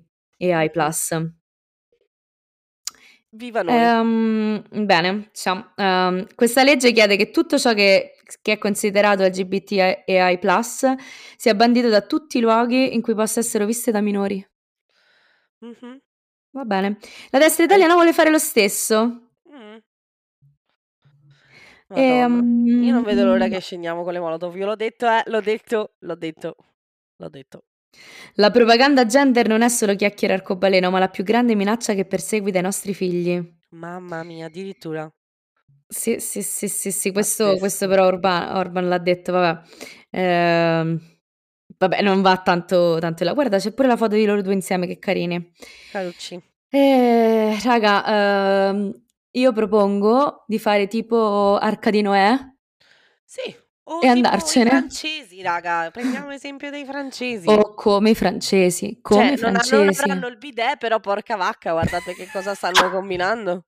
Viva 3.34 3.62
noi. 3.62 3.74
Ehm, 3.76 4.64
bene, 4.86 5.30
diciamo, 5.32 5.72
ehm, 5.76 6.28
questa 6.36 6.64
legge 6.64 6.92
chiede 6.92 7.16
che 7.16 7.32
tutto 7.32 7.58
ciò 7.58 7.74
che 7.74 8.16
che 8.42 8.54
è 8.54 8.58
considerato 8.58 9.24
LGBTQI+, 9.24 10.40
sia 11.36 11.54
bandito 11.54 11.90
da 11.90 12.00
tutti 12.02 12.38
i 12.38 12.42
luoghi 12.42 12.94
in 12.94 13.02
cui 13.02 13.14
possa 13.14 13.42
essere 13.42 13.66
viste 13.66 13.92
da 13.92 14.00
minori. 14.00 14.46
Mh-mh. 15.62 16.00
Va 16.54 16.64
bene. 16.66 16.98
La 17.30 17.40
destra 17.40 17.64
italiana 17.66 17.94
vuole 17.94 18.14
fare 18.14 18.30
lo 18.30 18.40
stesso. 18.40 19.32
Mh. 19.46 19.78
Madonna, 21.90 22.46
io 22.80 22.94
non 22.94 23.04
vedo 23.04 23.26
l'ora 23.26 23.46
Ehm 23.46 23.52
che 23.52 23.60
scendiamo 23.60 24.04
con 24.04 24.14
le 24.14 24.20
molotov. 24.20 24.56
Io 24.56 24.66
l'ho 24.66 24.76
detto, 24.76 25.08
eh, 25.08 25.24
l'ho 25.26 25.42
detto, 25.42 25.96
l'ho 26.00 26.16
detto, 26.16 26.56
l'ho 27.18 27.30
detto. 27.30 27.64
La 28.36 28.50
propaganda 28.50 29.06
gender 29.06 29.48
non 29.48 29.62
è 29.62 29.68
solo 29.70 29.94
chiacchiere 29.96 30.34
arcobaleno, 30.34 30.90
ma 30.90 31.00
la 31.00 31.10
più 31.10 31.24
grande 31.24 31.54
minaccia 31.56 31.94
che 31.94 32.06
perseguita 32.06 32.60
i 32.60 32.62
nostri 32.62 32.94
figli. 32.94 33.42
Mamma 33.72 34.24
mia, 34.24 34.46
addirittura. 34.46 35.12
Sì, 35.88 36.20
sì, 36.20 36.42
sì, 36.42 36.70
sì, 36.70 36.92
sì, 36.92 37.12
questo 37.12 37.58
questo 37.58 37.88
però 37.88 38.06
Orba 38.06 38.58
Orban 38.58 38.88
l'ha 38.88 38.98
detto, 38.98 39.34
vabbè. 39.34 39.62
Ehm, 40.12 41.00
vabbè, 41.78 42.02
non 42.02 42.22
va 42.22 42.38
tanto 42.38 42.98
tanto 43.00 43.24
là. 43.26 43.34
Guarda, 43.34 43.58
c'è 43.58 43.74
pure 43.74 43.90
la 43.90 43.98
foto 43.98 44.16
di 44.16 44.24
loro 44.26 44.42
2 44.42 44.54
insieme, 44.54 44.88
che 44.88 44.98
carini. 45.00 45.52
Carucci. 45.92 46.42
Ehm, 46.70 47.60
raga, 47.64 48.70
ehm, 48.70 49.02
io 49.32 49.52
propongo 49.52 50.46
di 50.48 50.58
fare 50.60 50.88
tipo 50.88 51.58
Arca 51.58 51.90
di 51.90 52.02
Noè 52.02 52.38
Sì, 53.26 53.56
e 53.84 53.94
o 53.94 54.00
tipo 54.00 54.06
i 54.06 54.10
andarcene. 54.10 54.70
francesi, 54.70 55.42
raga, 55.42 55.90
prendiamo 55.92 56.30
l'esempio 56.30 56.70
dei 56.70 56.86
francesi. 56.86 57.48
O 57.50 57.74
come 57.74 58.12
i 58.12 58.16
francesi, 58.16 59.00
come 59.02 59.36
Cioè, 59.36 59.38
i 59.38 59.42
non 59.42 59.56
ha 59.56 59.60
non 59.60 59.64
francesi. 59.64 60.02
avranno 60.02 60.28
il 60.28 60.38
bidet, 60.38 60.78
però 60.78 61.00
porca 61.00 61.36
vacca, 61.36 61.72
guardate 61.72 62.14
che 62.14 62.30
cosa 62.32 62.54
stanno 62.56 62.90
combinando. 62.92 63.66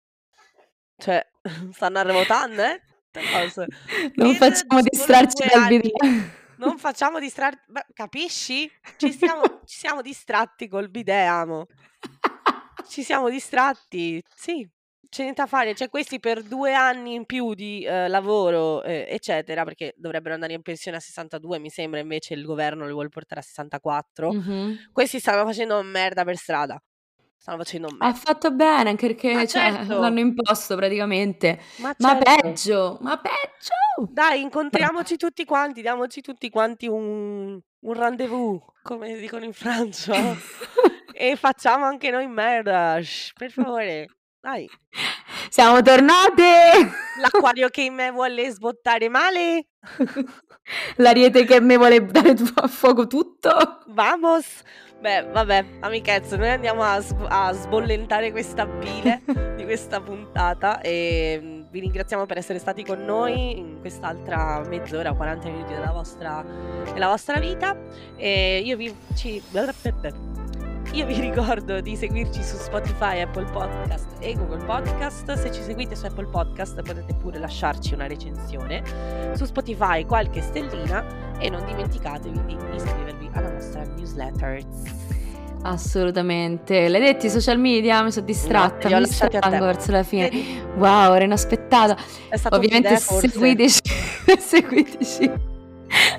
Cioè, 0.97 1.25
stanno 1.73 1.99
arrotando, 1.99 2.61
eh, 2.63 2.81
cose. 3.11 3.67
Non 4.15 4.29
Per 4.29 4.35
facciamo 4.37 4.79
solo 4.79 4.81
distrarci 4.89 5.43
2 5.43 5.47
dal 5.51 5.63
anni. 5.63 5.79
bidet. 5.79 6.41
Non 6.57 6.77
facciamo 6.77 7.19
distrar 7.19 7.53
ma 7.67 7.83
capisci? 7.93 8.71
Ci 8.97 9.11
siamo 9.11 9.41
ci 9.65 9.79
siamo 9.79 10.01
distratti 10.01 10.67
col 10.69 10.89
bidet, 10.89 11.27
amo. 11.27 11.65
Ci 12.87 13.03
siamo 13.03 13.29
distratti, 13.29 14.21
sì, 14.35 14.65
c'è 15.13 15.21
niente 15.23 15.41
da 15.41 15.47
fare. 15.47 15.73
Cioè, 15.75 15.89
questi 15.89 16.19
per 16.19 16.41
2 16.43 16.73
anni 16.73 17.13
in 17.13 17.25
più 17.25 17.53
di, 17.53 17.85
ehm, 17.85 18.09
lavoro, 18.09 18.81
ehm, 18.83 19.05
eccetera, 19.07 19.63
perché 19.63 19.93
dovrebbero 19.95 20.33
andare 20.33 20.53
in 20.53 20.61
pensione 20.61 20.97
a 20.97 20.99
62, 20.99 21.59
mi 21.59 21.69
sembra, 21.69 21.99
invece 21.99 22.33
il 22.33 22.43
governo 22.43 22.85
li 22.85 22.91
vuole 22.91 23.09
portare 23.09 23.41
a 23.41 23.43
64. 23.43 24.33
Mh-mh. 24.33 24.77
Questi 24.91 25.19
stanno 25.19 25.45
facendo 25.45 25.81
merda 25.83 26.23
per 26.23 26.37
strada. 26.37 26.81
Stanno 27.37 27.57
facendo 27.59 27.91
Ha 27.99 28.13
merda. 28.13 28.13
fatto 28.13 28.51
bene, 28.51 28.89
anche 28.89 29.07
Ma 29.31 29.43
perché, 29.43 29.47
cioè, 29.47 29.71
certo. 29.71 29.95
l'hanno 29.95 30.19
imposto 30.19 30.75
praticamente. 30.75 31.59
Ma 31.75 31.93
Ma 31.97 32.15
certo. 32.15 32.17
peggio, 32.17 32.97
ma 33.01 33.17
peggio! 33.19 33.73
Dai, 34.05 34.41
incontriamoci 34.41 35.17
tutti 35.17 35.45
quanti, 35.45 35.81
diamoci 35.81 36.21
tutti 36.21 36.49
quanti 36.49 36.87
un 36.87 37.59
un 37.85 37.93
rendezvous, 37.93 38.61
come 38.81 39.17
dicono 39.17 39.43
in 39.43 39.51
Francia, 39.53 40.13
e 41.11 41.35
facciamo 41.35 41.83
anche 41.85 42.09
noi 42.11 42.27
merda, 42.27 42.97
per 43.35 43.51
favore, 43.51 44.07
dai. 44.43 44.69
Siamo 45.49 45.81
tornate! 45.81 46.91
L'acquario 47.21 47.69
che 47.69 47.83
in 47.83 47.93
me 47.93 48.11
vuole 48.11 48.49
sbottare 48.49 49.07
male. 49.07 49.67
L'ariete 50.97 51.45
che 51.45 51.61
me 51.61 51.77
vuole 51.77 52.05
dare 52.05 52.35
a 52.55 52.67
fuoco 52.67 53.07
tutto. 53.07 53.79
Vamos! 53.87 54.45
Beh, 54.99 55.27
vabbè, 55.31 55.65
amichezze, 55.81 56.37
noi 56.37 56.49
andiamo 56.49 56.81
a 56.81 56.99
sb 57.01 57.25
a 57.27 57.51
sbollentare 57.51 58.31
questa 58.31 58.65
bile 58.65 59.21
di 59.55 59.65
questa 59.65 59.99
puntata, 59.99 60.79
ehm, 60.79 61.69
vi 61.69 61.79
ringraziamo 61.81 62.25
per 62.25 62.37
essere 62.37 62.57
stati 62.57 62.85
con 62.85 63.03
noi 63.03 63.57
in 63.57 63.79
quest'altra 63.81 64.61
mezz'ora, 64.65 65.11
40 65.11 65.49
minuti 65.49 65.73
della 65.73 65.91
vostra 65.91 66.41
della 66.93 67.07
vostra 67.09 67.37
vita, 67.37 67.77
e 68.15 68.61
io 68.63 68.77
vi 68.77 68.95
ci 69.13 69.41
io 70.93 71.07
vi 71.07 71.19
ricordo 71.19 71.81
di 71.81 71.95
seguirci 71.95 72.43
su 72.43 72.55
Spotify, 72.55 73.21
Apple 73.21 73.45
Podcast 73.45 74.07
e 74.19 74.35
Google 74.35 74.63
Podcast. 74.63 75.33
Se 75.33 75.51
ci 75.51 75.63
seguite 75.63 75.95
su 75.95 76.05
Apple 76.05 76.27
Podcast 76.27 76.75
potete 76.83 77.15
pure 77.15 77.39
lasciarci 77.39 77.95
una 77.95 78.05
recensione, 78.05 78.83
su 79.35 79.45
Spotify 79.45 80.05
qualche 80.05 80.41
stellina 80.41 81.37
e 81.39 81.49
non 81.49 81.65
dimenticatevi 81.65 82.45
di 82.45 82.57
iscrivervi 82.75 83.29
alla 83.33 83.49
nostra 83.49 83.83
newsletter. 83.95 84.61
Assolutamente. 85.63 86.87
L'hai 86.87 87.01
detti 87.01 87.25
i 87.25 87.29
social 87.29 87.57
media? 87.57 88.03
Mi 88.03 88.11
sono 88.11 88.25
No, 88.25 88.31
distratta, 88.31 88.87
ho 88.87 88.99
mi 88.99 89.03
distraggo 89.05 89.65
verso 89.65 89.91
la 89.91 90.03
fine. 90.03 90.29
Vedi? 90.29 90.61
Wow, 90.75 91.15
era 91.15 91.23
inaspettata. 91.23 91.97
Ovviamente 92.49 92.97
seguiteci 92.97 93.81
seguiteci 94.37 95.52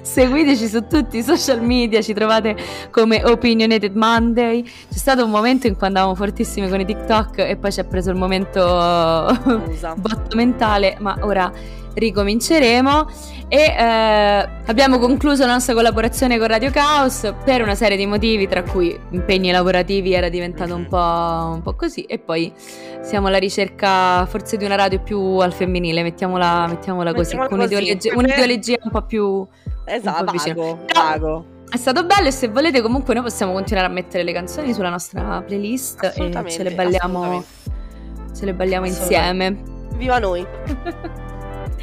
seguiteci 0.05 0.69
su 0.69 0.87
tutti 0.87 1.17
i 1.17 1.23
social 1.23 1.63
media, 1.63 2.03
ci 2.03 2.13
trovate 2.13 2.57
come 2.91 3.25
Opinionated 3.25 3.95
Monday. 3.97 4.63
C'è 4.63 4.99
stato 4.99 5.25
un 5.25 5.31
momento 5.31 5.67
in 5.67 5.77
cui 5.77 5.87
andavamo 5.87 6.15
fortissimi 6.15 6.69
con 6.69 6.79
i 6.79 6.85
TikTok 6.85 7.39
e 7.39 7.57
poi 7.57 7.73
ci 7.73 7.81
è 7.81 7.85
preso 7.85 8.11
il 8.11 8.17
momento 8.17 8.61
botto 9.97 10.37
mentale, 10.37 10.97
ma 11.01 11.17
ora 11.23 11.51
ricominceremo. 11.95 13.07
E 13.49 13.59
eh, 13.59 14.49
abbiamo 14.66 14.99
concluso 14.99 15.47
la 15.47 15.53
nostra 15.53 15.74
collaborazione 15.74 16.38
con 16.38 16.49
Radio 16.49 16.70
Caos 16.70 17.32
per 17.45 17.62
una 17.62 17.74
serie 17.74 17.97
di 17.97 18.07
motivi 18.07 18.49
tra 18.49 18.62
cui 18.62 18.99
impegni 19.11 19.51
lavorativi 19.51 20.12
era 20.12 20.28
diventato 20.28 20.74
un 20.74 20.86
po', 20.86 21.53
un 21.55 21.61
po' 21.62 21.74
così. 21.74 22.03
E 22.03 22.18
poi 22.18 22.53
siamo 23.03 23.28
alla 23.28 23.38
ricerca 23.38 24.26
forse 24.26 24.57
di 24.57 24.64
una 24.64 24.76
radio 24.76 25.01
più 25.01 25.18
al 25.38 25.53
femminile 25.53 26.03
mettiamola, 26.03 26.66
mettiamola 26.66 27.12
così 27.12 27.36
Mettiamola 27.36 27.49
con 27.49 27.59
così, 27.59 27.74
un'ideologia, 27.74 28.14
un'ideologia 28.16 28.76
un 28.82 28.90
po' 28.90 29.03
più 29.03 29.24
un 29.24 29.47
Esatto, 29.84 30.32
po' 30.55 30.78
vago, 30.95 31.47
è 31.68 31.76
stato 31.76 32.05
bello 32.05 32.28
e 32.28 32.30
se 32.30 32.49
volete 32.49 32.80
comunque 32.80 33.14
noi 33.14 33.24
possiamo 33.24 33.53
continuare 33.53 33.88
a 33.88 33.90
mettere 33.90 34.22
le 34.22 34.32
canzoni 34.32 34.72
sulla 34.72 34.90
nostra 34.90 35.42
playlist 35.45 36.12
e 36.16 36.30
ce 36.49 36.62
le 36.62 36.70
balliamo, 36.70 37.45
ce 38.34 38.45
le 38.45 38.55
balliamo 38.55 38.86
insieme. 38.86 39.61
Viva 39.97 40.18
noi! 40.18 40.47